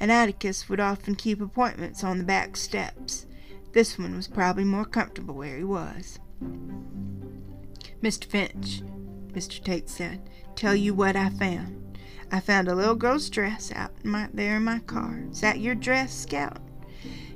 and 0.00 0.10
Atticus 0.10 0.68
would 0.68 0.80
often 0.80 1.14
keep 1.14 1.40
appointments 1.40 2.02
on 2.02 2.18
the 2.18 2.24
back 2.24 2.56
steps. 2.56 3.26
This 3.72 3.98
one 3.98 4.16
was 4.16 4.26
probably 4.26 4.64
more 4.64 4.84
comfortable 4.84 5.34
where 5.34 5.56
he 5.56 5.64
was. 5.64 6.18
Mr. 8.02 8.24
Finch, 8.24 8.82
Mr. 9.32 9.62
Tate 9.62 9.88
said, 9.88 10.28
tell 10.56 10.74
you 10.74 10.94
what 10.94 11.16
I 11.16 11.28
found. 11.28 11.98
I 12.32 12.40
found 12.40 12.68
a 12.68 12.74
little 12.74 12.94
girl's 12.94 13.28
dress 13.28 13.72
out 13.74 13.90
in 14.04 14.10
my, 14.10 14.28
there 14.32 14.56
in 14.56 14.64
my 14.64 14.78
car. 14.80 15.22
Is 15.30 15.40
that 15.40 15.60
your 15.60 15.74
dress, 15.74 16.14
Scout? 16.14 16.58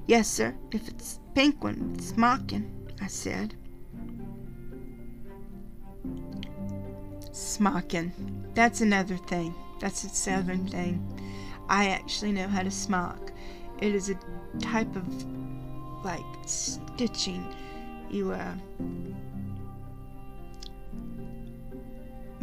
Yes, 0.06 0.28
sir. 0.28 0.54
If 0.72 0.88
it's 0.88 1.20
pink 1.34 1.62
one, 1.62 1.94
it's 1.96 2.16
mocking, 2.16 2.70
I 3.00 3.08
said. 3.08 3.54
Smocking. 7.32 8.12
That's 8.54 8.80
another 8.80 9.16
thing. 9.16 9.54
That's 9.80 10.04
a 10.04 10.08
southern 10.08 10.66
thing. 10.68 11.06
I 11.68 11.88
actually 11.88 12.32
know 12.32 12.48
how 12.48 12.62
to 12.62 12.70
smock. 12.70 13.32
It 13.80 13.94
is 13.94 14.10
a 14.10 14.18
type 14.60 14.94
of 14.96 16.04
like 16.04 16.24
stitching. 16.46 17.44
You 18.10 18.32
uh 18.32 18.54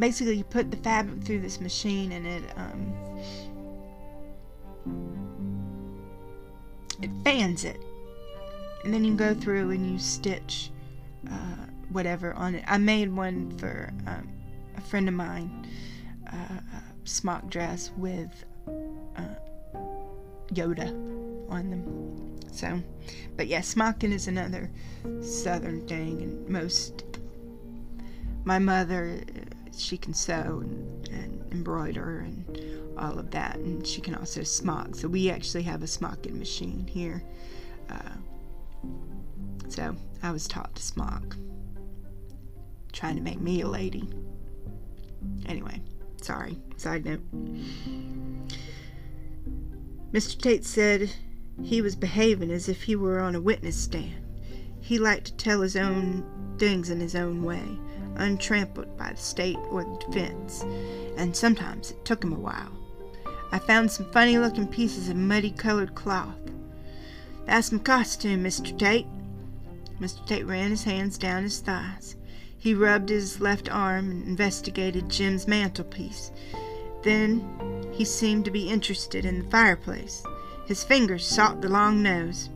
basically 0.01 0.35
you 0.35 0.43
put 0.43 0.69
the 0.71 0.77
fabric 0.77 1.23
through 1.23 1.39
this 1.39 1.61
machine 1.61 2.11
and 2.11 2.27
it 2.27 2.43
um 2.57 2.93
it 7.01 7.09
fans 7.23 7.63
it 7.63 7.79
and 8.83 8.93
then 8.93 9.05
you 9.05 9.15
go 9.15 9.33
through 9.33 9.71
and 9.71 9.89
you 9.89 9.99
stitch 9.99 10.71
uh, 11.29 11.65
whatever 11.91 12.33
on 12.33 12.55
it. 12.55 12.63
I 12.67 12.77
made 12.77 13.13
one 13.13 13.55
for 13.57 13.93
um, 14.07 14.29
a 14.77 14.81
friend 14.81 15.07
of 15.07 15.13
mine, 15.13 15.67
uh, 16.31 16.35
a 16.55 16.83
smock 17.03 17.47
dress 17.49 17.91
with 17.97 18.43
uh, 19.17 19.35
Yoda 20.53 20.89
on 21.49 21.69
them. 21.69 22.39
So, 22.51 22.81
but 23.37 23.47
yeah, 23.47 23.61
smocking 23.61 24.11
is 24.11 24.27
another 24.27 24.69
southern 25.21 25.87
thing, 25.87 26.21
and 26.21 26.49
most. 26.49 27.05
My 28.43 28.59
mother, 28.59 29.21
she 29.77 29.98
can 29.98 30.14
sew 30.14 30.61
and, 30.64 31.07
and 31.10 31.43
embroider 31.52 32.19
and 32.19 32.98
all 32.98 33.18
of 33.18 33.31
that, 33.31 33.57
and 33.57 33.85
she 33.85 34.02
can 34.02 34.15
also 34.15 34.43
smock. 34.43 34.95
So 34.95 35.07
we 35.07 35.30
actually 35.30 35.64
have 35.64 35.84
a 35.84 35.88
smocking 35.88 36.38
machine 36.38 36.88
here. 36.88 37.23
Uh, 37.89 38.15
so 39.69 39.95
I 40.22 40.31
was 40.31 40.48
taught 40.48 40.76
to 40.76 40.81
smock, 40.81 41.35
trying 42.91 43.15
to 43.15 43.22
make 43.22 43.39
me 43.39 43.61
a 43.61 43.68
lady. 43.68 44.10
Anyway, 45.45 45.81
sorry, 46.22 46.57
side 46.77 47.06
note. 47.06 47.22
Mr. 50.11 50.38
Tate 50.38 50.65
said 50.65 51.10
he 51.64 51.81
was 51.81 51.95
behaving 51.95 52.52
as 52.52 52.68
if 52.68 52.84
he 52.84 52.95
were 52.95 53.19
on 53.19 53.35
a 53.35 53.41
witness 53.41 53.77
stand. 53.77 54.26
He 54.81 54.98
liked 54.98 55.26
to 55.27 55.35
tell 55.35 55.61
his 55.61 55.76
own 55.76 56.26
things 56.57 56.89
in 56.89 56.99
his 56.99 57.15
own 57.15 57.43
way, 57.43 57.80
untrampled 58.15 58.97
by 58.97 59.11
the 59.11 59.17
state 59.17 59.57
or 59.69 59.83
the 59.83 60.05
defense, 60.05 60.63
and 61.17 61.35
sometimes 61.35 61.91
it 61.91 62.05
took 62.05 62.23
him 62.23 62.33
a 62.33 62.39
while. 62.39 62.71
I 63.51 63.59
found 63.59 63.91
some 63.91 64.11
funny 64.11 64.38
looking 64.38 64.67
pieces 64.67 65.09
of 65.09 65.17
muddy 65.17 65.51
colored 65.51 65.95
cloth. 65.95 66.38
That's 67.45 67.71
my 67.71 67.79
costume, 67.79 68.43
Mr. 68.43 68.77
Tate. 68.77 69.07
Mr. 69.99 70.25
Tate 70.25 70.45
ran 70.45 70.69
his 70.69 70.83
hands 70.83 71.17
down 71.17 71.43
his 71.43 71.59
thighs. 71.59 72.15
He 72.57 72.73
rubbed 72.73 73.09
his 73.09 73.41
left 73.41 73.69
arm 73.69 74.11
and 74.11 74.27
investigated 74.27 75.09
Jem's 75.09 75.47
mantelpiece. 75.47 76.31
Then 77.03 77.89
he 77.91 78.05
seemed 78.05 78.45
to 78.45 78.51
be 78.51 78.69
interested 78.69 79.25
in 79.25 79.39
the 79.39 79.49
fireplace. 79.49 80.23
His 80.67 80.83
fingers 80.83 81.25
sought 81.25 81.61
the 81.61 81.69
long 81.69 82.01
nose. 82.01 82.49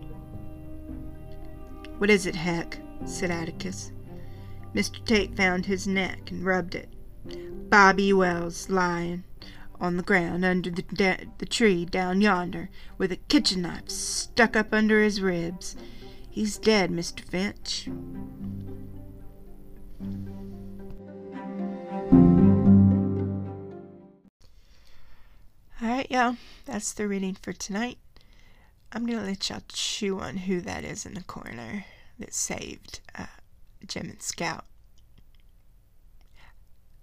What 1.98 2.10
is 2.10 2.26
it, 2.26 2.36
Heck? 2.36 2.78
said 3.06 3.32
Atticus. 3.32 3.92
Mr. 4.76 5.04
Tate 5.06 5.38
found 5.38 5.66
his 5.66 5.88
neck 5.88 6.30
and 6.30 6.44
rubbed 6.46 6.76
it. 6.76 6.90
Bob 7.70 7.98
Ewell's 7.98 8.70
lying 8.70 9.24
on 9.80 9.96
the 9.96 10.04
ground 10.04 10.44
under 10.44 10.70
the, 10.70 11.18
the 11.38 11.46
tree 11.46 11.86
down 11.86 12.20
yonder, 12.20 12.70
with 12.98 13.10
a 13.10 13.16
kitchen 13.16 13.62
knife 13.62 13.88
stuck 13.90 14.58
up 14.58 14.74
under 14.74 15.02
his 15.02 15.22
ribs. 15.22 15.78
He's 16.30 16.58
dead, 16.58 16.92
Mr. 16.92 17.22
Finch. 17.22 17.88
Alright, 25.82 26.12
y'all. 26.12 26.36
That's 26.66 26.92
the 26.92 27.08
reading 27.08 27.38
for 27.42 27.54
tonight. 27.54 27.98
I'm 28.92 29.06
going 29.06 29.20
to 29.20 29.26
let 29.26 29.50
y'all 29.50 29.64
chew 29.70 30.20
on 30.20 30.36
who 30.38 30.60
that 30.62 30.84
is 30.84 31.06
in 31.06 31.14
the 31.14 31.24
corner 31.24 31.86
that 32.20 32.34
saved 32.34 33.00
uh, 33.18 33.28
German 33.88 34.20
scout. 34.20 34.66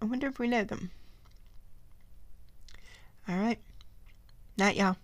I 0.00 0.04
wonder 0.04 0.26
if 0.26 0.38
we 0.38 0.48
know 0.48 0.64
them. 0.64 0.90
All 3.28 3.36
right. 3.36 3.58
Night, 4.58 4.76
y'all. 4.76 4.96